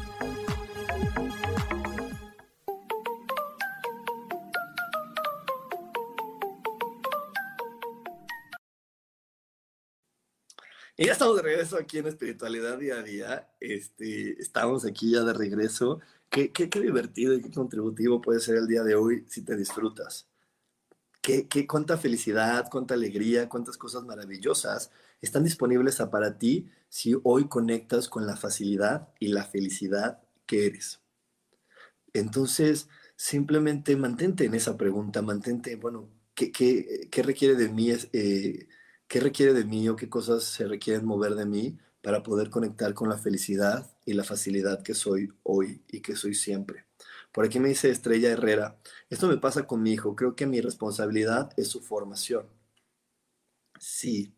De 11.29 11.41
regreso 11.43 11.77
aquí 11.77 11.99
en 11.99 12.07
Espiritualidad 12.07 12.79
Día 12.79 12.95
a 12.95 13.03
Día. 13.03 13.49
Este, 13.59 14.41
estamos 14.41 14.85
aquí 14.85 15.11
ya 15.11 15.23
de 15.23 15.33
regreso. 15.33 15.99
Qué, 16.29 16.51
qué, 16.51 16.69
qué 16.69 16.79
divertido 16.79 17.35
y 17.35 17.41
qué 17.41 17.51
contributivo 17.51 18.21
puede 18.21 18.39
ser 18.39 18.57
el 18.57 18.67
día 18.67 18.83
de 18.83 18.95
hoy 18.95 19.25
si 19.27 19.43
te 19.43 19.55
disfrutas. 19.55 20.27
Qué, 21.21 21.47
qué, 21.47 21.67
cuánta 21.67 21.97
felicidad, 21.97 22.67
cuánta 22.71 22.95
alegría, 22.95 23.47
cuántas 23.49 23.77
cosas 23.77 24.03
maravillosas 24.03 24.89
están 25.21 25.43
disponibles 25.43 25.97
para 26.11 26.39
ti 26.39 26.67
si 26.89 27.15
hoy 27.23 27.47
conectas 27.47 28.09
con 28.09 28.25
la 28.25 28.35
facilidad 28.35 29.09
y 29.19 29.27
la 29.27 29.43
felicidad 29.43 30.23
que 30.47 30.65
eres. 30.65 31.01
Entonces, 32.13 32.89
simplemente 33.15 33.95
mantente 33.95 34.45
en 34.45 34.55
esa 34.55 34.75
pregunta, 34.75 35.21
mantente, 35.21 35.75
bueno, 35.75 36.09
¿qué, 36.33 36.51
qué, 36.51 37.07
qué 37.11 37.21
requiere 37.21 37.55
de 37.55 37.69
mí? 37.69 37.91
Eh, 37.91 38.67
qué 39.11 39.19
requiere 39.19 39.53
de 39.53 39.65
mí 39.65 39.89
o 39.89 39.97
qué 39.97 40.07
cosas 40.07 40.45
se 40.45 40.65
requieren 40.65 41.05
mover 41.05 41.35
de 41.35 41.45
mí 41.45 41.77
para 42.01 42.23
poder 42.23 42.49
conectar 42.49 42.93
con 42.93 43.09
la 43.09 43.17
felicidad 43.17 43.91
y 44.05 44.13
la 44.13 44.23
facilidad 44.23 44.83
que 44.83 44.93
soy 44.93 45.33
hoy 45.43 45.81
y 45.89 45.99
que 45.99 46.15
soy 46.15 46.33
siempre. 46.33 46.85
Por 47.33 47.43
aquí 47.43 47.59
me 47.59 47.67
dice 47.67 47.89
Estrella 47.89 48.29
Herrera, 48.29 48.77
esto 49.09 49.27
me 49.27 49.35
pasa 49.35 49.67
con 49.67 49.83
mi 49.83 49.91
hijo, 49.91 50.15
creo 50.15 50.37
que 50.37 50.47
mi 50.47 50.61
responsabilidad 50.61 51.51
es 51.57 51.67
su 51.67 51.81
formación. 51.81 52.47
Sí, 53.77 54.33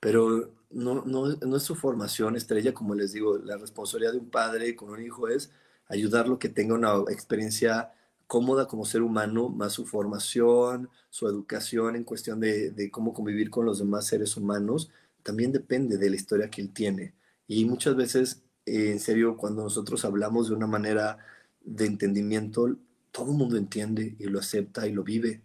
pero 0.00 0.52
no, 0.70 1.04
no, 1.04 1.28
no 1.28 1.56
es 1.56 1.62
su 1.62 1.76
formación, 1.76 2.34
Estrella, 2.34 2.74
como 2.74 2.96
les 2.96 3.12
digo, 3.12 3.38
la 3.38 3.56
responsabilidad 3.56 4.10
de 4.10 4.18
un 4.18 4.30
padre 4.30 4.74
con 4.74 4.90
un 4.90 5.00
hijo 5.00 5.28
es 5.28 5.52
ayudarlo 5.86 6.40
que 6.40 6.48
tenga 6.48 6.74
una 6.74 6.96
experiencia 7.12 7.92
cómoda 8.26 8.66
como 8.66 8.84
ser 8.84 9.02
humano, 9.02 9.48
más 9.48 9.72
su 9.72 9.86
formación, 9.86 10.88
su 11.10 11.28
educación 11.28 11.96
en 11.96 12.04
cuestión 12.04 12.40
de, 12.40 12.90
cómo 12.90 13.12
convivir 13.12 13.50
con 13.50 13.66
los 13.66 13.78
demás 13.78 14.06
seres 14.06 14.36
humanos, 14.36 14.90
también 15.22 15.52
depende 15.52 15.98
de 15.98 16.10
la 16.10 16.16
historia 16.16 16.50
que 16.50 16.62
él 16.62 16.72
tiene. 16.72 17.14
Y 17.46 17.64
muchas 17.64 17.96
veces, 17.96 18.42
eh, 18.66 18.90
en 18.92 19.00
serio, 19.00 19.36
cuando 19.36 19.62
nosotros 19.62 20.04
hablamos 20.04 20.48
de 20.48 20.54
una 20.54 20.66
manera 20.66 21.18
de 21.60 21.86
entendimiento, 21.86 22.76
todo 23.12 23.32
el 23.32 23.38
mundo 23.38 23.56
entiende 23.56 24.16
y 24.18 24.24
lo 24.24 24.38
acepta 24.40 24.86
y 24.86 24.92
lo 24.92 25.02
vive. 25.04 25.42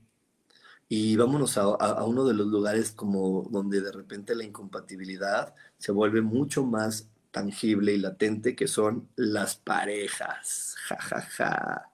y 0.89 1.15
vámonos 1.15 1.57
a, 1.57 2.03
uno 2.05 2.25
de 2.25 2.33
los 2.33 2.47
lugares 2.47 2.91
como 2.91 3.43
donde 3.49 3.81
de 3.81 3.91
repente 3.93 4.35
la 4.35 4.43
incompatibilidad 4.43 5.55
se 5.77 5.91
vuelve 5.93 6.21
mucho 6.21 6.65
más 6.65 7.07
tangible 7.31 7.93
y 7.93 7.97
latente, 7.97 8.55
que 8.55 8.67
son 8.67 9.09
las 9.15 9.55
parejas. 9.55 10.75
Ja, 10.87 10.97
ja, 10.97 11.21
ja. 11.21 11.90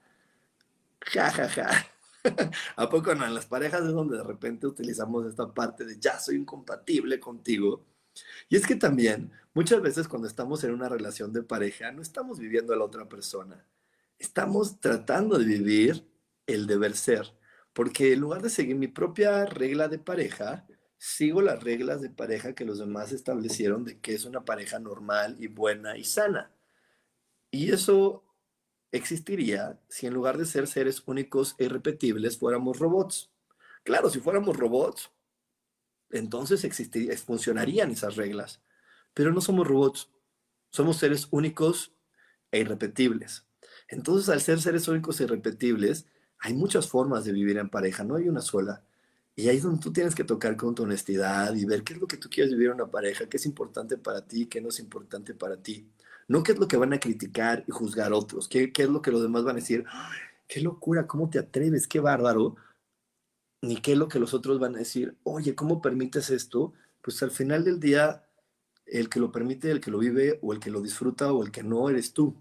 Ja, 1.12 1.30
ja, 1.32 1.48
ja. 1.50 1.70
¿A 2.76 2.90
poco 2.90 3.16
no? 3.16 3.26
En 3.26 3.34
las 3.34 3.46
parejas 3.46 3.82
es 3.82 3.94
donde 3.94 4.18
de 4.18 4.24
repente 4.24 4.68
utilizamos 4.68 5.26
esta 5.26 5.54
parte 5.54 5.86
de 5.86 5.98
ya 6.00 6.20
soy 6.20 6.36
incompatible 6.36 7.20
contigo. 7.20 7.86
Y 8.50 8.58
es 8.58 8.66
que 8.66 8.76
también 8.76 9.32
muchas 9.54 9.82
veces 9.82 10.08
cuando 10.08 10.28
estamos 10.28 10.64
en 10.64 10.72
una 10.74 10.90
relación 10.90 11.32
de 11.32 11.44
pareja 11.44 11.92
no 11.92 12.02
estamos 12.02 12.40
viviendo 12.40 12.74
a 12.74 12.78
la 12.78 12.84
otra 12.84 13.08
persona. 13.08 13.66
Estamos 14.20 14.80
tratando 14.80 15.38
de 15.38 15.46
vivir 15.46 16.06
el 16.48 16.68
deber 16.68 16.96
ser. 16.96 17.34
Porque 17.74 18.14
en 18.14 18.22
lugar 18.22 18.42
de 18.42 18.50
seguir 18.50 18.76
mi 18.76 18.88
propia 18.88 19.46
regla 19.46 19.88
de 19.88 20.00
pareja, 20.00 20.66
sigo 20.98 21.42
las 21.42 21.62
reglas 21.64 22.02
de 22.02 22.10
pareja 22.10 22.56
que 22.56 22.66
los 22.66 22.80
demás 22.80 23.12
establecieron 23.12 23.86
de 23.86 24.00
que 24.00 24.16
es 24.16 24.26
una 24.26 24.44
pareja 24.44 24.80
normal 24.80 25.38
y 25.40 25.48
buena 25.48 25.96
y 25.98 26.04
sana. 26.04 26.52
Y 27.52 27.72
eso 27.72 28.24
existiría 28.92 29.80
si 29.90 30.08
en 30.08 30.14
lugar 30.14 30.38
de 30.38 30.46
ser 30.46 30.68
seres 30.68 31.04
únicos 31.06 31.56
e 31.58 31.66
irrepetibles 31.66 32.38
fuéramos 32.38 32.80
robots. 32.80 33.32
Claro, 33.84 34.10
si 34.10 34.20
fuéramos 34.20 34.58
robots, 34.58 35.12
entonces 36.12 36.64
existiría, 36.64 37.18
funcionarían 37.18 37.92
esas 37.92 38.16
reglas. 38.16 38.62
Pero 39.14 39.32
no 39.32 39.42
somos 39.42 39.68
robots, 39.68 40.10
somos 40.70 40.98
seres 40.98 41.28
únicos 41.32 41.94
e 42.52 42.60
irrepetibles. 42.60 43.46
Entonces, 43.90 44.30
al 44.30 44.42
ser 44.42 44.62
seres 44.62 44.88
únicos 44.88 45.20
e 45.20 45.24
irrepetibles, 45.24 46.08
hay 46.40 46.54
muchas 46.54 46.88
formas 46.88 47.26
de 47.26 47.32
vivir 47.32 47.58
en 47.58 47.70
pareja, 47.70 48.04
no 48.04 48.16
hay 48.16 48.28
una 48.30 48.42
sola. 48.42 48.84
Y 49.36 49.50
ahí 49.50 49.58
es 49.58 49.64
donde 49.64 49.82
tú 49.82 49.94
tienes 49.94 50.16
que 50.16 50.24
tocar 50.24 50.58
con 50.58 50.76
tu 50.76 50.84
honestidad 50.84 51.54
y 51.56 51.66
ver 51.66 51.84
qué 51.84 51.94
es 51.94 52.00
lo 52.00 52.08
que 52.08 52.18
tú 52.18 52.30
quieres 52.30 52.52
vivir 52.54 52.68
en 52.68 52.76
una 52.76 52.90
pareja, 52.90 53.28
qué 53.30 53.38
es 53.38 53.46
importante 53.46 53.98
para 53.98 54.26
ti, 54.26 54.48
qué 54.48 54.62
no 54.62 54.70
es 54.70 54.80
importante 54.80 55.34
para 55.36 55.58
ti. 55.62 55.88
No 56.28 56.44
qué 56.44 56.54
es 56.54 56.60
lo 56.60 56.68
que 56.68 56.78
van 56.78 56.94
a 56.94 57.00
criticar 57.00 57.64
y 57.68 57.72
juzgar 57.72 58.14
otros, 58.14 58.48
qué, 58.48 58.72
qué 58.74 58.84
es 58.84 58.90
lo 58.90 59.02
que 59.02 59.12
los 59.12 59.22
demás 59.22 59.44
van 59.44 59.56
a 59.56 59.60
decir, 59.60 59.86
qué 60.48 60.62
locura, 60.62 61.08
cómo 61.08 61.30
te 61.30 61.40
atreves, 61.40 61.88
qué 61.88 62.00
bárbaro, 62.00 62.56
ni 63.62 63.78
qué 63.78 63.94
es 63.94 63.98
lo 63.98 64.08
que 64.08 64.20
los 64.20 64.34
otros 64.34 64.60
van 64.60 64.76
a 64.76 64.80
decir, 64.80 65.18
oye, 65.24 65.56
¿cómo 65.56 65.82
permites 65.82 66.30
esto? 66.30 66.74
Pues 67.02 67.22
al 67.24 67.32
final 67.32 67.64
del 67.64 67.80
día, 67.80 68.26
el 68.86 69.10
que 69.10 69.20
lo 69.20 69.32
permite, 69.32 69.72
el 69.72 69.82
que 69.82 69.92
lo 69.92 70.00
vive, 70.00 70.40
o 70.42 70.54
el 70.54 70.60
que 70.60 70.72
lo 70.72 70.82
disfruta, 70.82 71.32
o 71.34 71.44
el 71.44 71.52
que 71.52 71.64
no, 71.64 71.90
eres 71.90 72.14
tú. 72.14 72.36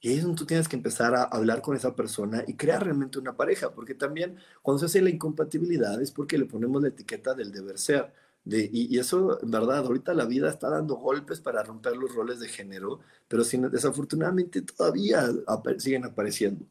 Y 0.00 0.10
ahí 0.10 0.16
es 0.18 0.22
donde 0.22 0.38
tú 0.38 0.46
tienes 0.46 0.68
que 0.68 0.76
empezar 0.76 1.14
a 1.14 1.22
hablar 1.24 1.62
con 1.62 1.76
esa 1.76 1.96
persona 1.96 2.44
y 2.46 2.56
crear 2.56 2.84
realmente 2.84 3.18
una 3.18 3.36
pareja, 3.36 3.72
porque 3.74 3.94
también 3.94 4.36
cuando 4.62 4.80
se 4.80 4.86
hace 4.86 5.02
la 5.02 5.10
incompatibilidad 5.10 6.00
es 6.02 6.10
porque 6.10 6.36
le 6.36 6.44
ponemos 6.44 6.82
la 6.82 6.88
etiqueta 6.88 7.34
del 7.34 7.50
deber 7.52 7.78
ser. 7.78 8.12
Y, 8.46 8.98
eso, 8.98 9.40
en 9.42 9.50
verdad, 9.50 9.78
ahorita 9.78 10.12
la 10.12 10.26
vida 10.26 10.50
está 10.50 10.68
dando 10.68 10.96
golpes 10.96 11.40
para 11.40 11.62
romper 11.62 11.96
los 11.96 12.14
roles 12.14 12.40
de 12.40 12.48
género, 12.48 13.00
pero 13.26 13.42
sin, 13.42 13.70
desafortunadamente 13.70 14.62
todavía 14.62 15.30
siguen 15.78 16.04
apareciendo. 16.04 16.66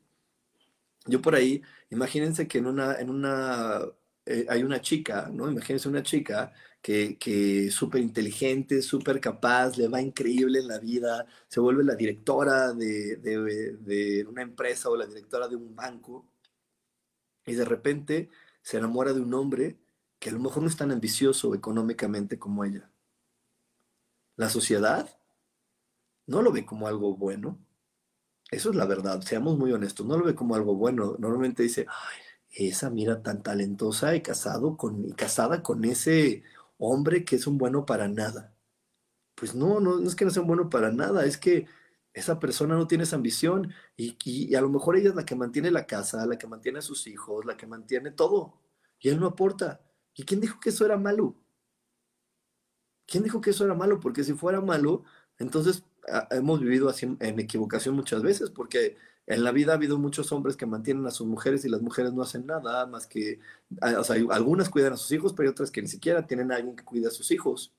Yo 1.06 1.22
por 1.22 1.36
ahí, 1.36 1.62
imagínense 1.90 2.48
que 2.48 2.60
en 2.60 2.68
una, 2.68 2.96
en 3.00 3.10
una, 3.10 3.82
eh, 4.26 4.46
hay 4.50 4.64
una 4.64 4.82
chica, 4.82 5.30
¿no? 5.34 5.50
Imagínense 5.52 5.90
una 5.90 6.04
chica 6.04 6.54
que, 6.82 7.18
que 7.18 7.72
súper 7.72 8.02
inteligente, 8.02 8.82
súper 8.82 9.20
capaz, 9.20 9.78
le 9.78 9.88
va 9.88 10.02
increíble 10.02 10.60
en 10.60 10.68
la 10.68 10.80
vida, 10.80 11.26
se 11.48 11.60
vuelve 11.60 11.84
la 11.84 11.96
directora 11.96 12.74
de, 12.74 13.18
de, 13.18 14.26
una 14.28 14.42
empresa 14.44 14.90
o 14.90 14.98
la 14.98 15.06
directora 15.08 15.48
de 15.48 15.56
un 15.56 15.76
banco, 15.76 16.26
y 17.46 17.54
de 17.54 17.66
repente 17.66 18.30
se 18.62 18.78
enamora 18.78 19.14
de 19.14 19.22
un 19.22 19.34
hombre 19.34 19.78
que 20.24 20.30
a 20.30 20.34
lo 20.34 20.40
mejor 20.40 20.64
no 20.64 20.70
es 20.70 20.78
tan 20.78 20.90
ambicioso 20.90 21.54
económicamente 21.54 22.40
como 22.40 22.64
ella. 22.64 22.90
La 24.38 24.48
sociedad 24.50 25.10
no 26.28 26.42
lo 26.42 26.54
ve 26.54 26.66
como 26.66 26.88
algo 26.88 27.18
bueno. 27.18 27.60
Eso 28.50 28.70
es 28.70 28.78
la 28.78 28.86
verdad, 28.86 29.20
seamos 29.20 29.58
muy 29.58 29.74
honestos, 29.74 30.06
no 30.06 30.18
lo 30.18 30.24
ve 30.24 30.34
como 30.34 30.56
algo 30.56 30.76
bueno. 30.76 31.18
Normalmente 31.20 31.64
dice, 31.64 31.88
Ay, 31.90 32.68
esa 32.70 32.90
mira 32.90 33.22
tan 33.22 33.44
talentosa 33.44 34.16
y 34.16 34.22
casado 34.22 34.78
con, 34.78 35.10
y 35.10 35.12
casada 35.12 35.62
con 35.62 35.84
ese 35.84 36.44
hombre 36.78 37.26
que 37.26 37.36
es 37.36 37.46
un 37.46 37.58
bueno 37.58 37.86
para 37.86 38.08
nada. 38.08 38.56
Pues 39.36 39.54
no, 39.54 39.82
no, 39.82 40.00
es 40.08 40.16
que 40.16 40.24
no 40.24 40.32
sea 40.32 40.44
un 40.44 40.48
bueno 40.48 40.70
para 40.70 40.90
nada, 40.94 41.26
es 41.26 41.38
que 41.38 41.68
esa 42.14 42.40
persona 42.40 42.76
no 42.76 42.88
tiene 42.88 43.04
esa 43.04 43.18
ambición 43.18 43.74
y, 43.98 44.16
y, 44.24 44.56
a 44.56 44.62
lo 44.62 44.70
mejor 44.70 44.96
ella 44.96 45.10
es 45.10 45.16
la 45.16 45.26
que 45.26 45.36
mantiene 45.36 45.70
la 45.70 45.86
casa, 45.86 46.26
la 46.26 46.38
que 46.38 46.48
mantiene 46.48 46.80
a 46.80 46.82
sus 46.82 47.08
hijos, 47.08 47.44
la 47.44 47.58
que 47.58 47.68
mantiene 47.68 48.12
todo 48.12 48.62
y 49.00 49.10
él 49.10 49.20
no 49.20 49.28
aporta. 49.28 49.82
¿Y 50.16 50.24
quién 50.26 50.40
dijo 50.42 50.60
que 50.60 50.70
eso 50.70 50.86
era 50.86 50.98
malo? 50.98 51.36
¿Quién 53.06 53.24
dijo 53.24 53.42
que 53.42 53.52
eso 53.52 53.66
era 53.66 53.74
malo? 53.74 54.00
Porque 54.00 54.24
si 54.24 54.34
fuera 54.34 54.62
malo, 54.62 55.04
entonces 55.38 55.84
ah, 56.12 56.28
hemos 56.32 56.60
vivido 56.62 56.90
así 56.90 57.06
en 57.20 57.40
equivocación 57.40 57.96
muchas 57.96 58.22
veces, 58.24 58.50
porque 58.50 58.98
en 59.26 59.44
la 59.44 59.52
vida 59.52 59.72
ha 59.72 59.76
habido 59.76 59.98
muchos 59.98 60.32
hombres 60.32 60.58
que 60.58 60.66
mantienen 60.66 61.06
a 61.08 61.12
sus 61.12 61.28
mujeres 61.28 61.64
y 61.66 61.70
las 61.70 61.82
mujeres 61.82 62.14
no 62.14 62.22
hacen 62.22 62.46
nada 62.46 62.86
más 62.88 63.08
que, 63.08 63.40
ah, 63.82 63.96
o 64.00 64.04
sea, 64.04 64.16
algunas 64.32 64.70
cuidan 64.70 64.94
a 64.94 64.98
sus 64.98 65.12
hijos, 65.12 65.34
pero 65.34 65.48
hay 65.50 65.52
otras 65.52 65.72
que 65.72 65.82
ni 65.82 65.88
siquiera 65.88 66.28
tienen 66.28 66.52
a 66.52 66.56
alguien 66.58 66.76
que 66.76 66.84
cuide 66.84 67.08
a 67.08 67.12
sus 67.12 67.32
hijos. 67.32 67.74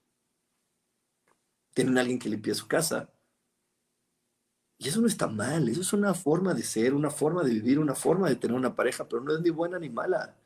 Tienen 1.74 1.99
a 1.99 2.01
alguien 2.01 2.18
que 2.18 2.28
limpie 2.28 2.55
su 2.55 2.66
casa. 2.66 3.11
Y 4.78 4.89
eso 4.89 5.01
no 5.01 5.07
está 5.07 5.28
mal, 5.28 5.68
eso 5.68 5.80
es 5.80 5.93
una 5.93 6.14
forma 6.14 6.53
de 6.55 6.62
ser, 6.62 6.95
una 6.95 7.11
forma 7.11 7.43
de 7.45 7.51
vivir, 7.51 7.78
una 7.78 7.95
forma 7.95 8.28
de 8.28 8.37
tener 8.37 8.57
una 8.57 8.74
pareja, 8.74 9.09
pero 9.09 9.22
no 9.22 9.35
es 9.35 9.41
ni 9.41 9.51
buena 9.51 9.78
ni 9.78 9.89
mala. 9.89 10.37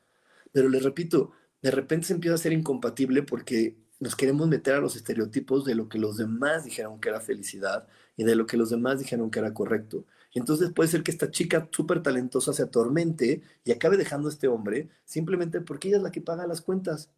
Pero 0.53 0.69
les 0.69 0.83
repito, 0.83 1.33
de 1.63 1.71
repente 1.71 2.07
se 2.07 2.15
empieza 2.15 2.35
a 2.35 2.39
ser 2.39 2.53
incompatible 2.53 3.23
porque 3.23 3.77
nos 4.01 4.15
queremos 4.15 4.47
meter 4.49 4.75
a 4.75 4.81
los 4.81 4.97
estereotipos 4.97 5.65
de 5.65 5.75
lo 5.75 5.89
que 5.89 5.99
los 5.99 6.17
demás 6.17 6.65
dijeron 6.65 7.01
que 7.01 7.09
era 7.09 7.21
felicidad 7.21 7.89
y 8.17 8.25
de 8.25 8.37
lo 8.37 8.47
que 8.47 8.57
los 8.57 8.71
demás 8.71 8.99
dijeron 8.99 9.31
que 9.31 9.41
era 9.41 9.55
correcto. 9.55 10.05
Y 10.33 10.39
entonces 10.39 10.73
puede 10.73 10.89
ser 10.89 11.03
que 11.03 11.11
esta 11.11 11.31
chica 11.31 11.69
súper 11.73 12.03
talentosa 12.03 12.53
se 12.53 12.63
atormente 12.63 13.43
y 13.65 13.73
acabe 13.73 13.97
dejando 13.97 14.29
a 14.29 14.33
este 14.33 14.49
hombre 14.49 14.89
simplemente 15.05 15.61
porque 15.61 15.89
ella 15.89 15.97
es 15.99 16.03
la 16.03 16.13
que 16.13 16.21
paga 16.21 16.47
las 16.47 16.61
cuentas. 16.61 17.11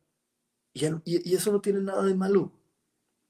Y, 0.72 0.86
y, 1.04 1.34
eso 1.34 1.52
no 1.52 1.60
tiene 1.60 1.80
nada 1.80 2.04
de 2.04 2.14
malo. 2.14 2.52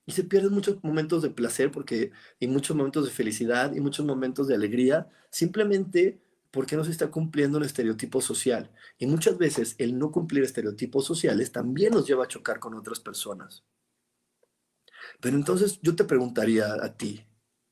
Y 0.07 0.13
se 0.13 0.25
pierden 0.25 0.53
muchos 0.53 0.83
momentos 0.85 1.23
de 1.23 1.31
placer 1.31 1.71
porque, 1.71 2.13
y 2.39 2.47
muchos 2.49 2.77
momentos 2.77 3.05
de 3.07 3.11
felicidad 3.13 3.75
y 3.75 3.81
muchos 3.81 4.05
momentos 4.05 4.49
de 4.49 4.55
alegría 4.55 5.09
simplemente 5.31 6.21
porque 6.51 6.77
no 6.77 6.85
se 6.85 6.91
está 6.91 7.11
cumpliendo 7.11 7.59
un 7.59 7.65
estereotipo 7.65 8.21
social. 8.21 8.71
Y 8.99 9.07
muchas 9.07 9.39
veces 9.39 9.75
el 9.79 9.99
no 9.99 10.11
cumplir 10.11 10.45
estereotipos 10.45 11.05
sociales 11.05 11.53
también 11.53 11.93
nos 11.93 12.07
lleva 12.07 12.25
a 12.25 12.29
chocar 12.29 12.59
con 12.59 12.75
otras 12.75 13.01
personas. 13.01 13.65
Pero 15.21 15.37
entonces 15.37 15.79
yo 15.83 15.95
te 15.95 16.05
preguntaría 16.05 16.75
a 16.75 16.97
ti, 16.97 17.25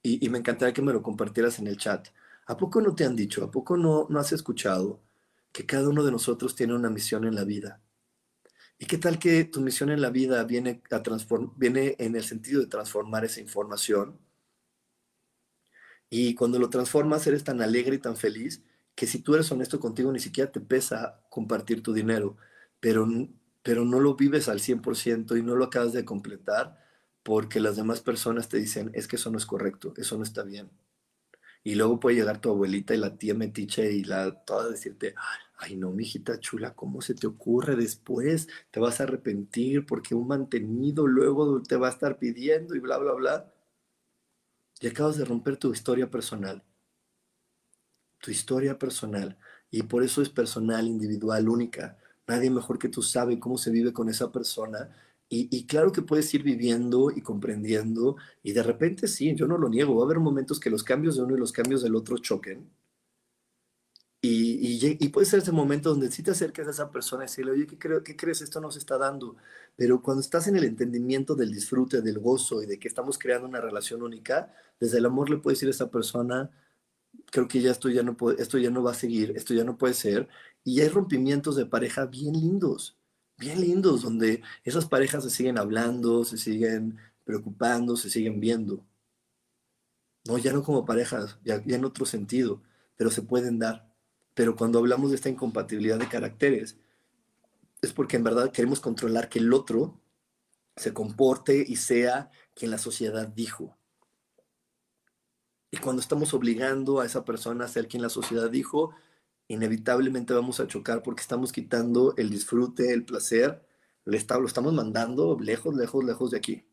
y, 0.02 0.28
me 0.28 0.38
encantaría 0.38 0.72
que 0.72 0.82
me 0.82 0.92
lo 0.92 1.02
compartieras 1.02 1.58
en 1.58 1.66
el 1.66 1.76
chat. 1.76 2.08
¿A 2.46 2.56
poco 2.56 2.80
no 2.80 2.94
te 2.94 3.04
han 3.04 3.16
dicho, 3.16 3.44
a 3.44 3.50
poco 3.50 3.76
no, 3.76 4.06
no 4.08 4.18
has 4.18 4.32
escuchado 4.32 5.02
que 5.52 5.66
cada 5.66 5.88
uno 5.88 6.04
de 6.04 6.12
nosotros 6.12 6.54
tiene 6.54 6.74
una 6.74 6.88
misión 6.88 7.24
en 7.24 7.34
la 7.34 7.44
vida? 7.44 7.82
¿Y 8.78 8.86
qué 8.86 8.96
tal 8.96 9.18
que 9.18 9.44
tu 9.44 9.60
misión 9.60 9.90
en 9.90 10.00
la 10.00 10.10
vida 10.10 10.42
viene, 10.44 10.82
a 10.90 11.02
viene 11.56 11.96
en 11.98 12.14
el 12.14 12.22
sentido 12.22 12.60
de 12.60 12.68
transformar 12.68 13.24
esa 13.24 13.40
información? 13.40 14.18
Y 16.10 16.34
cuando 16.34 16.58
lo 16.58 16.70
transformas 16.70 17.26
eres 17.26 17.44
tan 17.44 17.60
alegre 17.60 17.96
y 17.96 17.98
tan 17.98 18.16
feliz 18.16 18.62
que 18.98 19.06
si 19.06 19.20
tú 19.20 19.36
eres 19.36 19.52
honesto 19.52 19.78
contigo 19.78 20.10
ni 20.10 20.18
siquiera 20.18 20.50
te 20.50 20.58
pesa 20.58 21.20
compartir 21.30 21.84
tu 21.84 21.92
dinero, 21.92 22.36
pero, 22.80 23.06
pero 23.62 23.84
no 23.84 24.00
lo 24.00 24.16
vives 24.16 24.48
al 24.48 24.58
100% 24.58 25.38
y 25.38 25.42
no 25.44 25.54
lo 25.54 25.66
acabas 25.66 25.92
de 25.92 26.04
completar 26.04 26.84
porque 27.22 27.60
las 27.60 27.76
demás 27.76 28.00
personas 28.00 28.48
te 28.48 28.56
dicen, 28.56 28.90
es 28.94 29.06
que 29.06 29.14
eso 29.14 29.30
no 29.30 29.38
es 29.38 29.46
correcto, 29.46 29.94
eso 29.98 30.16
no 30.16 30.24
está 30.24 30.42
bien. 30.42 30.68
Y 31.62 31.76
luego 31.76 32.00
puede 32.00 32.16
llegar 32.16 32.40
tu 32.40 32.50
abuelita 32.50 32.92
y 32.92 32.98
la 32.98 33.16
tía 33.16 33.34
metiche 33.34 33.92
y 33.92 34.02
la 34.02 34.32
toda 34.44 34.68
decirte, 34.68 35.14
ay 35.58 35.76
no, 35.76 35.92
mijita 35.92 36.40
chula, 36.40 36.74
¿cómo 36.74 37.00
se 37.00 37.14
te 37.14 37.28
ocurre 37.28 37.76
después? 37.76 38.48
Te 38.72 38.80
vas 38.80 38.98
a 38.98 39.04
arrepentir 39.04 39.86
porque 39.86 40.16
un 40.16 40.26
mantenido 40.26 41.06
luego 41.06 41.62
te 41.62 41.76
va 41.76 41.86
a 41.86 41.92
estar 41.92 42.18
pidiendo 42.18 42.74
y 42.74 42.80
bla, 42.80 42.98
bla, 42.98 43.12
bla. 43.12 43.52
Y 44.80 44.88
acabas 44.88 45.18
de 45.18 45.24
romper 45.24 45.56
tu 45.56 45.72
historia 45.72 46.10
personal. 46.10 46.64
Historia 48.30 48.78
personal. 48.78 49.36
Y 49.70 49.82
por 49.82 50.02
eso 50.02 50.22
es 50.22 50.28
personal, 50.28 50.86
individual, 50.86 51.48
única. 51.48 51.98
Nadie 52.26 52.50
mejor 52.50 52.78
que 52.78 52.88
tú 52.88 53.02
sabe 53.02 53.38
cómo 53.38 53.58
se 53.58 53.70
vive 53.70 53.92
con 53.92 54.08
esa 54.08 54.30
persona 54.32 54.90
y, 55.30 55.66
claro 55.66 55.92
que 55.92 56.00
puedes 56.02 56.32
ir 56.32 56.42
viviendo 56.42 57.10
y 57.10 57.20
comprendiendo, 57.20 58.16
y 58.42 58.52
de 58.52 58.62
repente 58.62 59.06
sí, 59.08 59.34
yo 59.34 59.46
no 59.46 59.58
lo 59.58 59.68
niego, 59.68 59.94
va 59.96 60.02
a 60.02 60.06
haber 60.06 60.20
momentos 60.20 60.58
que 60.58 60.70
los 60.70 60.82
cambios 60.82 61.16
de 61.16 61.22
uno 61.22 61.36
y 61.36 61.38
los 61.38 61.52
cambios 61.52 61.82
del 61.82 61.96
otro 61.96 62.16
choquen. 62.18 62.70
Y, 64.20 64.96
y, 65.00 65.08
puede 65.10 65.26
ser 65.26 65.38
ese 65.40 65.52
momento 65.52 65.90
donde 65.90 66.10
sí 66.10 66.24
te 66.24 66.32
acercas 66.32 66.66
a 66.66 66.70
esa 66.70 66.90
persona 66.90 67.22
y 67.22 67.26
decirle, 67.26 67.52
oye, 67.52 67.66
¿qué, 67.66 67.78
creo, 67.78 68.02
¿qué 68.02 68.16
crees? 68.16 68.40
Esto 68.42 68.60
no 68.60 68.70
se 68.72 68.80
está 68.80 68.98
dando. 68.98 69.36
Pero 69.76 70.02
cuando 70.02 70.22
estás 70.22 70.48
en 70.48 70.56
el 70.56 70.64
entendimiento 70.64 71.36
del 71.36 71.52
disfrute, 71.52 72.02
del 72.02 72.18
gozo 72.18 72.62
y 72.62 72.66
de 72.66 72.78
que 72.80 72.88
estamos 72.88 73.16
creando 73.16 73.46
una 73.46 73.60
relación 73.60 74.02
única, 74.02 74.52
desde 74.80 74.98
el 74.98 75.06
amor 75.06 75.30
le 75.30 75.36
puedes 75.36 75.58
decir 75.58 75.68
a 75.68 75.70
esa 75.70 75.90
persona, 75.90 76.50
creo 77.30 77.48
que 77.48 77.60
ya 77.60 77.70
esto 77.70 77.88
ya 77.88 78.02
no 78.02 78.16
puede, 78.16 78.42
esto 78.42 78.58
ya 78.58 78.70
no 78.70 78.82
va 78.82 78.92
a 78.92 78.94
seguir, 78.94 79.32
esto 79.36 79.54
ya 79.54 79.64
no 79.64 79.76
puede 79.78 79.94
ser. 79.94 80.28
Y 80.64 80.80
hay 80.80 80.88
rompimientos 80.88 81.56
de 81.56 81.66
pareja 81.66 82.06
bien 82.06 82.34
lindos, 82.34 82.96
bien 83.38 83.60
lindos, 83.60 84.02
donde 84.02 84.42
esas 84.64 84.86
parejas 84.86 85.24
se 85.24 85.30
siguen 85.30 85.58
hablando, 85.58 86.24
se 86.24 86.38
siguen 86.38 86.98
preocupando, 87.24 87.96
se 87.96 88.10
siguen 88.10 88.40
viendo. 88.40 88.84
No, 90.26 90.38
ya 90.38 90.52
no 90.52 90.62
como 90.62 90.84
parejas, 90.84 91.38
ya, 91.44 91.62
ya 91.64 91.76
en 91.76 91.84
otro 91.84 92.04
sentido, 92.04 92.62
pero 92.96 93.10
se 93.10 93.22
pueden 93.22 93.58
dar. 93.58 93.88
Pero 94.34 94.56
cuando 94.56 94.78
hablamos 94.78 95.10
de 95.10 95.16
esta 95.16 95.28
incompatibilidad 95.28 95.98
de 95.98 96.08
caracteres, 96.08 96.76
es 97.80 97.92
porque 97.92 98.16
en 98.16 98.24
verdad 98.24 98.52
queremos 98.52 98.80
controlar 98.80 99.28
que 99.28 99.38
el 99.38 99.52
otro 99.52 100.00
se 100.76 100.92
comporte 100.92 101.64
y 101.66 101.76
sea 101.76 102.30
quien 102.54 102.70
la 102.70 102.78
sociedad 102.78 103.28
dijo. 103.28 103.77
Y 105.70 105.76
cuando 105.78 106.00
estamos 106.00 106.32
obligando 106.34 107.00
a 107.00 107.06
esa 107.06 107.24
persona 107.24 107.64
a 107.64 107.68
ser 107.68 107.88
quien 107.88 108.02
la 108.02 108.08
sociedad 108.08 108.50
dijo, 108.50 108.94
inevitablemente 109.48 110.32
vamos 110.34 110.60
a 110.60 110.66
chocar 110.66 111.02
porque 111.02 111.22
estamos 111.22 111.52
quitando 111.52 112.14
el 112.16 112.30
disfrute, 112.30 112.92
el 112.92 113.04
placer, 113.04 113.62
lo 114.04 114.16
estamos 114.16 114.72
mandando 114.72 115.38
lejos, 115.38 115.74
lejos, 115.74 116.04
lejos 116.04 116.30
de 116.30 116.38
aquí. 116.38 116.64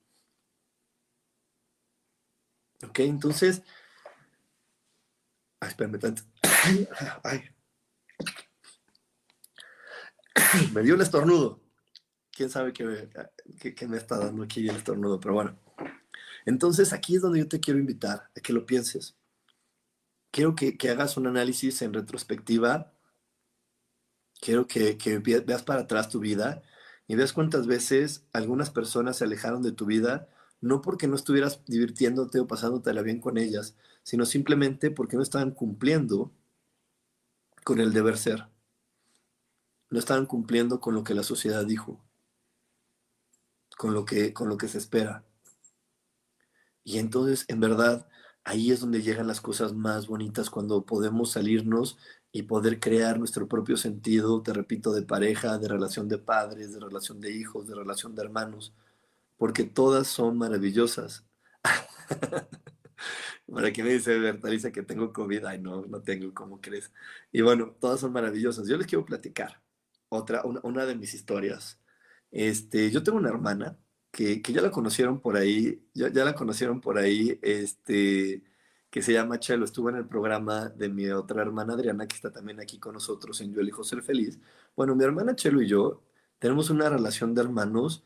Ok, 2.84 3.00
entonces. 3.00 3.64
Ay, 5.60 5.70
espérame 5.70 6.00
tanto. 6.00 6.22
Ay, 7.24 7.44
Me 10.74 10.82
dio 10.82 10.96
el 10.96 11.02
estornudo. 11.02 11.62
Quién 12.32 12.50
sabe 12.50 12.74
qué 12.74 12.84
me, 12.84 13.88
me 13.88 13.98
está 13.98 14.18
dando 14.18 14.44
aquí 14.44 14.68
el 14.68 14.76
estornudo, 14.76 15.20
pero 15.20 15.34
bueno. 15.34 15.65
Entonces 16.46 16.94
aquí 16.94 17.16
es 17.16 17.22
donde 17.22 17.40
yo 17.40 17.48
te 17.48 17.60
quiero 17.60 17.80
invitar 17.80 18.30
a 18.36 18.40
que 18.40 18.54
lo 18.54 18.66
pienses. 18.66 19.16
Quiero 20.32 20.56
que, 20.56 20.78
hagas 20.90 21.18
un 21.18 21.28
análisis 21.28 21.82
en 21.82 21.94
retrospectiva. 21.94 22.94
Quiero 24.42 24.68
que, 24.68 24.98
que 24.98 25.20
veas 25.20 25.64
para 25.64 25.82
atrás 25.82 26.10
tu 26.10 26.20
vida 26.20 26.62
y 27.08 27.16
veas 27.16 27.34
cuántas 27.34 27.68
veces 27.68 28.26
algunas 28.34 28.70
personas 28.70 29.18
se 29.18 29.24
alejaron 29.24 29.62
de 29.62 29.72
tu 29.72 29.86
vida, 29.86 30.30
no 30.62 30.82
porque 30.82 31.08
no 31.08 31.16
estuvieras 31.16 31.62
divirtiéndote 31.66 32.40
o 32.40 32.48
pasándotela 32.48 33.02
bien 33.02 33.20
con 33.22 33.38
ellas, 33.38 33.76
sino 34.04 34.26
simplemente 34.26 34.92
porque 34.92 35.16
no 35.16 35.24
estaban 35.24 35.52
cumpliendo 35.52 36.32
con 37.64 37.80
el 37.80 37.94
deber 37.94 38.18
ser. 38.18 38.48
No 39.90 40.00
estaban 40.00 40.26
cumpliendo 40.26 40.80
con 40.80 40.96
lo 40.96 41.04
que 41.04 41.14
la 41.14 41.24
sociedad 41.24 41.66
dijo, 41.66 42.04
con 43.78 43.94
lo 43.94 44.06
que, 44.06 44.34
con 44.34 44.50
lo 44.50 44.58
que 44.58 44.68
se 44.68 44.80
espera. 44.80 45.24
Y 46.86 47.00
entonces, 47.00 47.46
en 47.50 47.60
verdad, 47.60 48.08
ahí 48.46 48.72
es 48.72 48.80
donde 48.80 49.02
llegan 49.02 49.28
las 49.28 49.42
cosas 49.42 49.74
más 49.74 50.08
bonitas, 50.08 50.50
cuando 50.50 50.86
podemos 50.86 51.32
salirnos 51.32 51.98
y 52.32 52.44
poder 52.44 52.80
crear 52.80 53.20
nuestro 53.20 53.48
propio 53.48 53.76
sentido, 53.78 54.42
te 54.44 54.54
repito, 54.54 54.94
de 54.94 55.02
pareja, 55.02 55.58
de 55.58 55.68
relación 55.68 56.08
de 56.08 56.20
padres, 56.20 56.74
de 56.74 56.80
relación 56.80 57.20
de 57.22 57.32
hijos, 57.32 57.68
de 57.68 57.76
relación 57.76 58.16
de 58.16 58.22
hermanos, 58.24 58.74
porque 59.38 59.64
todas 59.66 60.08
son 60.08 60.38
maravillosas. 60.38 61.26
Para 63.52 63.72
quien 63.72 63.88
me 63.88 63.94
dice 63.94 64.20
Bertaliza 64.20 64.72
que 64.72 64.84
tengo 64.84 65.14
COVID, 65.14 65.46
ay 65.46 65.60
no, 65.62 65.86
no 65.86 66.02
tengo, 66.02 66.34
¿cómo 66.34 66.62
crees? 66.62 66.92
Y 67.32 67.42
bueno, 67.42 67.76
todas 67.80 68.00
son 68.00 68.12
maravillosas. 68.14 68.68
Yo 68.68 68.78
les 68.78 68.88
quiero 68.88 69.06
platicar 69.06 69.62
otra, 70.10 70.44
una, 70.46 70.86
de 70.86 70.96
mis 70.96 71.14
historias. 71.14 71.80
Este, 72.32 72.92
yo 72.92 73.04
tengo 73.04 73.18
una 73.18 73.30
hermana 73.30 73.78
que, 74.16 74.42
ya 74.54 74.62
la 74.62 74.72
conocieron 74.72 75.20
por 75.20 75.36
ahí, 75.36 75.84
ya, 75.94 76.08
ya, 76.10 76.24
la 76.24 76.34
conocieron 76.36 76.80
por 76.80 76.98
ahí, 76.98 77.38
este, 77.42 78.44
que 78.90 79.02
se 79.02 79.12
llama 79.12 79.40
Chelo, 79.40 79.66
estuvo 79.66 79.90
en 79.90 79.98
el 79.98 80.08
programa 80.08 80.70
de 80.70 80.88
mi 80.88 81.10
otra 81.10 81.42
hermana 81.42 81.74
Adriana, 81.74 82.08
que 82.08 82.16
está 82.16 82.32
también 82.32 82.62
aquí 82.62 82.80
con 82.80 82.94
nosotros 82.94 83.42
en 83.42 83.54
Yo 83.54 83.60
elijo 83.60 83.84
ser 83.84 84.02
feliz. 84.04 84.40
Bueno, 84.76 84.96
mi 84.96 85.04
hermana 85.04 85.36
Chelo 85.36 85.62
y 85.62 85.68
yo 85.68 86.02
tenemos 86.40 86.70
una 86.70 86.90
relación 86.90 87.36
de 87.36 87.42
hermanos 87.42 88.06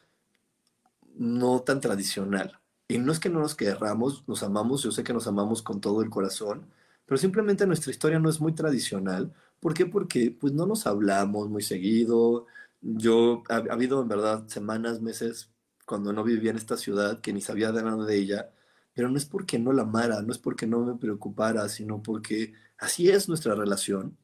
no 1.16 1.62
tan 1.62 1.80
tradicional. 1.82 2.60
Y 2.88 2.98
no 2.98 3.12
es 3.12 3.20
que 3.20 3.30
no 3.30 3.40
nos 3.42 3.56
querramos, 3.56 4.28
nos 4.28 4.42
amamos, 4.44 4.84
yo 4.84 4.92
sé 4.92 5.04
que 5.04 5.14
nos 5.14 5.28
amamos 5.28 5.62
con 5.62 5.80
todo 5.82 6.02
el 6.02 6.10
corazón, 6.10 6.66
pero 7.06 7.18
simplemente 7.20 7.68
nuestra 7.68 7.92
historia 7.92 8.20
no 8.20 8.30
es 8.30 8.42
muy 8.42 8.54
tradicional. 8.54 9.34
¿Por 9.60 9.74
qué? 9.76 9.86
Porque 9.86 10.32
pues 10.32 10.54
no 10.54 10.66
nos 10.66 10.88
hablamos 10.88 11.50
muy 11.50 11.62
seguido. 11.62 12.48
Yo, 12.82 13.44
ha, 13.50 13.58
ha 13.58 13.74
habido 13.74 14.02
en 14.02 14.08
verdad 14.08 14.48
semanas, 14.48 15.02
meses 15.02 15.52
cuando 15.90 16.14
no 16.14 16.24
vivía 16.24 16.52
en 16.52 16.58
esta 16.58 16.78
ciudad, 16.78 17.20
que 17.20 17.34
ni 17.34 17.42
sabía 17.42 17.72
de 17.72 17.82
nada 17.82 18.06
de 18.06 18.16
ella, 18.16 18.52
pero 18.94 19.10
no 19.10 19.18
es 19.18 19.26
porque 19.26 19.58
no 19.58 19.74
la 19.74 19.82
amara, 19.82 20.22
no 20.22 20.32
es 20.32 20.38
porque 20.38 20.68
no 20.68 20.82
me 20.82 20.94
preocupara, 20.94 21.68
sino 21.68 22.04
porque 22.04 22.54
así 22.78 23.10
es 23.10 23.28
nuestra 23.28 23.56
relación. 23.56 24.16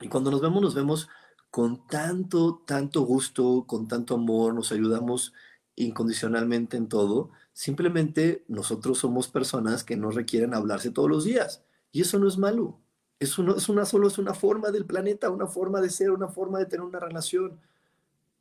Y 0.00 0.08
cuando 0.08 0.32
nos 0.32 0.40
vemos, 0.40 0.60
nos 0.60 0.74
vemos 0.74 1.08
con 1.48 1.86
tanto, 1.86 2.64
tanto 2.66 3.02
gusto, 3.02 3.64
con 3.68 3.86
tanto 3.86 4.16
amor, 4.16 4.52
nos 4.52 4.72
ayudamos 4.72 5.32
incondicionalmente 5.76 6.76
en 6.76 6.88
todo. 6.88 7.30
Simplemente 7.52 8.44
nosotros 8.48 8.98
somos 8.98 9.28
personas 9.28 9.84
que 9.84 9.96
no 9.96 10.10
requieren 10.10 10.54
hablarse 10.54 10.90
todos 10.90 11.08
los 11.08 11.22
días. 11.22 11.62
Y 11.92 12.00
eso 12.00 12.18
no 12.18 12.26
es 12.26 12.36
malo. 12.36 12.80
Eso 13.20 13.44
no 13.44 13.54
es 13.54 13.68
una 13.68 13.84
solo 13.84 14.08
es 14.08 14.18
una 14.18 14.34
forma 14.34 14.72
del 14.72 14.86
planeta, 14.86 15.30
una 15.30 15.46
forma 15.46 15.80
de 15.80 15.90
ser, 15.90 16.10
una 16.10 16.26
forma 16.26 16.58
de 16.58 16.66
tener 16.66 16.84
una 16.84 16.98
relación. 16.98 17.60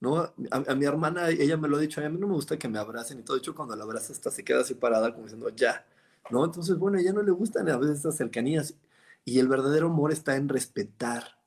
¿No? 0.04 0.34
A, 0.51 0.76
mi 0.76 0.84
hermana, 0.84 1.30
ella 1.30 1.56
me 1.56 1.70
lo 1.70 1.78
ha 1.78 1.80
dicho, 1.80 2.01
a 2.01 2.10
mí 2.10 2.20
no 2.20 2.28
me 2.28 2.34
gusta 2.34 2.60
que 2.60 2.68
me 2.68 2.78
abracen 2.78 3.20
y 3.20 3.22
todo. 3.22 3.38
De 3.38 3.39
hecho, 3.39 3.56
cuando 3.56 3.74
la 3.74 3.86
abraza, 3.86 4.12
hasta 4.12 4.32
se 4.32 4.43
queda 4.43 4.60
así 4.60 4.74
parada, 4.74 5.14
como 5.14 5.24
diciendo, 5.24 5.47
ya, 5.56 5.86
¿no? 6.30 6.43
Entonces, 6.43 6.78
bueno, 6.78 6.97
a 6.97 7.01
ella 7.01 7.14
no 7.14 7.24
le 7.24 7.32
gustan 7.32 7.70
a 7.70 7.78
veces 7.78 7.97
estas 7.97 8.18
cercanías. 8.18 8.76
Y 9.24 9.39
el 9.39 9.47
verdadero 9.47 9.88
amor 9.88 10.12
está 10.12 10.36
en 10.36 10.49
respetar 10.49 11.38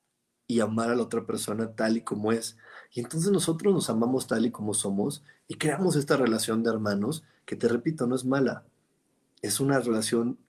y 0.47 0.59
amar 0.59 0.89
a 0.89 0.95
la 0.95 1.03
otra 1.03 1.23
persona 1.23 1.75
tal 1.75 1.97
y 1.97 2.01
como 2.01 2.31
es. 2.31 2.57
Y 2.95 3.01
entonces 3.01 3.31
nosotros 3.31 3.75
nos 3.75 3.91
amamos 3.91 4.25
tal 4.25 4.47
y 4.47 4.49
como 4.49 4.73
somos 4.73 5.23
y 5.47 5.55
creamos 5.55 5.95
esta 5.95 6.17
relación 6.17 6.63
de 6.63 6.71
hermanos 6.71 7.23
que, 7.45 7.55
te 7.55 7.67
repito, 7.67 8.07
no 8.07 8.15
es 8.15 8.25
mala. 8.25 8.63
Es 9.43 9.59
una 9.59 9.79
relación 9.79 10.39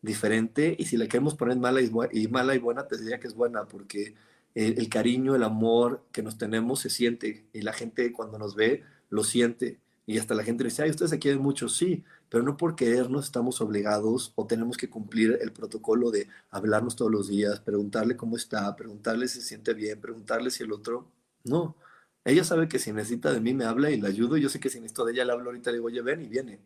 diferente 0.00 0.74
y 0.78 0.86
si 0.86 0.96
la 0.96 1.06
queremos 1.06 1.34
poner 1.34 1.58
mala 1.58 1.82
y, 1.82 1.92
y 2.12 2.28
mala 2.28 2.54
y 2.54 2.58
buena, 2.60 2.88
te 2.88 2.96
diría 2.96 3.20
que 3.20 3.26
es 3.26 3.34
buena 3.34 3.66
porque 3.66 4.14
el, 4.54 4.88
cariño, 4.88 5.36
el 5.36 5.44
amor 5.44 6.04
que 6.12 6.22
nos 6.22 6.38
tenemos 6.38 6.80
se 6.80 6.90
siente 6.90 7.46
y 7.52 7.62
la 7.62 7.72
gente 7.72 8.12
cuando 8.12 8.38
nos 8.38 8.56
ve 8.56 8.82
lo 9.08 9.24
siente 9.24 9.80
y 10.06 10.18
hasta 10.18 10.34
la 10.34 10.42
gente 10.42 10.64
dice, 10.64 10.82
ay, 10.82 10.90
ustedes 10.90 11.10
se 11.10 11.18
quieren 11.18 11.42
mucho, 11.42 11.68
sí, 11.68 12.02
pero 12.30 12.42
no 12.42 12.56
por 12.56 12.74
querernos 12.74 13.26
estamos 13.26 13.60
obligados 13.60 14.32
o 14.36 14.46
tenemos 14.46 14.76
que 14.76 14.88
cumplir 14.88 15.38
el 15.42 15.52
protocolo 15.52 16.10
de 16.10 16.28
hablarnos 16.50 16.96
todos 16.96 17.10
los 17.10 17.28
días, 17.28 17.60
preguntarle 17.60 18.16
cómo 18.16 18.36
está, 18.36 18.74
preguntarle 18.74 19.28
si 19.28 19.40
se 19.40 19.48
siente 19.48 19.74
bien, 19.74 20.00
preguntarle 20.00 20.50
si 20.50 20.64
el 20.64 20.72
otro, 20.72 21.10
no. 21.44 21.76
Ella 22.24 22.42
sabe 22.44 22.68
que 22.68 22.78
si 22.78 22.92
necesita 22.92 23.32
de 23.32 23.40
mí 23.40 23.54
me 23.54 23.64
habla 23.64 23.90
y 23.90 24.00
la 24.00 24.08
ayudo, 24.08 24.36
yo 24.38 24.48
sé 24.48 24.60
que 24.60 24.70
si 24.70 24.80
necesito 24.80 25.04
de 25.04 25.12
ella 25.12 25.24
le 25.24 25.32
hablo 25.32 25.46
ahorita, 25.46 25.70
le 25.70 25.76
digo, 25.76 25.86
oye, 25.88 26.02
ven 26.02 26.22
y 26.22 26.28
viene. 26.28 26.60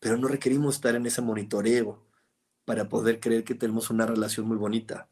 Pero 0.00 0.16
no 0.16 0.28
requerimos 0.28 0.76
estar 0.76 0.94
en 0.94 1.06
ese 1.06 1.22
monitoreo 1.22 2.02
para 2.64 2.88
poder 2.88 3.20
creer 3.20 3.44
que 3.44 3.54
tenemos 3.54 3.90
una 3.90 4.06
relación 4.06 4.46
muy 4.46 4.56
bonita. 4.56 5.08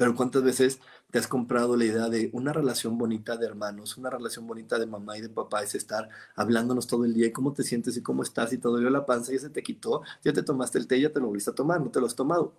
Pero 0.00 0.14
¿cuántas 0.14 0.42
veces 0.42 0.80
te 1.10 1.18
has 1.18 1.28
comprado 1.28 1.76
la 1.76 1.84
idea 1.84 2.08
de 2.08 2.30
una 2.32 2.54
relación 2.54 2.96
bonita 2.96 3.36
de 3.36 3.44
hermanos, 3.44 3.98
una 3.98 4.08
relación 4.08 4.46
bonita 4.46 4.78
de 4.78 4.86
mamá 4.86 5.18
y 5.18 5.20
de 5.20 5.28
papá? 5.28 5.62
Es 5.62 5.74
estar 5.74 6.08
hablándonos 6.34 6.86
todo 6.86 7.04
el 7.04 7.12
día 7.12 7.26
y 7.26 7.32
cómo 7.32 7.52
te 7.52 7.64
sientes 7.64 7.98
y 7.98 8.02
cómo 8.02 8.22
estás 8.22 8.50
y 8.54 8.56
todo. 8.56 8.80
Yo 8.80 8.88
la 8.88 9.04
panza 9.04 9.32
ya 9.32 9.40
se 9.40 9.50
te 9.50 9.62
quitó, 9.62 10.00
ya 10.24 10.32
te 10.32 10.42
tomaste 10.42 10.78
el 10.78 10.86
té, 10.86 10.98
ya 10.98 11.12
te 11.12 11.20
lo 11.20 11.26
volviste 11.26 11.50
a 11.50 11.54
tomar, 11.54 11.82
no 11.82 11.90
te 11.90 12.00
lo 12.00 12.06
has 12.06 12.14
tomado. 12.14 12.54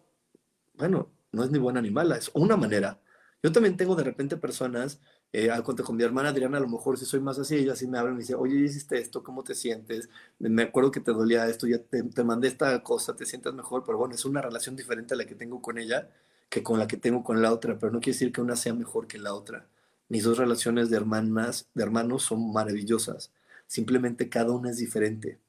Bueno, 0.75 1.09
no 1.31 1.43
es 1.43 1.51
ni 1.51 1.59
buena 1.59 1.81
ni 1.81 1.91
mala, 1.91 2.17
es 2.17 2.31
una 2.35 2.57
manera. 2.57 3.01
Yo 3.43 3.51
también 3.51 3.77
tengo 3.77 3.95
de 3.95 4.03
repente 4.03 4.37
personas, 4.37 5.01
eh, 5.33 5.49
con 5.63 5.97
mi 5.97 6.03
hermana 6.03 6.29
Adriana, 6.29 6.57
a 6.59 6.61
lo 6.61 6.69
mejor 6.69 6.99
si 6.99 7.05
soy 7.05 7.21
más 7.21 7.39
así, 7.39 7.55
ella 7.55 7.75
sí 7.75 7.87
me 7.87 7.97
habla 7.97 8.11
y 8.11 8.15
me 8.15 8.21
dice, 8.21 8.35
oye, 8.35 8.57
hiciste 8.57 8.99
esto, 8.99 9.23
¿cómo 9.23 9.43
te 9.43 9.55
sientes? 9.55 10.09
Me 10.39 10.63
acuerdo 10.63 10.91
que 10.91 10.99
te 10.99 11.11
dolía 11.11 11.47
esto, 11.47 11.67
ya 11.67 11.79
te, 11.79 12.03
te 12.03 12.23
mandé 12.23 12.49
esta 12.49 12.83
cosa, 12.83 13.15
te 13.15 13.25
sientes 13.25 13.53
mejor, 13.53 13.83
pero 13.85 13.97
bueno, 13.97 14.13
es 14.15 14.25
una 14.25 14.41
relación 14.41 14.75
diferente 14.75 15.15
a 15.15 15.17
la 15.17 15.25
que 15.25 15.35
tengo 15.35 15.61
con 15.61 15.79
ella 15.79 16.07
que 16.51 16.63
con 16.63 16.77
la 16.77 16.87
que 16.87 16.97
tengo 16.97 17.23
con 17.23 17.41
la 17.41 17.53
otra, 17.53 17.79
pero 17.79 17.93
no 17.93 18.01
quiere 18.01 18.13
decir 18.13 18.33
que 18.33 18.41
una 18.41 18.57
sea 18.57 18.73
mejor 18.73 19.07
que 19.07 19.17
la 19.17 19.33
otra. 19.33 19.69
Mis 20.09 20.25
dos 20.25 20.37
relaciones 20.37 20.89
de 20.89 20.97
hermanas, 20.97 21.69
de 21.73 21.81
hermanos 21.81 22.23
son 22.23 22.51
maravillosas. 22.51 23.31
Simplemente 23.67 24.27
cada 24.27 24.51
una 24.51 24.69
es 24.69 24.77
diferente. 24.77 25.39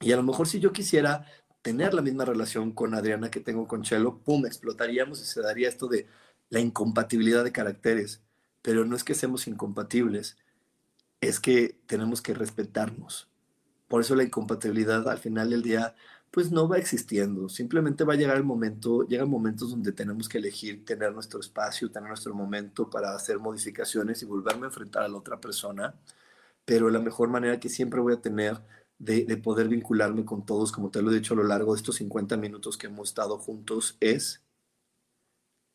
Y 0.00 0.12
a 0.12 0.16
lo 0.16 0.22
mejor 0.22 0.48
si 0.48 0.58
yo 0.58 0.72
quisiera 0.72 1.26
tener 1.60 1.92
la 1.92 2.00
misma 2.00 2.24
relación 2.24 2.72
con 2.72 2.94
Adriana 2.94 3.30
que 3.30 3.40
tengo 3.40 3.68
con 3.68 3.82
Chelo, 3.82 4.20
pum, 4.20 4.46
explotaríamos 4.46 5.20
y 5.20 5.26
se 5.26 5.42
daría 5.42 5.68
esto 5.68 5.86
de 5.86 6.06
la 6.48 6.60
incompatibilidad 6.60 7.44
de 7.44 7.52
caracteres. 7.52 8.22
Pero 8.62 8.86
no 8.86 8.96
es 8.96 9.04
que 9.04 9.14
seamos 9.14 9.46
incompatibles, 9.48 10.38
es 11.20 11.40
que 11.40 11.78
tenemos 11.86 12.22
que 12.22 12.32
respetarnos. 12.32 13.28
Por 13.86 14.00
eso 14.00 14.14
la 14.14 14.24
incompatibilidad 14.24 15.06
al 15.10 15.18
final 15.18 15.50
del 15.50 15.60
día 15.60 15.94
pues 16.30 16.50
no 16.52 16.68
va 16.68 16.78
existiendo. 16.78 17.48
Simplemente 17.48 18.04
va 18.04 18.14
a 18.14 18.16
llegar 18.16 18.36
el 18.36 18.44
momento, 18.44 19.06
llegan 19.06 19.28
momentos 19.30 19.70
donde 19.70 19.92
tenemos 19.92 20.28
que 20.28 20.38
elegir 20.38 20.84
tener 20.84 21.12
nuestro 21.12 21.40
espacio, 21.40 21.90
tener 21.90 22.08
nuestro 22.08 22.34
momento 22.34 22.88
para 22.88 23.14
hacer 23.14 23.38
modificaciones 23.38 24.22
y 24.22 24.26
volverme 24.26 24.66
a 24.66 24.68
enfrentar 24.68 25.02
a 25.04 25.08
la 25.08 25.16
otra 25.18 25.40
persona. 25.40 25.94
Pero 26.64 26.90
la 26.90 27.00
mejor 27.00 27.28
manera 27.30 27.60
que 27.60 27.68
siempre 27.68 28.00
voy 28.00 28.14
a 28.14 28.20
tener 28.22 28.58
de, 28.98 29.24
de, 29.24 29.36
poder 29.38 29.68
vincularme 29.68 30.24
con 30.24 30.44
todos, 30.46 30.72
como 30.72 30.90
te 30.90 31.02
lo 31.02 31.10
he 31.10 31.14
dicho 31.14 31.34
a 31.34 31.38
lo 31.38 31.44
largo 31.44 31.74
de 31.74 31.78
estos 31.78 31.96
50 31.96 32.36
minutos 32.36 32.76
que 32.76 32.86
hemos 32.88 33.08
estado 33.10 33.38
juntos, 33.38 33.96
es 34.00 34.42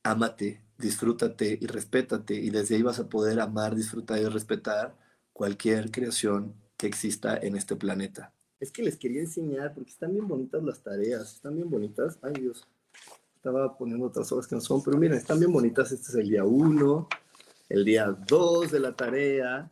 ámate, 0.03 0.62
disfrútate 0.78 1.58
y 1.62 1.68
respétate. 1.68 2.36
Y 2.36 2.49
desde 2.49 2.76
ahí 2.76 2.82
vas 2.84 2.99
a 2.99 3.10
poder 3.10 3.39
amar, 3.41 3.76
disfrutar 3.76 4.20
y 4.20 4.26
respetar 4.26 4.95
cualquier 5.34 5.91
creación 5.91 6.56
que 6.78 6.88
exista 6.88 7.38
en 7.38 7.56
este 7.58 7.76
planeta. 7.76 8.35
Es 8.60 8.72
que 8.72 8.84
les 8.84 8.97
quería 8.97 9.22
enseñar, 9.22 9.74
porque 9.74 9.91
están 9.91 10.14
bien 10.14 10.28
bonitas 10.28 10.64
las 10.64 10.82
tareas, 10.82 11.34
están 11.34 11.56
bien 11.56 11.70
bonitas. 11.70 12.18
Ay 12.22 12.34
Dios, 12.34 12.66
estaba 13.36 13.78
poniendo 13.78 14.06
otras 14.06 14.32
horas 14.32 14.47
que 14.47 14.56
no 14.56 14.62
son, 14.62 14.84
pero 14.84 14.97
miren, 14.97 15.18
están 15.18 15.39
bien 15.39 15.51
bonitas. 15.51 15.91
Este 15.91 16.10
es 16.10 16.16
el 16.16 16.30
día 16.30 16.43
1, 16.43 17.08
el 17.70 17.86
día 17.86 18.06
2 18.28 18.72
de 18.72 18.80
la 18.80 18.95
tarea, 18.95 19.72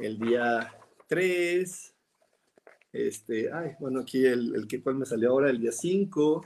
el 0.00 0.18
día 0.18 0.74
3, 1.06 1.94
este, 2.92 3.52
ay, 3.52 3.72
bueno, 3.78 4.00
aquí 4.00 4.24
el, 4.24 4.54
el 4.54 4.66
que 4.66 4.82
cuál 4.82 4.96
me 4.96 5.06
salió 5.06 5.30
ahora, 5.30 5.50
el 5.50 5.60
día 5.60 5.72
5, 5.72 6.42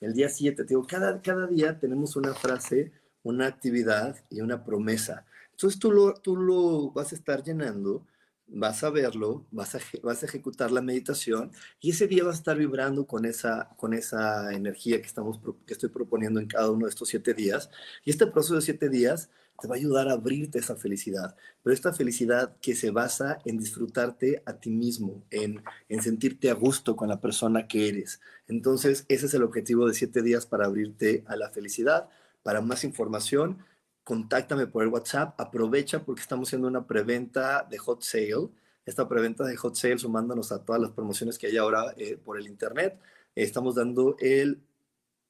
el 0.00 0.12
día 0.12 0.28
7, 0.28 0.64
digo, 0.64 0.86
cada, 0.86 1.20
cada 1.22 1.46
día 1.46 1.78
tenemos 1.78 2.16
una 2.16 2.34
frase, 2.34 2.92
una 3.22 3.46
actividad 3.46 4.16
y 4.30 4.40
una 4.40 4.64
promesa. 4.64 5.24
Entonces 5.52 5.80
tú 5.80 5.90
lo, 5.90 6.14
tú 6.14 6.36
lo 6.36 6.90
vas 6.90 7.12
a 7.12 7.16
estar 7.16 7.42
llenando, 7.42 8.06
vas 8.48 8.84
a 8.84 8.90
verlo, 8.90 9.44
vas 9.50 9.74
a, 9.74 9.80
vas 10.02 10.22
a 10.22 10.26
ejecutar 10.26 10.70
la 10.70 10.80
meditación 10.80 11.50
y 11.80 11.90
ese 11.90 12.06
día 12.06 12.24
vas 12.24 12.36
a 12.36 12.38
estar 12.38 12.56
vibrando 12.56 13.06
con 13.06 13.24
esa, 13.24 13.70
con 13.76 13.92
esa 13.92 14.52
energía 14.52 15.00
que, 15.00 15.06
estamos, 15.06 15.40
que 15.66 15.72
estoy 15.72 15.88
proponiendo 15.90 16.40
en 16.40 16.46
cada 16.46 16.70
uno 16.70 16.86
de 16.86 16.90
estos 16.90 17.08
siete 17.08 17.34
días. 17.34 17.70
Y 18.04 18.10
este 18.10 18.26
proceso 18.26 18.54
de 18.54 18.62
siete 18.62 18.88
días 18.88 19.30
te 19.60 19.68
va 19.68 19.74
a 19.74 19.78
ayudar 19.78 20.08
a 20.08 20.12
abrirte 20.12 20.58
esa 20.58 20.76
felicidad, 20.76 21.34
pero 21.62 21.72
esta 21.72 21.92
felicidad 21.92 22.56
que 22.60 22.74
se 22.74 22.90
basa 22.90 23.38
en 23.44 23.58
disfrutarte 23.58 24.42
a 24.44 24.54
ti 24.54 24.70
mismo, 24.70 25.24
en, 25.30 25.62
en 25.88 26.02
sentirte 26.02 26.50
a 26.50 26.54
gusto 26.54 26.94
con 26.94 27.08
la 27.08 27.20
persona 27.20 27.66
que 27.66 27.88
eres. 27.88 28.20
Entonces, 28.48 29.06
ese 29.08 29.26
es 29.26 29.34
el 29.34 29.42
objetivo 29.42 29.88
de 29.88 29.94
siete 29.94 30.22
días 30.22 30.46
para 30.46 30.66
abrirte 30.66 31.24
a 31.26 31.36
la 31.36 31.50
felicidad. 31.50 32.08
Para 32.42 32.60
más 32.60 32.84
información, 32.84 33.58
contáctame 34.06 34.68
por 34.68 34.84
el 34.84 34.88
WhatsApp, 34.90 35.34
aprovecha 35.40 36.04
porque 36.04 36.22
estamos 36.22 36.48
haciendo 36.48 36.68
una 36.68 36.86
preventa 36.86 37.66
de 37.68 37.76
hot 37.76 38.02
sale. 38.04 38.50
Esta 38.84 39.08
preventa 39.08 39.42
de 39.42 39.56
hot 39.56 39.74
sale 39.74 39.98
sumándonos 39.98 40.52
a 40.52 40.64
todas 40.64 40.80
las 40.80 40.92
promociones 40.92 41.36
que 41.36 41.48
hay 41.48 41.56
ahora 41.56 41.92
eh, 41.96 42.16
por 42.16 42.38
el 42.38 42.46
internet. 42.46 43.00
estamos 43.34 43.74
dando 43.74 44.14
el 44.20 44.62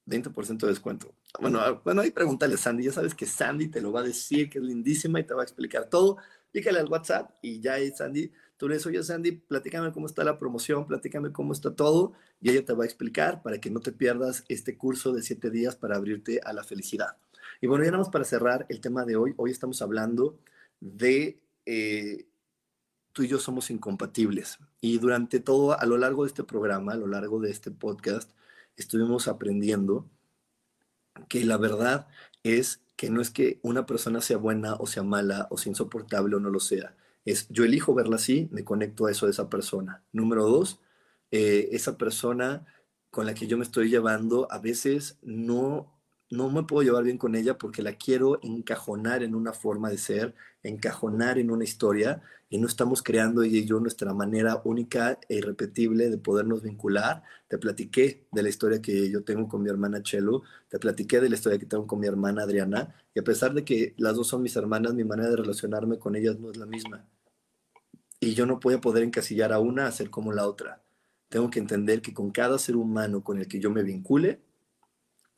20% 0.07 0.59
de 0.59 0.69
descuento. 0.69 1.15
Bueno, 1.41 1.81
bueno, 1.85 2.03
ahí 2.03 2.11
pregúntale 2.11 2.53
a 2.53 2.59
Sandy. 2.59 2.85
Ya 2.85 2.93
sabes 2.93 3.15
que 3.15 3.25
Sandy 3.25 3.69
te 3.69 3.81
lo 3.81 3.93
va 3.93 4.01
a 4.01 4.03
decir, 4.03 4.51
que 4.51 4.59
es 4.59 4.65
lindísima 4.65 5.21
y 5.21 5.25
te 5.25 5.33
va 5.33 5.41
a 5.41 5.45
explicar 5.45 5.89
todo. 5.89 6.19
Pícale 6.53 6.79
al 6.79 6.91
WhatsApp 6.91 7.31
y 7.41 7.61
ya 7.61 7.75
ahí 7.75 7.91
Sandy, 7.93 8.31
tú 8.59 8.69
le 8.69 8.75
dices, 8.75 8.89
oye 8.89 9.03
Sandy, 9.03 9.33
platícame 9.33 9.91
cómo 9.91 10.05
está 10.05 10.23
la 10.23 10.39
promoción, 10.39 10.87
platícame 10.87 11.33
cómo 11.33 11.55
está 11.55 11.75
todo 11.75 12.13
y 12.43 12.51
ella 12.51 12.63
te 12.63 12.75
va 12.75 12.85
a 12.85 12.87
explicar 12.87 13.41
para 13.41 13.59
que 13.59 13.71
no 13.71 13.81
te 13.81 13.93
pierdas 13.93 14.45
este 14.51 14.77
curso 14.77 15.15
de 15.15 15.23
siete 15.23 15.49
días 15.49 15.77
para 15.77 15.97
abrirte 15.97 16.41
a 16.45 16.53
la 16.53 16.63
felicidad. 16.63 17.17
Y 17.61 17.67
bueno, 17.67 17.85
ya 17.85 17.91
nada 17.91 18.11
para 18.11 18.25
cerrar 18.25 18.67
el 18.69 18.81
tema 18.81 19.05
de 19.05 19.17
hoy. 19.17 19.35
Hoy 19.37 19.51
estamos 19.51 19.81
hablando 19.83 20.39
de 20.81 21.41
eh, 21.65 22.27
tú 23.13 23.23
y 23.23 23.29
yo 23.29 23.39
somos 23.39 23.71
incompatibles. 23.71 24.59
Y 24.81 24.99
durante 24.99 25.41
todo, 25.41 25.79
a 25.79 25.87
lo 25.87 25.97
largo 25.97 26.25
de 26.25 26.29
este 26.29 26.45
programa, 26.45 26.93
a 26.93 26.97
lo 26.97 27.07
largo 27.07 27.41
de 27.41 27.51
este 27.51 27.71
podcast, 27.71 28.31
estuvimos 28.77 29.27
aprendiendo 29.29 30.09
que 31.29 31.45
la 31.45 31.57
verdad 31.57 32.09
es 32.43 32.83
que 32.97 33.11
no 33.11 33.21
es 33.21 33.31
que 33.31 33.59
una 33.63 33.87
persona 33.87 34.21
sea 34.21 34.37
buena 34.37 34.75
o 34.75 34.87
sea 34.87 35.03
mala 35.03 35.49
o 35.51 35.59
sea 35.59 35.71
insoportable 35.71 36.37
o 36.37 36.41
no 36.41 36.51
lo 36.51 36.61
sea. 36.61 36.95
Es 37.25 37.49
yo 37.49 37.65
elijo 37.65 37.95
verla 37.95 38.17
así, 38.17 38.49
me 38.53 38.65
conecto 38.65 39.07
a 39.07 39.11
eso 39.11 39.27
de 39.27 39.33
esa 39.33 39.49
persona. 39.49 40.03
Número 40.13 40.45
dos, 40.45 40.81
eh, 41.31 41.71
esa 41.73 41.97
persona 41.97 42.67
con 43.11 43.25
la 43.27 43.35
que 43.35 43.47
yo 43.47 43.57
me 43.57 43.65
estoy 43.65 43.89
llevando 43.89 44.47
a 44.51 44.59
veces 44.59 45.19
no 45.23 45.96
no 46.31 46.51
me 46.51 46.65
puedo 46.65 46.83
llevar 46.83 47.05
bien 47.05 47.19
con 47.19 47.35
ella 47.37 47.57
porque 47.57 47.83
la 47.83 47.93
quiero 47.93 48.41
encajonar 48.43 49.23
en 49.23 49.35
una 49.35 49.53
forma 49.53 49.91
de 49.91 49.99
ser, 49.99 50.35
encajonar 50.63 51.39
en 51.39 51.51
una 51.51 51.65
historia 51.65 52.23
y 52.49 52.59
no 52.59 52.67
estamos 52.67 53.03
creando 53.03 53.43
ella 53.43 53.59
y 53.59 53.65
yo 53.65 53.79
nuestra 53.81 54.13
manera 54.13 54.61
única 54.65 55.19
e 55.29 55.37
irrepetible 55.37 56.11
de 56.11 56.19
podernos 56.19 56.63
vincular. 56.63 57.23
Te 57.49 57.59
platiqué 57.59 58.27
de 58.33 58.43
la 58.43 58.49
historia 58.49 58.83
que 58.83 59.11
yo 59.11 59.23
tengo 59.23 59.49
con 59.49 59.63
mi 59.63 59.69
hermana 59.69 60.03
Chelo, 60.03 60.43
te 60.69 60.79
platiqué 60.79 61.21
de 61.21 61.29
la 61.29 61.37
historia 61.37 61.59
que 61.59 61.67
tengo 61.67 61.87
con 61.87 62.01
mi 62.01 62.07
hermana 62.07 62.43
Adriana 62.43 62.95
y 63.15 63.21
a 63.21 63.25
pesar 63.25 63.55
de 63.55 63.65
que 63.65 63.95
las 63.97 64.17
dos 64.17 64.27
son 64.29 64.43
mis 64.43 64.57
hermanas, 64.57 64.95
mi 64.95 65.05
manera 65.05 65.31
de 65.31 65.37
relacionarme 65.37 65.99
con 65.99 66.17
ellas 66.17 66.39
no 66.39 66.51
es 66.51 66.57
la 66.57 66.67
misma. 66.67 67.09
Y 68.19 68.35
yo 68.35 68.47
no 68.47 68.59
puedo 68.59 68.81
poder 68.81 69.05
encasillar 69.05 69.53
a 69.53 69.61
una 69.61 69.87
a 69.87 69.93
ser 69.93 70.11
como 70.11 70.33
la 70.33 70.47
otra. 70.49 70.83
Tengo 71.29 71.51
que 71.51 71.59
entender 71.59 72.03
que 72.03 72.15
con 72.15 72.31
cada 72.31 72.59
ser 72.59 72.77
humano 72.77 73.23
con 73.23 73.39
el 73.39 73.47
que 73.47 73.61
yo 73.61 73.71
me 73.71 73.83
vincule, 73.83 74.41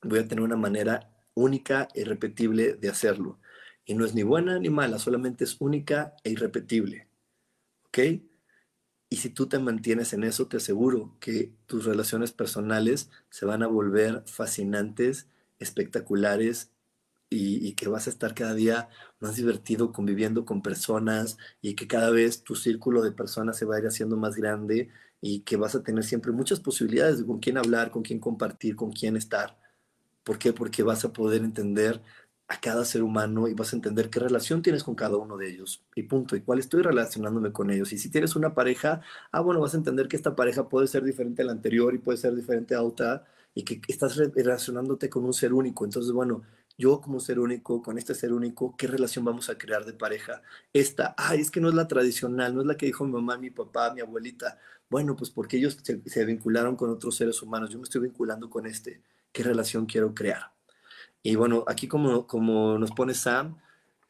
voy 0.02 0.20
a 0.20 0.28
tener 0.28 0.42
una 0.42 0.56
manera 0.56 1.10
única 1.34 1.88
e 1.94 2.02
irrepetible 2.02 2.74
de 2.74 2.88
hacerlo. 2.88 3.40
Y 3.84 3.94
no 3.94 4.04
es 4.04 4.14
ni 4.14 4.22
buena 4.22 4.58
ni 4.58 4.70
mala, 4.70 4.98
solamente 4.98 5.44
es 5.44 5.56
única 5.60 6.14
e 6.24 6.30
irrepetible. 6.30 7.08
¿Ok? 7.86 7.98
Y 9.10 9.16
si 9.16 9.30
tú 9.30 9.48
te 9.48 9.58
mantienes 9.58 10.12
en 10.12 10.24
eso, 10.24 10.48
te 10.48 10.58
aseguro 10.58 11.16
que 11.20 11.54
tus 11.66 11.86
relaciones 11.86 12.32
personales 12.32 13.10
se 13.30 13.46
van 13.46 13.62
a 13.62 13.66
volver 13.66 14.22
fascinantes, 14.26 15.28
espectaculares 15.58 16.72
y, 17.30 17.66
y, 17.66 17.74
que 17.74 17.88
vas 17.88 18.06
a 18.06 18.10
estar 18.10 18.34
cada 18.34 18.54
día 18.54 18.88
más 19.20 19.36
divertido 19.36 19.92
conviviendo 19.92 20.44
con 20.44 20.62
personas 20.62 21.38
y 21.62 21.74
que 21.74 21.86
cada 21.86 22.10
vez 22.10 22.42
tu 22.42 22.54
círculo 22.54 23.02
de 23.02 23.12
personas 23.12 23.56
se 23.58 23.64
va 23.66 23.76
a 23.76 23.80
ir 23.80 23.86
haciendo 23.86 24.16
más 24.16 24.34
grande 24.36 24.90
y 25.20 25.40
que 25.40 25.56
vas 25.56 25.74
a 25.74 25.82
tener 25.82 26.04
siempre 26.04 26.32
muchas 26.32 26.60
posibilidades 26.60 27.18
de 27.18 27.26
con 27.26 27.38
quién 27.40 27.58
hablar, 27.58 27.90
con 27.90 28.02
quién 28.02 28.20
compartir, 28.20 28.76
con 28.76 28.92
quién 28.92 29.16
estar. 29.16 29.58
¿Por 30.28 30.38
qué? 30.38 30.52
Porque 30.52 30.82
vas 30.82 31.06
a 31.06 31.12
poder 31.14 31.40
entender 31.42 32.02
a 32.48 32.60
cada 32.60 32.84
ser 32.84 33.02
humano 33.02 33.48
y 33.48 33.54
vas 33.54 33.72
a 33.72 33.76
entender 33.76 34.10
qué 34.10 34.20
relación 34.20 34.60
tienes 34.60 34.84
con 34.84 34.94
cada 34.94 35.16
uno 35.16 35.38
de 35.38 35.48
ellos 35.48 35.82
y 35.94 36.02
punto, 36.02 36.36
y 36.36 36.42
cuál 36.42 36.58
estoy 36.58 36.82
relacionándome 36.82 37.50
con 37.50 37.70
ellos. 37.70 37.94
Y 37.94 37.98
si 37.98 38.10
tienes 38.10 38.36
una 38.36 38.52
pareja, 38.52 39.00
ah, 39.32 39.40
bueno, 39.40 39.58
vas 39.62 39.72
a 39.72 39.78
entender 39.78 40.06
que 40.06 40.16
esta 40.16 40.36
pareja 40.36 40.68
puede 40.68 40.86
ser 40.86 41.02
diferente 41.02 41.40
a 41.40 41.46
la 41.46 41.52
anterior 41.52 41.94
y 41.94 41.98
puede 41.98 42.18
ser 42.18 42.34
diferente 42.34 42.74
a 42.74 42.82
otra 42.82 43.24
y 43.54 43.62
que 43.64 43.80
estás 43.88 44.16
relacionándote 44.16 45.08
con 45.08 45.24
un 45.24 45.32
ser 45.32 45.54
único. 45.54 45.86
Entonces, 45.86 46.12
bueno, 46.12 46.42
yo 46.76 47.00
como 47.00 47.20
ser 47.20 47.38
único, 47.38 47.82
con 47.82 47.96
este 47.96 48.14
ser 48.14 48.34
único, 48.34 48.76
¿qué 48.76 48.86
relación 48.86 49.24
vamos 49.24 49.48
a 49.48 49.56
crear 49.56 49.86
de 49.86 49.94
pareja? 49.94 50.42
Esta, 50.74 51.14
ay, 51.16 51.40
es 51.40 51.50
que 51.50 51.60
no 51.62 51.70
es 51.70 51.74
la 51.74 51.88
tradicional, 51.88 52.54
no 52.54 52.60
es 52.60 52.66
la 52.66 52.76
que 52.76 52.84
dijo 52.84 53.06
mi 53.06 53.12
mamá, 53.12 53.38
mi 53.38 53.48
papá, 53.48 53.94
mi 53.94 54.02
abuelita. 54.02 54.58
Bueno, 54.90 55.16
pues 55.16 55.30
porque 55.30 55.56
ellos 55.56 55.78
se, 55.82 56.02
se 56.04 56.24
vincularon 56.26 56.76
con 56.76 56.90
otros 56.90 57.16
seres 57.16 57.40
humanos, 57.40 57.70
yo 57.70 57.78
me 57.78 57.84
estoy 57.84 58.02
vinculando 58.02 58.50
con 58.50 58.66
este 58.66 59.02
qué 59.32 59.42
relación 59.42 59.86
quiero 59.86 60.14
crear. 60.14 60.52
Y 61.22 61.36
bueno, 61.36 61.64
aquí 61.66 61.88
como, 61.88 62.26
como 62.26 62.78
nos 62.78 62.90
pone 62.92 63.14
Sam, 63.14 63.58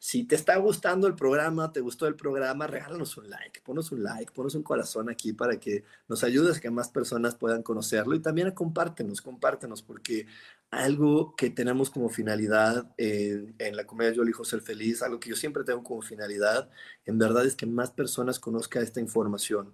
si 0.01 0.23
te 0.23 0.35
está 0.35 0.55
gustando 0.55 1.07
el 1.07 1.15
programa, 1.15 1.73
te 1.73 1.81
gustó 1.81 2.07
el 2.07 2.15
programa, 2.15 2.67
regálanos 2.67 3.17
un 3.17 3.29
like, 3.29 3.59
ponos 3.61 3.91
un 3.91 4.01
like, 4.01 4.31
ponos 4.31 4.55
un 4.55 4.63
corazón 4.63 5.09
aquí 5.09 5.33
para 5.33 5.59
que 5.59 5.83
nos 6.07 6.23
ayudes 6.23 6.57
a 6.57 6.61
que 6.61 6.71
más 6.71 6.87
personas 6.87 7.35
puedan 7.35 7.63
conocerlo 7.63 8.15
y 8.15 8.21
también 8.21 8.51
compártenos, 8.51 9.21
compártenos, 9.21 9.81
porque 9.81 10.25
algo 10.71 11.35
que 11.35 11.49
tenemos 11.49 11.89
como 11.89 12.07
finalidad 12.07 12.89
en, 12.95 13.55
en 13.59 13.75
la 13.75 13.85
comedia 13.85 14.13
Yo 14.13 14.21
elijo 14.23 14.45
ser 14.45 14.61
feliz, 14.61 15.01
algo 15.01 15.19
que 15.19 15.31
yo 15.31 15.35
siempre 15.35 15.65
tengo 15.65 15.83
como 15.83 16.01
finalidad, 16.01 16.69
en 17.05 17.17
verdad 17.17 17.45
es 17.45 17.55
que 17.55 17.65
más 17.65 17.91
personas 17.91 18.39
conozcan 18.39 18.83
esta 18.83 19.01
información. 19.01 19.73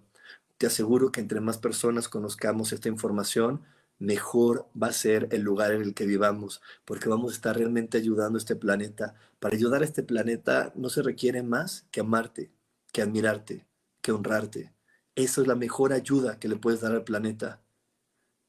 Te 0.58 0.66
aseguro 0.66 1.12
que 1.12 1.20
entre 1.20 1.40
más 1.40 1.60
personas 1.60 2.08
conozcamos 2.10 2.74
esta 2.74 2.90
información, 2.90 3.62
mejor 4.00 4.70
va 4.82 4.88
a 4.88 4.94
ser 4.94 5.28
el 5.32 5.42
lugar 5.42 5.72
en 5.72 5.82
el 5.82 5.94
que 5.94 6.06
vivamos, 6.06 6.62
porque 6.86 7.10
vamos 7.10 7.34
a 7.34 7.36
estar 7.36 7.58
realmente 7.58 7.98
ayudando 7.98 8.38
a 8.38 8.40
este 8.40 8.56
planeta. 8.56 9.16
Para 9.40 9.56
ayudar 9.56 9.82
a 9.82 9.86
este 9.86 10.04
planeta 10.04 10.72
no 10.76 10.90
se 10.90 11.02
requiere 11.02 11.44
más 11.44 11.88
que 11.92 12.02
amarte, 12.02 12.52
que 12.92 13.02
admirarte, 13.02 13.68
que 14.02 14.12
honrarte. 14.12 14.74
Eso 15.16 15.42
es 15.42 15.48
la 15.48 15.56
mejor 15.56 15.94
ayuda 15.94 16.40
que 16.40 16.48
le 16.50 16.58
puedes 16.58 16.82
dar 16.82 16.92
al 16.92 17.04
planeta. 17.04 17.62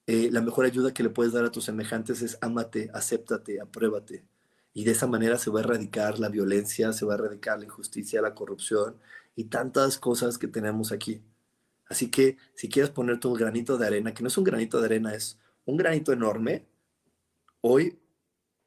Eh, 0.07 0.31
la 0.33 0.41
mejor 0.41 0.65
ayuda 0.67 0.95
que 0.95 1.03
le 1.03 1.11
puedes 1.11 1.33
dar 1.33 1.45
a 1.45 1.51
tus 1.51 1.65
semejantes 1.65 2.23
es 2.23 2.39
ámate, 2.41 2.91
acéptate, 2.95 3.61
apruébate. 3.61 4.25
Y 4.73 4.85
de 4.85 4.93
esa 4.93 5.07
manera 5.07 5.39
se 5.39 5.51
va 5.51 5.61
a 5.61 5.63
erradicar 5.65 6.19
la 6.19 6.29
violencia, 6.29 6.93
se 6.93 7.07
va 7.07 7.15
a 7.15 7.17
erradicar 7.17 7.59
la 7.59 7.65
injusticia, 7.65 8.23
la 8.23 8.35
corrupción 8.35 8.97
y 9.35 9.45
tantas 9.45 9.99
cosas 9.99 10.39
que 10.39 10.49
tenemos 10.49 10.93
aquí. 10.93 11.23
Así 11.89 12.11
que 12.11 12.37
si 12.55 12.69
quieres 12.69 12.91
poner 12.91 13.21
tu 13.21 13.33
granito 13.35 13.79
de 13.79 13.87
arena, 13.87 14.15
que 14.15 14.23
no 14.23 14.29
es 14.29 14.39
un 14.39 14.45
granito 14.45 14.81
de 14.81 14.87
arena, 14.87 15.15
es 15.15 15.39
un 15.65 15.77
granito 15.77 16.13
enorme, 16.13 16.67
hoy 17.61 17.99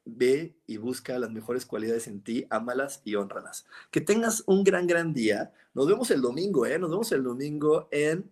ve 0.04 0.56
y 0.66 0.76
busca 0.76 1.18
las 1.18 1.30
mejores 1.30 1.66
cualidades 1.66 2.06
en 2.08 2.22
ti, 2.22 2.46
ámalas 2.50 3.02
y 3.04 3.14
honralas. 3.14 3.66
Que 3.90 4.00
tengas 4.00 4.42
un 4.46 4.64
gran, 4.64 4.86
gran 4.86 5.12
día. 5.12 5.52
Nos 5.74 5.86
vemos 5.86 6.10
el 6.10 6.20
domingo, 6.20 6.66
¿eh? 6.66 6.78
Nos 6.78 6.90
vemos 6.90 7.12
el 7.12 7.22
domingo 7.22 7.88
en 7.90 8.30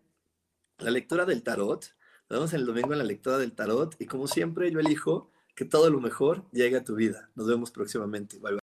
la 0.78 0.90
lectura 0.90 1.24
del 1.24 1.42
tarot. 1.42 1.84
Nos 2.28 2.38
vemos 2.38 2.52
el 2.52 2.66
domingo 2.66 2.92
en 2.92 2.98
la 2.98 3.04
lectura 3.04 3.38
del 3.38 3.52
tarot. 3.52 3.96
Y 3.98 4.06
como 4.06 4.26
siempre, 4.26 4.70
yo 4.70 4.80
elijo 4.80 5.30
que 5.54 5.64
todo 5.64 5.90
lo 5.90 6.00
mejor 6.00 6.44
llegue 6.52 6.76
a 6.76 6.84
tu 6.84 6.94
vida. 6.94 7.30
Nos 7.34 7.46
vemos 7.46 7.70
próximamente. 7.70 8.38
Bye, 8.38 8.52
bye. 8.52 8.67